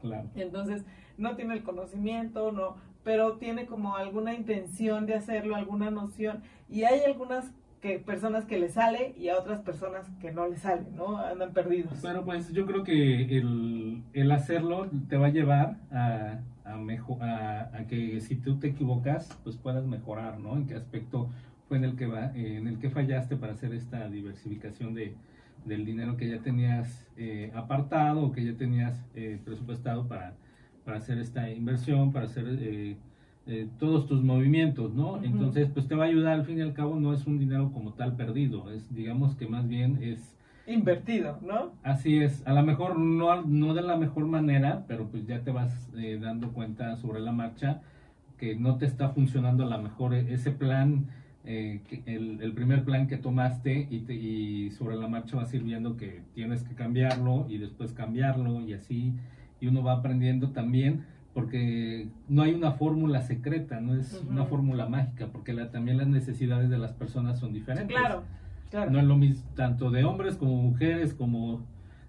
Claro. 0.00 0.28
Entonces, 0.34 0.84
no 1.18 1.36
tiene 1.36 1.54
el 1.54 1.62
conocimiento, 1.62 2.52
no, 2.52 2.76
pero 3.04 3.36
tiene 3.38 3.66
como 3.66 3.96
alguna 3.96 4.34
intención 4.34 5.06
de 5.06 5.14
hacerlo, 5.14 5.56
alguna 5.56 5.90
noción, 5.90 6.42
y 6.68 6.84
hay 6.84 7.00
algunas 7.06 7.52
que 7.80 7.98
personas 7.98 8.44
que 8.44 8.60
le 8.60 8.68
sale 8.68 9.12
y 9.18 9.28
a 9.28 9.36
otras 9.38 9.60
personas 9.60 10.08
que 10.20 10.30
no 10.30 10.46
le 10.46 10.56
sale, 10.56 10.84
¿no? 10.94 11.16
Andan 11.18 11.52
perdidos. 11.52 11.98
Pero 12.00 12.24
pues 12.24 12.52
yo 12.52 12.64
creo 12.64 12.84
que 12.84 13.24
el, 13.36 14.02
el 14.12 14.30
hacerlo 14.30 14.88
te 15.08 15.16
va 15.16 15.26
a 15.26 15.30
llevar 15.30 15.76
a, 15.90 16.38
a, 16.64 16.76
mejo- 16.76 17.18
a, 17.20 17.70
a 17.76 17.86
que 17.88 18.20
si 18.20 18.36
tú 18.36 18.60
te 18.60 18.68
equivocas, 18.68 19.36
pues 19.42 19.56
puedas 19.56 19.84
mejorar, 19.84 20.38
¿no? 20.38 20.54
En 20.56 20.68
qué 20.68 20.76
aspecto 20.76 21.28
fue 21.72 21.78
en 21.78 21.84
el 21.84 21.96
que 21.96 22.06
va, 22.06 22.32
eh, 22.34 22.58
en 22.58 22.68
el 22.68 22.78
que 22.78 22.90
fallaste 22.90 23.34
para 23.34 23.54
hacer 23.54 23.72
esta 23.72 24.06
diversificación 24.10 24.92
de, 24.92 25.14
del 25.64 25.86
dinero 25.86 26.18
que 26.18 26.28
ya 26.28 26.40
tenías 26.40 27.08
eh, 27.16 27.50
apartado 27.54 28.20
o 28.24 28.30
que 28.30 28.44
ya 28.44 28.52
tenías 28.58 29.02
eh, 29.14 29.40
presupuestado 29.42 30.06
para, 30.06 30.34
para 30.84 30.98
hacer 30.98 31.16
esta 31.16 31.48
inversión, 31.48 32.12
para 32.12 32.26
hacer 32.26 32.44
eh, 32.60 32.98
eh, 33.46 33.68
todos 33.78 34.06
tus 34.06 34.22
movimientos, 34.22 34.92
¿no? 34.92 35.12
Ujú. 35.12 35.24
Entonces, 35.24 35.70
pues 35.72 35.88
te 35.88 35.94
va 35.94 36.04
a 36.04 36.08
ayudar, 36.08 36.34
al 36.34 36.44
fin 36.44 36.58
y 36.58 36.60
al 36.60 36.74
cabo 36.74 37.00
no 37.00 37.14
es 37.14 37.26
un 37.26 37.38
dinero 37.38 37.72
como 37.72 37.94
tal 37.94 38.16
perdido, 38.16 38.70
es 38.70 38.94
digamos 38.94 39.34
que 39.34 39.46
más 39.46 39.66
bien 39.66 39.98
es 40.02 40.36
Invertido, 40.66 41.38
¿no? 41.40 41.72
Así 41.82 42.18
es, 42.18 42.46
a 42.46 42.52
lo 42.52 42.62
mejor 42.62 42.98
no, 42.98 43.40
no 43.46 43.72
de 43.72 43.80
la 43.80 43.96
mejor 43.96 44.26
manera, 44.26 44.84
pero 44.86 45.08
pues 45.08 45.26
ya 45.26 45.40
te 45.40 45.50
vas 45.50 45.88
eh, 45.96 46.18
dando 46.20 46.52
cuenta 46.52 46.96
sobre 46.96 47.20
la 47.20 47.32
marcha 47.32 47.80
que 48.36 48.56
no 48.56 48.76
te 48.76 48.84
está 48.84 49.08
funcionando 49.08 49.64
a 49.64 49.70
lo 49.74 49.82
mejor 49.82 50.12
e- 50.12 50.34
ese 50.34 50.50
plan, 50.50 51.06
eh, 51.44 51.80
el, 52.06 52.40
el 52.40 52.52
primer 52.52 52.84
plan 52.84 53.06
que 53.08 53.16
tomaste 53.16 53.86
y, 53.90 54.00
te- 54.00 54.14
y 54.14 54.70
sobre 54.70 54.96
la 54.96 55.08
marcha 55.08 55.36
vas 55.36 55.52
a 55.52 55.56
ir 55.56 55.62
viendo 55.62 55.96
que 55.96 56.22
tienes 56.34 56.62
que 56.62 56.74
cambiarlo 56.74 57.46
y 57.48 57.58
después 57.58 57.92
cambiarlo 57.92 58.60
y 58.60 58.74
así, 58.74 59.12
y 59.60 59.66
uno 59.66 59.82
va 59.82 59.92
aprendiendo 59.94 60.50
también 60.50 61.04
porque 61.34 62.08
no 62.28 62.42
hay 62.42 62.52
una 62.54 62.72
fórmula 62.72 63.22
secreta, 63.22 63.80
no 63.80 63.94
es 63.94 64.12
Ujú. 64.22 64.30
una 64.32 64.44
fórmula 64.44 64.86
mágica, 64.86 65.28
porque 65.32 65.52
la- 65.52 65.70
también 65.70 65.96
las 65.96 66.06
necesidades 66.08 66.68
de 66.70 66.78
las 66.78 66.92
personas 66.92 67.38
son 67.38 67.52
diferentes. 67.54 67.96
Claro, 67.96 68.22
claro. 68.70 68.90
No 68.90 68.98
es 68.98 69.04
lo 69.04 69.16
mismo 69.16 69.42
tanto 69.56 69.90
de 69.90 70.04
hombres 70.04 70.36
como 70.36 70.56
mujeres, 70.62 71.14
como 71.14 71.64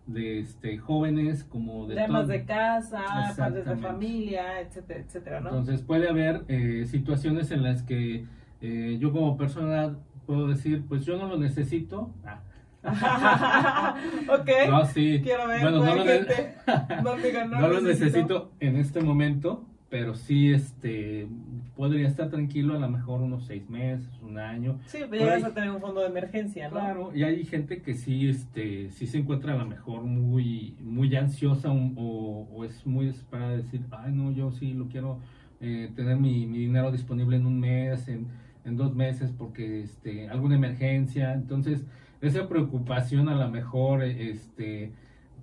de 0.05 0.39
este 0.39 0.77
jóvenes, 0.77 1.45
como 1.45 1.87
de 1.87 1.95
temas 1.95 2.27
de 2.27 2.43
casa, 2.43 3.05
padres 3.37 3.65
de 3.65 3.77
familia, 3.77 4.59
etcétera, 4.59 4.99
etcétera, 4.99 5.39
¿no? 5.39 5.49
Entonces 5.49 5.81
puede 5.81 6.09
haber 6.09 6.43
eh, 6.49 6.83
situaciones 6.87 7.49
en 7.51 7.63
las 7.63 7.81
que 7.83 8.25
eh, 8.63 8.97
yo 8.99 9.11
como 9.11 9.37
persona 9.37 9.95
puedo 10.25 10.47
decir, 10.47 10.83
pues 10.87 11.05
yo 11.05 11.17
no 11.17 11.27
lo 11.27 11.37
necesito. 11.37 12.11
Ah, 12.25 12.39
ok, 14.29 14.49
no, 14.69 14.85
sí. 14.85 15.21
quiero 15.23 15.47
ver, 15.47 15.61
Bueno, 15.61 15.85
no 15.85 15.95
lo, 15.95 16.03
gente. 16.03 16.55
No, 17.03 17.15
no 17.61 17.67
lo 17.67 17.81
necesito. 17.81 18.51
en 18.59 18.75
este 18.77 18.99
momento, 19.01 19.65
pero 19.89 20.15
sí 20.15 20.51
este 20.51 21.27
podría 21.75 22.07
estar 22.07 22.29
tranquilo 22.29 22.75
a 22.75 22.79
lo 22.79 22.89
mejor 22.89 23.21
unos 23.21 23.45
seis 23.45 23.69
meses, 23.69 24.07
un 24.21 24.37
año. 24.37 24.79
Sí, 24.87 24.99
pero 25.09 25.23
llegas 25.23 25.43
ahí- 25.43 25.51
a 25.51 25.53
tener 25.53 25.71
un 25.71 25.79
fondo 25.81 26.01
de 26.01 26.07
emergencia, 26.07 26.67
¿no? 26.69 26.73
Claro, 26.75 27.11
y 27.15 27.23
hay 27.23 27.43
gente 27.45 27.81
que 27.81 27.93
sí, 27.95 28.27
este, 28.29 28.89
sí 28.91 29.07
se 29.07 29.17
encuentra 29.19 29.53
a 29.53 29.57
lo 29.57 29.65
mejor 29.65 30.01
muy, 30.03 30.75
muy 30.81 31.15
ansiosa 31.15 31.71
un- 31.71 31.95
o, 31.97 32.47
o 32.53 32.63
es 32.65 32.85
muy 32.85 33.05
desesperada 33.07 33.51
de 33.51 33.57
decir, 33.57 33.81
ay 33.91 34.11
no, 34.13 34.31
yo 34.31 34.51
sí 34.51 34.73
lo 34.73 34.87
quiero 34.87 35.19
eh, 35.61 35.89
tener 35.95 36.17
mi, 36.17 36.45
mi 36.47 36.57
dinero 36.59 36.91
disponible 36.91 37.37
en 37.37 37.45
un 37.45 37.59
mes, 37.59 38.07
en, 38.09 38.27
en 38.65 38.77
dos 38.77 38.95
meses, 38.95 39.31
porque 39.37 39.81
este, 39.81 40.29
alguna 40.29 40.55
emergencia. 40.55 41.33
Entonces, 41.33 41.83
esa 42.21 42.47
preocupación 42.47 43.27
a 43.29 43.35
lo 43.35 43.49
mejor, 43.49 44.03
este, 44.03 44.91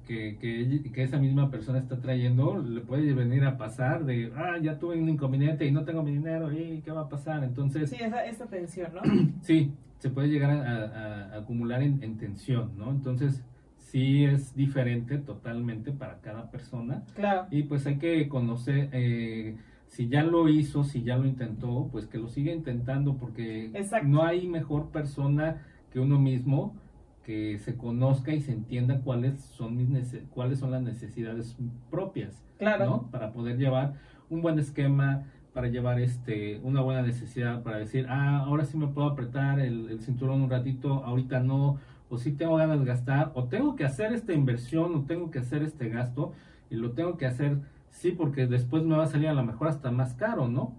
que, 0.07 0.37
que, 0.41 1.03
esa 1.03 1.19
misma 1.19 1.51
persona 1.51 1.79
está 1.79 2.01
trayendo, 2.01 2.59
le 2.59 2.81
puede 2.81 3.13
venir 3.15 3.45
a 3.45 3.57
pasar 3.57 4.05
de, 4.05 4.33
ah, 4.37 4.57
ya 4.61 4.79
tuve 4.79 5.01
un 5.01 5.09
inconveniente 5.09 5.65
y 5.67 5.71
no 5.71 5.85
tengo 5.85 6.03
mi 6.03 6.13
dinero, 6.13 6.53
¿y 6.53 6.81
qué 6.85 6.91
va 6.91 7.03
a 7.03 7.09
pasar? 7.09 7.45
Entonces, 7.45 7.91
Sí, 7.91 7.97
esa, 8.01 8.25
esa 8.25 8.47
tensión, 8.47 8.91
¿no? 8.95 9.03
Sí, 9.43 9.73
se 9.99 10.11
puede 10.11 10.29
llegar 10.29 10.51
a, 10.51 10.63
a- 10.63 11.35
a 11.35 11.39
acumular 11.39 11.83
en, 11.83 12.03
en 12.03 12.17
tensión, 12.17 12.73
¿no? 12.77 12.91
Entonces, 12.91 13.45
sí 13.77 14.25
es 14.25 14.55
diferente 14.55 15.19
totalmente 15.19 15.93
para 15.93 16.19
cada 16.21 16.51
persona. 16.51 17.03
Claro. 17.15 17.47
Y 17.51 17.65
pues 17.65 17.87
hay 17.87 17.99
que 17.99 18.29
conocer, 18.29 18.89
eh, 18.93 19.57
si 19.91 20.09
ya 20.09 20.23
lo 20.23 20.49
hizo, 20.49 20.85
si 20.85 21.03
ya 21.03 21.17
lo 21.17 21.27
intentó, 21.27 21.89
pues 21.91 22.07
que 22.07 22.17
lo 22.17 22.29
siga 22.29 22.53
intentando, 22.53 23.17
porque 23.17 23.67
Exacto. 23.75 24.07
no 24.07 24.23
hay 24.23 24.47
mejor 24.47 24.91
persona 24.91 25.67
que 25.93 25.99
uno 25.99 26.19
mismo 26.19 26.75
que 27.25 27.59
se 27.59 27.77
conozca 27.77 28.33
y 28.33 28.41
se 28.41 28.53
entienda 28.53 29.01
cuáles 29.01 29.41
son 29.41 29.77
mis 29.77 29.89
cuáles 30.31 30.61
son 30.61 30.71
las 30.71 30.83
necesidades 30.83 31.57
propias. 31.91 32.41
Claro. 32.59 32.87
¿no? 32.87 33.11
Para 33.11 33.33
poder 33.33 33.59
llevar 33.59 33.95
un 34.29 34.43
buen 34.43 34.59
esquema, 34.61 35.25
para 35.53 35.67
llevar 35.67 36.01
este 36.01 36.61
una 36.63 36.81
buena 36.83 37.03
necesidad, 37.03 37.63
para 37.65 37.79
decir, 37.79 38.07
ah, 38.09 38.45
ahora 38.47 38.65
sí 38.65 38.79
me 38.79 38.87
puedo 38.87 39.09
apretar 39.09 39.59
el, 39.59 39.91
el 39.91 40.01
cinturón 40.01 40.41
un 40.41 40.51
ratito, 40.51 41.05
ahorita 41.05 41.41
no, 41.41 41.79
o 42.09 42.17
sí 42.17 42.31
tengo 42.33 42.57
ganas 42.57 42.79
de 42.79 42.87
gastar, 42.87 43.33
o 43.35 43.45
tengo 43.45 43.75
que 43.75 43.85
hacer 43.85 44.13
esta 44.13 44.33
inversión, 44.33 44.95
o 44.95 45.03
tengo 45.03 45.33
que 45.33 45.41
hacer 45.41 45.65
este 45.65 45.89
gasto, 45.89 46.33
y 46.71 46.77
lo 46.77 46.93
tengo 46.93 47.17
que 47.17 47.27
hacer, 47.27 47.59
sí, 47.91 48.13
porque 48.13 48.47
después 48.47 48.85
me 48.85 48.97
va 48.97 49.05
a 49.05 49.07
salir 49.07 49.29
a 49.29 49.35
lo 49.35 49.45
mejor 49.45 49.69
hasta 49.69 49.91
más 49.91 50.15
caro, 50.15 50.49
¿no? 50.49 50.75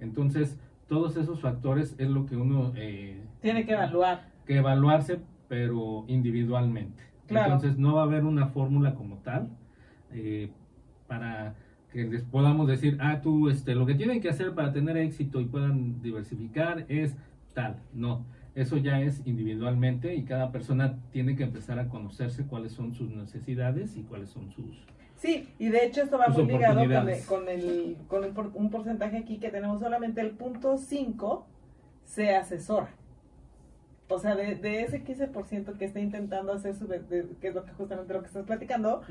Entonces, 0.00 0.58
todos 0.88 1.16
esos 1.16 1.40
factores 1.40 1.94
es 1.98 2.08
lo 2.08 2.26
que 2.26 2.36
uno 2.36 2.72
eh, 2.76 3.20
Tiene 3.40 3.66
que 3.66 3.72
evaluar. 3.72 4.28
que 4.46 4.56
evaluarse, 4.56 5.20
pero 5.48 6.04
individualmente. 6.08 7.02
Claro. 7.26 7.54
Entonces 7.54 7.78
no 7.78 7.96
va 7.96 8.02
a 8.02 8.04
haber 8.04 8.24
una 8.24 8.46
fórmula 8.46 8.94
como 8.94 9.16
tal 9.16 9.50
eh, 10.12 10.50
para 11.08 11.54
que 11.92 12.04
les 12.04 12.22
podamos 12.22 12.68
decir, 12.68 12.98
ah, 13.00 13.20
tú, 13.20 13.48
este, 13.48 13.74
lo 13.74 13.86
que 13.86 13.94
tienen 13.94 14.20
que 14.20 14.28
hacer 14.28 14.54
para 14.54 14.72
tener 14.72 14.96
éxito 14.96 15.40
y 15.40 15.46
puedan 15.46 16.00
diversificar 16.02 16.84
es 16.88 17.16
tal. 17.54 17.76
No, 17.92 18.24
eso 18.54 18.76
ya 18.76 19.00
es 19.00 19.22
individualmente 19.26 20.14
y 20.14 20.22
cada 20.22 20.52
persona 20.52 20.98
tiene 21.10 21.36
que 21.36 21.44
empezar 21.44 21.78
a 21.78 21.88
conocerse 21.88 22.46
cuáles 22.46 22.72
son 22.72 22.94
sus 22.94 23.10
necesidades 23.10 23.96
y 23.96 24.02
cuáles 24.02 24.30
son 24.30 24.50
sus... 24.50 24.86
Sí, 25.16 25.48
y 25.58 25.68
de 25.70 25.84
hecho 25.86 26.02
esto 26.02 26.18
va 26.18 26.26
Sus 26.26 26.36
muy 26.44 26.52
ligado 26.58 26.80
con, 26.80 26.90
el, 27.08 27.24
con, 27.26 27.48
el, 27.48 27.96
con 28.08 28.24
el 28.24 28.32
un 28.54 28.70
porcentaje 28.70 29.16
aquí 29.18 29.38
que 29.38 29.50
tenemos 29.50 29.80
solamente 29.80 30.20
el 30.20 30.32
punto 30.32 30.76
5 30.76 31.46
se 32.04 32.34
asesora. 32.36 32.90
O 34.08 34.18
sea, 34.18 34.36
de, 34.36 34.54
de 34.54 34.82
ese 34.82 35.02
15% 35.02 35.76
que 35.78 35.84
está 35.86 35.98
intentando 36.00 36.52
hacer 36.52 36.74
su, 36.76 36.86
de- 36.86 37.00
de- 37.00 37.26
que 37.40 37.48
es 37.48 37.54
lo 37.54 37.64
que 37.64 37.72
justamente 37.72 38.12
lo 38.12 38.20
que 38.20 38.28
estás 38.28 38.44
platicando, 38.44 39.02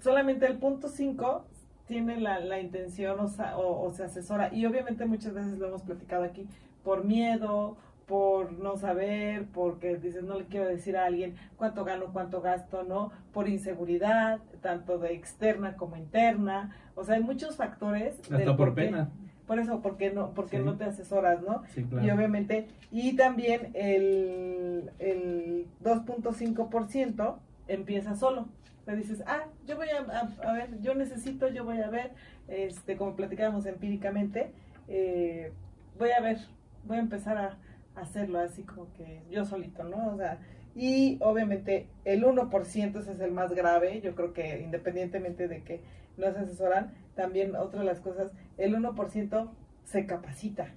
solamente 0.00 0.46
el 0.46 0.58
punto 0.58 0.88
5 0.88 1.44
tiene 1.86 2.20
la, 2.20 2.38
la 2.40 2.60
intención 2.60 3.18
o, 3.20 3.28
sa- 3.28 3.56
o- 3.56 3.86
o 3.86 3.92
se 3.92 4.04
asesora. 4.04 4.52
Y 4.52 4.66
obviamente 4.66 5.06
muchas 5.06 5.32
veces 5.32 5.58
lo 5.58 5.68
hemos 5.68 5.82
platicado 5.82 6.24
aquí 6.24 6.46
por 6.84 7.04
miedo, 7.04 7.76
por 8.08 8.52
no 8.54 8.76
saber, 8.78 9.44
porque 9.52 9.96
dices, 9.98 10.24
no 10.24 10.38
le 10.38 10.46
quiero 10.46 10.66
decir 10.66 10.96
a 10.96 11.04
alguien 11.04 11.34
cuánto 11.56 11.84
gano, 11.84 12.06
cuánto 12.12 12.40
gasto, 12.40 12.82
¿no? 12.82 13.12
Por 13.34 13.48
inseguridad, 13.48 14.40
tanto 14.62 14.98
de 14.98 15.12
externa 15.12 15.76
como 15.76 15.96
interna. 15.96 16.74
O 16.94 17.04
sea, 17.04 17.16
hay 17.16 17.22
muchos 17.22 17.56
factores. 17.56 18.20
del 18.30 18.40
Hasta 18.40 18.56
por 18.56 18.74
qué. 18.74 18.82
pena. 18.86 19.10
Por 19.46 19.58
eso, 19.58 19.80
porque 19.80 20.10
no, 20.10 20.32
porque 20.34 20.58
Sí. 20.58 20.62
no 20.64 20.76
te 20.76 20.84
asesoras, 20.84 21.42
¿no? 21.42 21.62
Sí, 21.74 21.82
Y 21.82 21.84
claro. 21.84 22.14
obviamente, 22.14 22.68
y 22.90 23.14
también 23.16 23.70
el, 23.74 24.90
el 24.98 25.66
2.5% 25.84 27.38
empieza 27.68 28.14
solo. 28.14 28.48
Sea, 28.84 28.94
dices, 28.94 29.22
ah, 29.26 29.44
yo 29.66 29.76
voy 29.76 29.88
a, 29.90 30.00
a- 30.00 30.50
a 30.50 30.52
ver, 30.54 30.80
yo 30.80 30.94
necesito, 30.94 31.48
yo 31.48 31.64
voy 31.64 31.78
a 31.80 31.90
ver, 31.90 32.12
este, 32.48 32.96
como 32.96 33.14
platicábamos 33.16 33.66
empíricamente, 33.66 34.50
eh, 34.88 35.52
voy 35.98 36.10
a 36.10 36.20
ver, 36.22 36.38
voy 36.84 36.96
a 36.96 37.00
empezar 37.00 37.36
a 37.36 37.58
hacerlo 38.00 38.38
así 38.40 38.62
como 38.62 38.92
que 38.94 39.22
yo 39.30 39.44
solito, 39.44 39.84
¿no? 39.84 40.14
O 40.14 40.16
sea, 40.16 40.38
Y 40.78 41.18
obviamente 41.22 41.88
el 42.04 42.22
1%, 42.22 43.00
ese 43.00 43.12
es 43.12 43.18
el 43.18 43.32
más 43.32 43.52
grave, 43.52 44.00
yo 44.00 44.14
creo 44.14 44.32
que 44.32 44.60
independientemente 44.60 45.48
de 45.48 45.64
que 45.64 45.80
no 46.16 46.32
se 46.32 46.38
asesoran, 46.38 46.94
también 47.16 47.56
otra 47.56 47.80
de 47.80 47.86
las 47.86 47.98
cosas, 47.98 48.30
el 48.58 48.76
1% 48.76 49.50
se 49.82 50.06
capacita. 50.06 50.68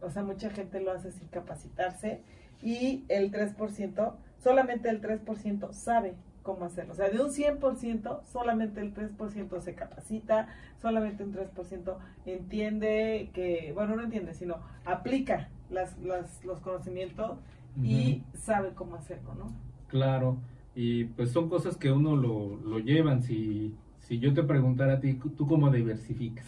O 0.00 0.10
sea, 0.10 0.22
mucha 0.22 0.48
gente 0.48 0.80
lo 0.80 0.92
hace 0.92 1.12
sin 1.12 1.28
capacitarse 1.28 2.22
y 2.62 3.04
el 3.08 3.30
3%, 3.30 4.14
solamente 4.38 4.88
el 4.88 5.02
3% 5.02 5.70
sabe 5.74 6.14
cómo 6.42 6.64
hacerlo. 6.64 6.94
O 6.94 6.96
sea, 6.96 7.10
de 7.10 7.20
un 7.20 7.28
100%, 7.28 8.24
solamente 8.24 8.80
el 8.80 8.94
3% 8.94 9.60
se 9.60 9.74
capacita, 9.74 10.48
solamente 10.80 11.24
un 11.24 11.34
3% 11.34 11.98
entiende 12.24 13.28
que, 13.34 13.72
bueno, 13.74 13.96
no 13.96 14.04
entiende, 14.04 14.32
sino 14.32 14.62
aplica 14.86 15.50
las, 15.70 15.98
las, 15.98 16.44
los 16.44 16.60
conocimientos 16.60 17.38
y 17.82 18.22
sabe 18.34 18.70
cómo 18.74 18.96
hacerlo, 18.96 19.34
¿no? 19.34 19.52
Claro, 19.88 20.38
y 20.74 21.04
pues 21.04 21.30
son 21.30 21.48
cosas 21.48 21.76
que 21.76 21.90
uno 21.90 22.16
lo, 22.16 22.56
lo 22.56 22.78
llevan. 22.78 23.22
Si, 23.22 23.74
si 24.00 24.18
yo 24.18 24.34
te 24.34 24.42
preguntara 24.42 24.94
a 24.94 25.00
ti, 25.00 25.14
¿tú 25.14 25.46
cómo 25.46 25.70
diversificas? 25.70 26.46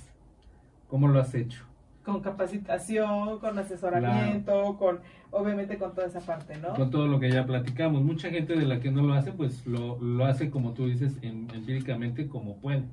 ¿Cómo 0.89 1.09
lo 1.09 1.21
has 1.21 1.35
hecho? 1.35 1.65
Con 2.05 2.21
capacitación, 2.21 3.39
con 3.39 3.59
asesoramiento, 3.59 4.77
con 4.77 5.01
obviamente 5.31 5.79
con 5.79 5.95
toda 5.95 6.07
esa 6.07 6.21
parte, 6.21 6.59
¿no? 6.59 6.75
Con 6.75 6.91
todo 6.91 7.07
lo 7.07 7.19
que 7.21 7.31
ya 7.31 7.47
platicamos. 7.47 8.03
Mucha 8.03 8.31
gente 8.31 8.55
de 8.55 8.67
la 8.67 8.81
que 8.81 8.91
no 8.91 9.03
lo 9.03 9.15
hace, 9.15 9.33
pues 9.33 9.67
lo, 9.67 9.99
lo 10.01 10.25
hace 10.27 10.51
como 10.51 10.73
tú 10.73 10.87
dices, 10.87 11.19
em, 11.23 11.47
empíricamente 11.55 12.27
como 12.27 12.57
puede, 12.57 12.85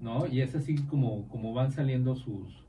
¿no? 0.00 0.26
Y 0.26 0.40
es 0.40 0.54
así 0.54 0.74
como, 0.74 1.28
como 1.28 1.54
van 1.54 1.70
saliendo 1.72 2.16
sus, 2.16 2.62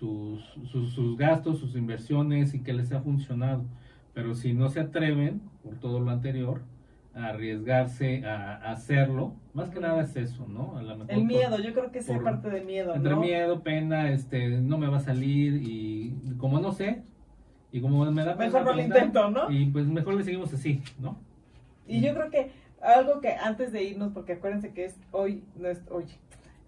sus, 0.00 0.42
sus, 0.72 0.92
sus 0.94 1.16
gastos, 1.16 1.58
sus 1.58 1.76
inversiones 1.76 2.54
y 2.54 2.60
que 2.60 2.72
les 2.72 2.90
ha 2.92 3.00
funcionado. 3.00 3.64
Pero 4.14 4.34
si 4.34 4.54
no 4.54 4.70
se 4.70 4.80
atreven, 4.80 5.42
por 5.62 5.76
todo 5.76 6.00
lo 6.00 6.10
anterior, 6.10 6.62
a 7.14 7.26
arriesgarse 7.26 8.24
a, 8.24 8.72
hacerlo, 8.72 9.34
más 9.52 9.68
que 9.70 9.80
nada 9.80 10.02
es 10.02 10.16
eso, 10.16 10.46
¿no? 10.48 10.80
el 11.08 11.24
miedo, 11.24 11.58
yo 11.58 11.72
creo 11.72 11.90
que 11.90 11.98
es 11.98 12.06
parte 12.06 12.48
de 12.50 12.60
miedo, 12.62 12.94
Entre 12.94 13.14
miedo, 13.16 13.62
pena, 13.62 14.10
este, 14.10 14.48
no 14.48 14.78
me 14.78 14.86
va 14.86 14.98
a 14.98 15.00
salir 15.00 15.60
y 15.60 16.14
como 16.38 16.60
no 16.60 16.72
sé, 16.72 17.02
y 17.72 17.80
como 17.80 18.04
me 18.10 18.24
da 18.24 18.34
Mejor 18.36 18.64
no 18.64 18.72
lo 18.72 18.80
intento, 18.80 19.30
¿no? 19.30 19.50
Y 19.50 19.66
pues 19.66 19.86
mejor 19.86 20.14
le 20.14 20.24
seguimos 20.24 20.52
así, 20.54 20.82
¿no? 20.98 21.18
Y 21.86 22.00
yo 22.00 22.14
creo 22.14 22.30
que 22.30 22.50
algo 22.80 23.20
que 23.20 23.32
antes 23.32 23.72
de 23.72 23.82
irnos, 23.82 24.12
porque 24.12 24.34
acuérdense 24.34 24.72
que 24.72 24.84
es 24.84 24.96
hoy, 25.10 25.42
no 25.56 25.68
es, 25.68 25.82
hoy, 25.90 26.04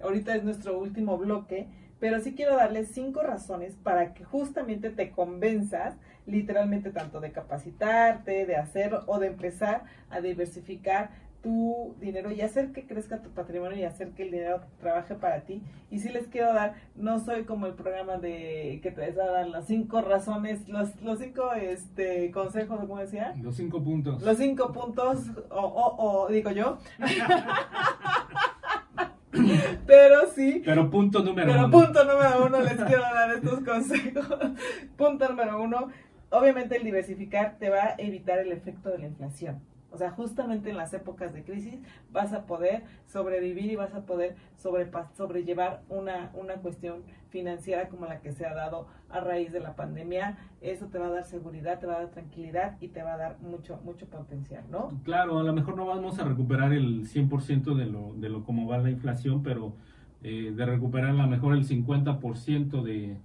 ahorita 0.03 0.35
es 0.35 0.45
nuestro 0.45 0.79
último 0.79 1.19
bloque, 1.19 1.69
pero 2.03 2.19
sí 2.19 2.35
quiero 2.35 2.57
darles 2.57 2.89
cinco 2.89 3.23
razones 3.23 3.77
para 3.77 4.13
que 4.13 4.25
justamente 4.25 4.91
te 4.91 5.13
convenzas 5.13 5.95
literalmente 6.27 6.91
tanto 6.91 7.21
de 7.21 7.31
capacitarte, 7.31 8.45
de 8.45 8.57
hacer 8.57 8.93
o 9.07 9.21
de 9.21 9.29
empezar 9.29 9.85
a 10.11 10.21
diversificar 10.21 11.11
tu 11.45 11.95
dinero 12.01 12.33
y 12.33 12.41
hacer 12.41 12.73
que 12.73 12.89
crezca 12.89 13.23
tu 13.23 13.31
patrimonio 13.31 13.79
y 13.79 13.85
hacer 13.85 14.11
que 14.15 14.25
el 14.25 14.33
dinero 14.33 14.63
trabaje 14.81 15.15
para 15.15 15.43
ti. 15.43 15.63
Y 15.93 16.01
si 16.01 16.09
les 16.09 16.27
quiero 16.27 16.53
dar, 16.53 16.75
no 16.97 17.21
soy 17.21 17.45
como 17.45 17.67
el 17.67 17.75
programa 17.75 18.17
de 18.17 18.81
que 18.83 18.91
te 18.91 19.13
va 19.13 19.23
a 19.23 19.31
dar 19.31 19.47
las 19.47 19.69
cinco 19.69 20.01
razones, 20.01 20.69
los, 20.69 21.01
los 21.03 21.21
cinco 21.21 21.53
este, 21.53 22.33
consejos, 22.33 22.81
¿cómo 22.81 22.99
decía? 22.99 23.33
Los 23.41 23.55
cinco 23.55 23.81
puntos. 23.81 24.21
Los 24.23 24.39
cinco 24.39 24.73
puntos, 24.73 25.21
o, 25.51 25.61
o, 25.61 26.25
o 26.25 26.29
digo 26.29 26.51
yo. 26.51 26.79
Pero 29.87 30.27
sí. 30.35 30.63
Pero 30.65 30.91
punto 30.91 31.23
número 31.23 31.53
uno. 31.53 31.71
Pero 31.71 31.85
punto 31.85 32.05
número 32.05 32.47
uno, 32.47 32.61
les 32.61 32.77
quiero 32.77 33.03
dar 33.03 33.31
estos 33.33 33.61
consejos. 33.65 34.27
punto 34.97 35.29
número 35.29 35.63
uno, 35.63 35.89
obviamente 36.31 36.77
el 36.77 36.85
diversificar 36.85 37.57
te 37.59 37.71
va 37.71 37.83
a 37.83 37.95
evitar 37.99 38.39
el 38.39 38.53
efecto 38.53 38.91
de 38.91 38.99
la 38.99 39.07
inflación. 39.07 39.61
O 39.93 39.99
sea, 39.99 40.11
justamente 40.11 40.71
en 40.71 40.77
las 40.77 40.95
épocas 40.95 41.35
de 41.35 41.45
crisis 41.45 41.79
vas 42.11 42.33
a 42.33 42.47
poder 42.47 42.83
sobrevivir 43.07 43.71
y 43.71 43.77
vas 43.77 43.95
a 43.95 44.07
poder 44.07 44.37
sobrellevar 44.57 45.83
una, 45.89 46.31
una 46.35 46.55
cuestión 46.55 47.03
financiera 47.29 47.89
como 47.89 48.07
la 48.07 48.21
que 48.21 48.33
se 48.33 48.47
ha 48.47 48.55
dado 48.55 48.87
a 49.11 49.21
raíz 49.21 49.53
de 49.53 49.61
la 49.61 49.77
pandemia. 49.77 50.39
Eso 50.61 50.87
te 50.87 50.99
va 50.99 51.07
a 51.07 51.11
dar 51.11 51.25
seguridad, 51.25 51.79
te 51.79 51.87
va 51.87 51.97
a 51.97 51.99
dar 52.01 52.11
tranquilidad 52.11 52.77
y 52.81 52.89
te 52.89 53.03
va 53.03 53.15
a 53.15 53.17
dar 53.19 53.39
mucho, 53.41 53.81
mucho 53.85 54.07
potencial, 54.07 54.65
¿no? 54.71 54.93
Claro, 55.05 55.39
a 55.39 55.43
lo 55.43 55.53
mejor 55.53 55.77
no 55.77 55.87
vamos 55.87 56.19
a 56.19 56.25
recuperar 56.25 56.73
el 56.73 57.07
100% 57.07 57.75
de 57.75 57.87
lo, 57.87 58.15
de 58.15 58.29
lo 58.31 58.45
como 58.45 58.67
va 58.67 58.79
la 58.79 58.91
inflación, 58.91 59.43
pero 59.43 59.75
eh, 60.23 60.53
de 60.55 60.67
recuperar 60.67 61.11
a 61.11 61.15
lo 61.15 61.27
mejor 61.27 61.55
el 61.55 61.67
50% 61.67 62.83
de, 62.83 63.17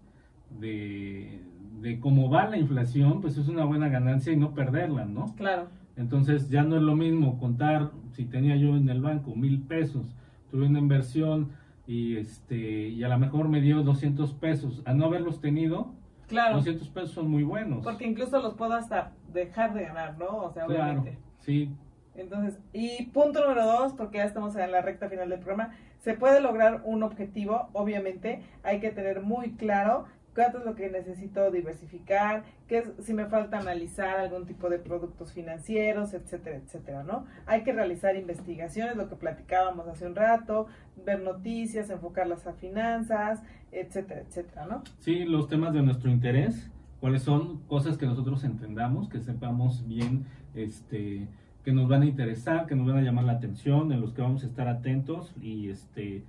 de, 0.60 1.42
de 1.82 2.00
cómo 2.00 2.30
va 2.30 2.50
la 2.50 2.58
inflación, 2.58 3.22
pues 3.22 3.38
es 3.38 3.48
una 3.48 3.64
buena 3.64 3.88
ganancia 3.88 4.34
y 4.34 4.38
no 4.38 4.54
perderla, 4.54 5.06
¿no? 5.06 5.34
Claro. 5.36 5.68
Entonces 5.98 6.50
ya 6.50 6.64
no 6.64 6.78
es 6.78 6.84
lo 6.84 6.96
mismo 6.96 7.40
contar, 7.40 7.92
si 8.14 8.26
tenía 8.26 8.56
yo 8.56 8.76
en 8.76 8.88
el 8.90 9.02
banco 9.02 9.36
mil 9.36 9.62
pesos, 9.62 10.06
tuve 10.52 10.68
una 10.68 10.80
inversión 10.80 11.50
y 11.88 12.18
este 12.18 12.90
y 12.90 13.04
a 13.04 13.10
lo 13.10 13.18
mejor 13.18 13.50
me 13.50 13.62
dio 13.62 13.82
200 13.84 14.34
pesos, 14.34 14.82
a 14.86 14.94
no 14.94 15.06
haberlos 15.06 15.42
tenido, 15.42 15.94
claro. 16.28 16.58
200 16.58 16.88
pesos 16.90 17.12
son 17.12 17.30
muy 17.30 17.44
buenos. 17.44 17.84
Porque 17.84 18.06
incluso 18.06 18.40
los 18.42 18.54
puedo 18.54 18.74
hasta 18.74 19.12
dejar 19.34 19.74
de 19.74 19.84
ganar, 19.86 20.18
¿no? 20.18 20.44
O 20.44 20.52
sea, 20.52 20.68
obviamente. 20.68 21.18
sí. 21.40 21.72
Entonces, 22.16 22.60
y 22.74 23.06
punto 23.06 23.42
número 23.42 23.64
dos, 23.64 23.94
porque 23.94 24.18
ya 24.18 24.24
estamos 24.24 24.56
en 24.56 24.72
la 24.72 24.82
recta 24.82 25.08
final 25.08 25.30
del 25.30 25.40
programa, 25.40 25.76
se 26.00 26.16
puede 26.16 26.42
lograr 26.42 26.82
un 26.84 27.04
objetivo, 27.04 27.70
obviamente, 27.74 28.42
hay 28.64 28.80
que 28.80 28.90
tener 28.90 29.22
muy 29.22 29.52
claro 29.52 30.06
cuánto 30.38 30.60
es 30.60 30.66
lo 30.66 30.76
que 30.76 30.92
necesito 30.92 31.50
diversificar, 31.50 32.44
qué 32.68 32.78
es, 32.78 32.92
si 33.00 33.16
me 33.16 33.26
falta 33.26 33.58
analizar 33.58 34.20
algún 34.20 34.46
tipo 34.46 34.70
de 34.70 34.78
productos 34.78 35.34
financieros, 35.34 36.14
etcétera, 36.14 36.58
etcétera, 36.58 37.04
¿no? 37.04 37.26
Hay 37.48 37.64
que 37.64 37.74
realizar 37.74 38.16
investigaciones, 38.16 38.96
lo 38.96 39.10
que 39.10 39.16
platicábamos 39.16 39.88
hace 39.88 40.06
un 40.06 40.16
rato, 40.16 40.68
ver 41.04 41.22
noticias, 41.22 41.90
enfocarlas 41.90 42.46
a 42.46 42.54
finanzas, 42.54 43.42
etcétera, 43.72 44.22
etcétera, 44.22 44.68
¿no? 44.68 44.84
Sí, 45.00 45.26
los 45.26 45.48
temas 45.48 45.74
de 45.74 45.82
nuestro 45.82 46.12
interés, 46.12 46.70
cuáles 47.00 47.24
son 47.24 47.64
cosas 47.64 47.98
que 47.98 48.06
nosotros 48.06 48.44
entendamos, 48.44 49.10
que 49.10 49.20
sepamos 49.22 49.88
bien, 49.88 50.28
este, 50.54 51.28
que 51.66 51.72
nos 51.72 51.90
van 51.90 52.04
a 52.04 52.06
interesar, 52.06 52.68
que 52.68 52.76
nos 52.76 52.86
van 52.86 52.98
a 52.98 53.02
llamar 53.02 53.24
la 53.24 53.34
atención, 53.34 53.92
en 53.92 54.02
los 54.02 54.14
que 54.14 54.22
vamos 54.22 54.44
a 54.44 54.46
estar 54.46 54.68
atentos 54.68 55.34
y 55.42 55.72
este 55.72 56.22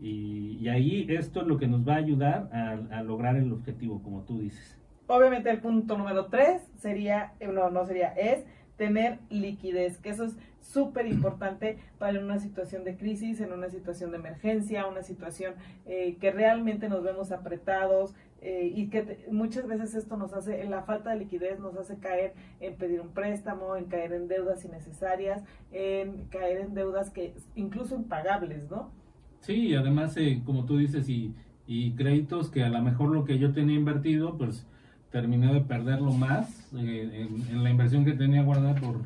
y, 0.00 0.68
ahí 0.68 1.06
esto 1.08 1.40
es 1.40 1.46
lo 1.46 1.58
que 1.58 1.66
nos 1.66 1.86
va 1.86 1.94
a 1.94 1.98
ayudar 1.98 2.50
a, 2.52 3.02
lograr 3.02 3.36
el 3.36 3.52
objetivo, 3.52 4.02
como 4.02 4.22
tú 4.22 4.40
dices. 4.40 4.76
Obviamente 5.06 5.50
el 5.50 5.60
punto 5.60 5.96
número 5.96 6.26
tres 6.26 6.62
sería, 6.76 7.32
eh, 7.40 7.48
no, 7.48 7.70
no 7.70 7.86
sería, 7.86 8.08
es 8.08 8.44
tener 8.76 9.18
liquidez, 9.28 9.98
que 9.98 10.10
eso 10.10 10.24
es 10.24 10.36
súper 10.60 11.06
importante 11.06 11.78
para 11.98 12.20
una 12.20 12.38
situación 12.38 12.84
de 12.84 12.96
crisis, 12.96 13.40
en 13.40 13.52
una 13.52 13.70
situación 13.70 14.10
de 14.10 14.18
emergencia, 14.18 14.86
una 14.86 15.02
situación 15.02 15.54
eh, 15.86 16.16
que 16.20 16.30
realmente 16.30 16.88
nos 16.88 17.02
vemos 17.02 17.32
apretados 17.32 18.14
eh, 18.40 18.70
y 18.72 18.88
que 18.88 19.26
muchas 19.32 19.66
veces 19.66 19.94
esto 19.94 20.16
nos 20.16 20.32
hace, 20.32 20.62
la 20.64 20.82
falta 20.82 21.10
de 21.10 21.16
liquidez 21.16 21.58
nos 21.58 21.76
hace 21.76 21.98
caer 21.98 22.34
en 22.60 22.76
pedir 22.76 23.00
un 23.00 23.08
préstamo, 23.08 23.74
en 23.76 23.86
caer 23.86 24.12
en 24.12 24.28
deudas 24.28 24.64
innecesarias, 24.64 25.42
en 25.72 26.26
caer 26.26 26.58
en 26.58 26.74
deudas 26.74 27.10
que 27.10 27.34
incluso 27.56 27.96
impagables, 27.96 28.70
¿no? 28.70 28.92
Sí, 29.40 29.74
además, 29.74 30.16
eh, 30.16 30.42
como 30.44 30.64
tú 30.64 30.78
dices, 30.78 31.08
y, 31.08 31.34
y 31.66 31.92
créditos 31.92 32.50
que 32.50 32.64
a 32.64 32.68
lo 32.68 32.80
mejor 32.82 33.10
lo 33.10 33.24
que 33.24 33.38
yo 33.38 33.52
tenía 33.52 33.76
invertido, 33.76 34.36
pues 34.36 34.66
terminé 35.10 35.52
de 35.52 35.60
perderlo 35.60 36.12
más 36.12 36.70
eh, 36.74 37.28
en, 37.50 37.62
la 37.62 37.70
inversión 37.70 38.04
que 38.04 38.12
tenía 38.12 38.42
guardada 38.42 38.74
por, 38.74 39.02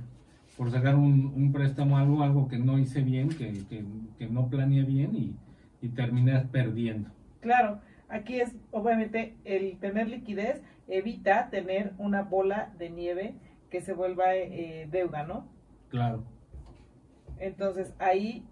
por 0.57 0.71
sacar 0.71 0.97
un, 0.97 1.33
un 1.35 1.53
préstamo, 1.53 1.97
algo, 1.97 2.23
algo 2.23 2.49
que 2.49 2.59
no 2.59 2.79
hice 2.79 3.03
bien, 3.03 3.29
que, 3.29 3.53
que, 4.19 4.29
no 4.29 4.49
planeé 4.49 4.83
bien 4.83 5.15
y, 5.15 5.37
y, 5.81 5.89
terminé 5.91 6.39
perdiendo. 6.53 7.11
Claro, 7.41 7.81
aquí 8.09 8.41
es 8.41 8.55
obviamente 8.71 9.35
el 9.45 9.79
tener 9.79 10.09
liquidez 10.09 10.63
evita 10.89 11.51
tener 11.51 11.93
una 11.99 12.23
bola 12.23 12.73
de 12.79 12.91
nieve 12.91 13.35
que 13.71 13.81
se 13.81 13.93
vuelva 13.93 14.37
eh, 14.37 14.89
deuda, 14.91 15.25
¿no? 15.25 15.47
Claro. 15.89 16.25
Entonces 17.39 17.95
ahí 17.99 18.45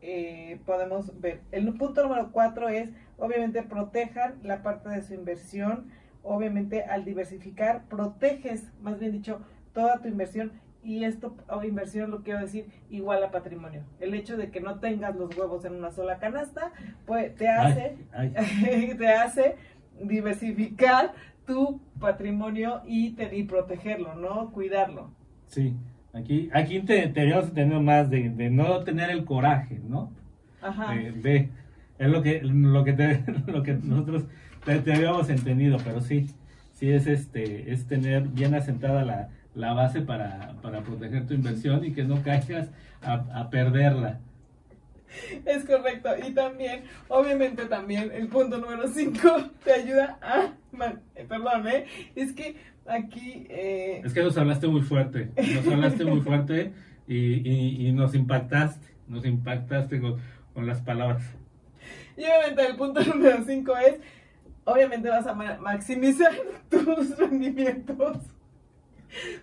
eh, 0.00 0.60
podemos 0.64 1.20
ver. 1.20 1.40
El 1.50 1.72
punto 1.74 2.02
número 2.02 2.30
cuatro 2.32 2.68
es, 2.68 2.90
obviamente, 3.16 3.62
protejan 3.62 4.38
la 4.42 4.62
parte 4.62 4.88
de 4.88 5.02
su 5.02 5.14
inversión. 5.14 5.90
Obviamente, 6.22 6.82
al 6.84 7.04
diversificar, 7.04 7.84
proteges, 7.88 8.68
más 8.82 8.98
bien 8.98 9.12
dicho, 9.12 9.40
toda 9.72 10.00
tu 10.00 10.08
inversión. 10.08 10.52
Y 10.82 11.04
esto, 11.04 11.36
o 11.48 11.64
inversión, 11.64 12.10
lo 12.10 12.22
quiero 12.22 12.40
decir, 12.40 12.66
igual 12.88 13.22
a 13.24 13.30
patrimonio. 13.30 13.82
El 14.00 14.14
hecho 14.14 14.36
de 14.36 14.50
que 14.50 14.60
no 14.60 14.78
tengas 14.78 15.16
los 15.16 15.36
huevos 15.36 15.64
en 15.64 15.74
una 15.74 15.90
sola 15.90 16.18
canasta, 16.18 16.72
pues 17.04 17.34
te 17.34 17.48
hace, 17.48 17.96
te 18.98 19.08
hace 19.08 19.56
diversificar 20.00 21.12
tu 21.46 21.80
patrimonio 21.98 22.82
y, 22.86 23.16
y 23.32 23.42
protegerlo, 23.44 24.14
¿no? 24.14 24.52
Cuidarlo. 24.52 25.10
Sí. 25.46 25.74
Aquí, 26.12 26.48
aquí 26.52 26.80
te, 26.80 27.08
deberíamos 27.08 27.52
tener 27.52 27.80
más 27.80 28.10
de, 28.10 28.28
no 28.50 28.80
tener 28.84 29.10
el 29.10 29.24
coraje, 29.24 29.78
¿no? 29.88 30.10
Ajá. 30.62 30.94
De, 30.94 31.48
es 31.98 32.08
lo 32.08 32.22
que, 32.22 32.40
lo 32.42 32.84
que, 32.84 32.92
te, 32.92 33.24
lo 33.46 33.62
que 33.62 33.74
nosotros 33.74 34.24
te, 34.64 34.92
habíamos 34.92 35.28
entendido, 35.30 35.78
pero 35.84 36.00
sí, 36.00 36.28
sí 36.74 36.90
es 36.90 37.06
este, 37.06 37.72
es 37.72 37.86
tener 37.86 38.22
bien 38.28 38.54
asentada 38.54 39.04
la, 39.04 39.28
la 39.54 39.72
base 39.74 40.00
para, 40.00 40.54
para 40.62 40.80
proteger 40.80 41.26
tu 41.26 41.34
inversión 41.34 41.84
y 41.84 41.92
que 41.92 42.04
no 42.04 42.22
caigas 42.22 42.68
a, 43.02 43.14
a 43.40 43.50
perderla. 43.50 44.18
Es 45.46 45.64
correcto. 45.64 46.10
Y 46.26 46.32
también, 46.32 46.82
obviamente 47.08 47.64
también, 47.66 48.10
el 48.12 48.28
punto 48.28 48.58
número 48.58 48.86
5 48.88 49.18
te 49.64 49.72
ayuda 49.72 50.18
a... 50.22 50.52
man- 50.72 51.00
eh, 51.16 51.24
perdón, 51.28 51.66
¿eh? 51.68 51.86
Es 52.14 52.32
que 52.32 52.56
aquí... 52.88 53.46
eh, 53.50 54.02
Es 54.04 54.12
que 54.12 54.22
nos 54.22 54.36
hablaste 54.38 54.66
muy 54.68 54.82
fuerte, 54.82 55.30
nos 55.54 55.66
hablaste 55.72 56.04
muy 56.04 56.20
fuerte 56.20 56.72
y, 57.06 57.16
y- 57.48 57.86
y 57.88 57.92
nos 57.92 58.14
impactaste, 58.14 58.86
nos 59.08 59.24
impactaste 59.24 60.00
con, 60.00 60.16
con 60.54 60.66
las 60.66 60.80
palabras. 60.82 61.22
Y 62.16 62.22
obviamente 62.22 62.66
el 62.66 62.76
punto 62.76 63.02
número 63.04 63.44
5 63.46 63.76
es, 63.78 63.94
obviamente 64.64 65.08
vas 65.08 65.26
a 65.26 65.34
ma- 65.34 65.58
maximizar 65.58 66.32
tus 66.70 67.16
rendimientos. 67.18 68.18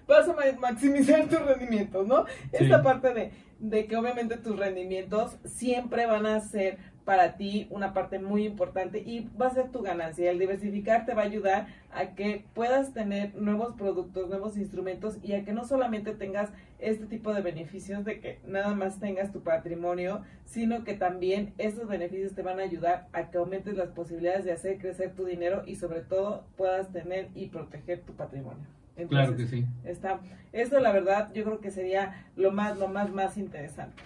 Vas 0.07 0.27
a 0.29 0.33
ma- 0.33 0.59
maximizar 0.59 1.27
tus 1.27 1.39
rendimientos, 1.39 2.05
¿no? 2.07 2.25
Esta 2.51 2.83
parte 2.83 3.13
de, 3.13 3.31
de 3.59 3.85
que 3.87 3.95
obviamente 3.95 4.37
tus 4.37 4.57
rendimientos 4.57 5.37
siempre 5.45 6.05
van 6.05 6.25
a 6.27 6.39
ser 6.41 6.77
para 7.05 7.37
ti 7.37 7.67
una 7.69 7.93
parte 7.93 8.17
muy 8.19 8.45
importante 8.45 8.99
y 8.99 9.29
va 9.39 9.47
a 9.47 9.53
ser 9.53 9.69
tu 9.69 9.81
ganancia. 9.81 10.29
El 10.29 10.39
diversificar 10.39 11.05
te 11.05 11.13
va 11.13 11.21
a 11.21 11.25
ayudar 11.25 11.67
a 11.93 12.15
que 12.15 12.43
puedas 12.53 12.93
tener 12.93 13.35
nuevos 13.35 13.75
productos, 13.75 14.27
nuevos 14.27 14.57
instrumentos 14.57 15.19
y 15.23 15.33
a 15.33 15.45
que 15.45 15.53
no 15.53 15.65
solamente 15.65 16.13
tengas 16.13 16.49
este 16.79 17.05
tipo 17.05 17.33
de 17.33 17.41
beneficios 17.41 18.03
de 18.03 18.19
que 18.19 18.39
nada 18.45 18.73
más 18.73 18.99
tengas 18.99 19.31
tu 19.31 19.41
patrimonio, 19.41 20.23
sino 20.45 20.83
que 20.83 20.95
también 20.95 21.53
estos 21.59 21.87
beneficios 21.87 22.33
te 22.33 22.41
van 22.41 22.59
a 22.59 22.63
ayudar 22.63 23.07
a 23.13 23.29
que 23.29 23.37
aumentes 23.37 23.77
las 23.77 23.89
posibilidades 23.89 24.43
de 24.43 24.51
hacer 24.51 24.79
crecer 24.79 25.13
tu 25.13 25.25
dinero 25.25 25.63
y 25.65 25.75
sobre 25.75 26.01
todo 26.01 26.43
puedas 26.57 26.91
tener 26.91 27.29
y 27.35 27.47
proteger 27.47 28.01
tu 28.01 28.13
patrimonio. 28.13 28.65
Claro 29.09 29.35
que 29.35 29.45
sí. 29.45 29.65
Está, 29.83 30.21
eso 30.53 30.79
la 30.79 30.91
verdad 30.91 31.31
yo 31.33 31.43
creo 31.43 31.59
que 31.59 31.69
sería 31.69 32.25
lo 32.35 32.51
más, 32.51 32.77
lo 32.77 32.87
más, 32.87 33.11
más 33.11 33.37
interesante. 33.37 34.01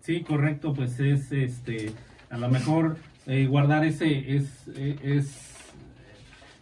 Sí, 0.00 0.22
correcto, 0.22 0.72
pues 0.72 0.98
es 0.98 1.30
este, 1.30 1.92
a 2.30 2.38
lo 2.38 2.48
mejor 2.48 2.96
eh, 3.26 3.46
guardar 3.46 3.84
ese, 3.84 4.36
es, 4.36 4.68
eh, 4.76 4.98
es 5.02 5.50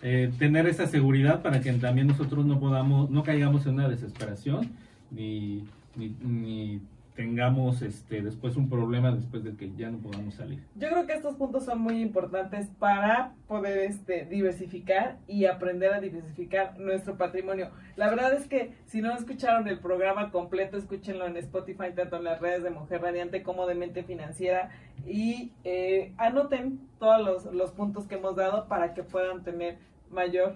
eh, 0.03 0.33
tener 0.39 0.67
esa 0.67 0.87
seguridad 0.87 1.43
para 1.43 1.61
que 1.61 1.73
también 1.75 2.07
nosotros 2.07 2.45
no 2.47 2.59
podamos, 2.59 3.11
no 3.11 3.23
caigamos 3.23 3.67
en 3.67 3.75
una 3.75 3.89
desesperación, 3.89 4.71
ni, 5.11 5.65
ni, 5.95 6.09
ni 6.21 6.81
tengamos 7.19 7.83
este 7.83 8.23
después 8.23 8.55
un 8.55 8.71
problema 8.71 9.11
después 9.11 9.43
de 9.43 9.57
que 9.57 9.73
ya 9.75 9.91
no 9.91 9.99
podamos 9.99 10.35
salir. 10.35 10.63
Yo 10.77 10.89
creo 10.89 11.05
que 11.05 11.15
estos 11.15 11.35
puntos 11.35 11.65
son 11.65 11.81
muy 11.81 12.01
importantes 12.01 12.69
para 12.79 13.35
poder 13.49 13.91
este, 13.91 14.25
diversificar 14.25 15.19
y 15.27 15.47
aprender 15.47 15.93
a 15.93 16.01
diversificar 16.01 16.79
nuestro 16.79 17.19
patrimonio. 17.19 17.71
La 17.97 18.09
verdad 18.09 18.35
es 18.35 18.47
que 18.47 18.73
si 18.87 19.01
no 19.01 19.13
escucharon 19.17 19.67
el 19.67 19.81
programa 19.81 20.31
completo, 20.31 20.77
escúchenlo 20.77 21.27
en 21.27 21.37
Spotify, 21.39 21.93
tanto 21.93 22.19
en 22.19 22.23
las 22.23 22.41
redes 22.41 22.63
de 22.63 22.71
Mujer 22.71 23.03
Radiante 23.03 23.43
como 23.43 23.67
de 23.67 23.75
Mente 23.75 24.05
Financiera 24.05 24.71
y 25.05 25.51
eh, 25.65 26.13
anoten 26.19 26.79
todos 27.01 27.21
los, 27.21 27.53
los 27.53 27.73
puntos 27.73 28.07
que 28.07 28.15
hemos 28.15 28.37
dado 28.37 28.69
para 28.69 28.95
que 28.95 29.03
puedan 29.03 29.43
tener 29.43 29.79
mayor 30.09 30.55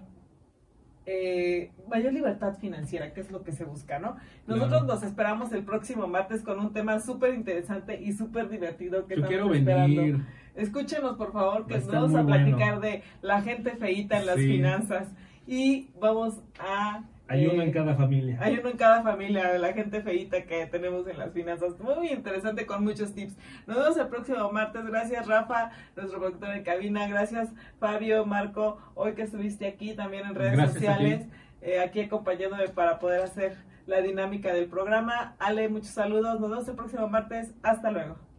eh, 1.07 1.71
mayor 1.89 2.13
libertad 2.13 2.57
financiera, 2.59 3.13
que 3.13 3.21
es 3.21 3.31
lo 3.31 3.43
que 3.43 3.53
se 3.53 3.65
busca, 3.65 3.99
¿no? 3.99 4.17
Nosotros 4.47 4.83
Claro. 4.83 4.95
nos 4.95 5.03
esperamos 5.03 5.53
el 5.53 5.65
próximo 5.65 6.07
martes 6.07 6.43
con 6.43 6.61
un 6.61 6.73
tema 6.73 7.01
súper 7.01 7.35
interesante 7.35 8.01
y 8.01 8.13
súper 8.13 8.49
divertido 8.49 9.07
que 9.07 9.17
Yo 9.17 9.25
estamos 9.27 9.29
quiero 9.29 9.55
esperando. 9.55 10.01
venir. 10.03 10.25
Escúchenos, 10.55 11.17
por 11.17 11.33
favor, 11.33 11.67
que 11.67 11.79
Va 11.79 11.93
vamos 11.93 12.15
a 12.15 12.23
bueno. 12.23 12.27
platicar 12.27 12.81
de 12.81 13.03
la 13.23 13.41
gente 13.43 13.73
feíta 13.77 14.19
en 14.21 14.27
las 14.27 14.37
Sí. 14.37 14.47
finanzas 14.47 15.09
y 15.47 15.89
vamos 16.01 16.41
a... 16.61 17.03
Hay 17.33 17.47
uno 17.47 17.63
eh, 17.63 17.67
en 17.67 17.73
cada 17.73 17.95
familia. 17.95 18.39
Hay 18.41 18.59
uno 18.59 18.69
en 18.69 18.77
cada 18.77 19.03
familia 19.03 19.59
la 19.59 19.73
gente 19.73 20.03
feíta 20.03 20.43
que 20.45 20.67
tenemos 20.67 21.07
en 21.09 21.19
las 21.19 21.33
finanzas. 21.33 21.79
Muy 21.81 22.09
interesante 22.09 22.67
con 22.67 22.85
muchos 22.85 23.15
tips. 23.15 23.37
Nos 23.67 23.77
vemos 23.79 23.97
el 23.97 24.09
próximo 24.09 24.53
martes. 24.53 24.85
Gracias, 24.85 25.27
Rafa, 25.27 25.71
nuestro 25.97 26.19
productor 26.19 26.51
en 26.51 26.63
cabina. 26.63 27.09
Gracias, 27.09 27.49
Fabio, 27.79 28.27
Marco, 28.27 28.79
hoy 28.95 29.15
que 29.15 29.23
estuviste 29.23 29.67
aquí 29.67 29.95
también 29.95 30.27
en 30.27 30.35
redes 30.35 30.53
Gracias 30.53 30.75
sociales, 30.75 31.27
eh, 31.63 31.81
aquí 31.81 32.01
acompañándome 32.01 32.69
para 32.69 32.99
poder 32.99 33.23
hacer 33.23 33.57
la 33.87 34.01
dinámica 34.01 34.53
del 34.53 34.67
programa. 34.67 35.35
Ale, 35.39 35.69
muchos 35.69 35.91
saludos. 35.91 36.39
Nos 36.39 36.51
vemos 36.51 36.69
el 36.69 36.77
próximo 36.77 37.09
martes. 37.09 37.55
Hasta 37.63 37.91
luego. 37.91 38.32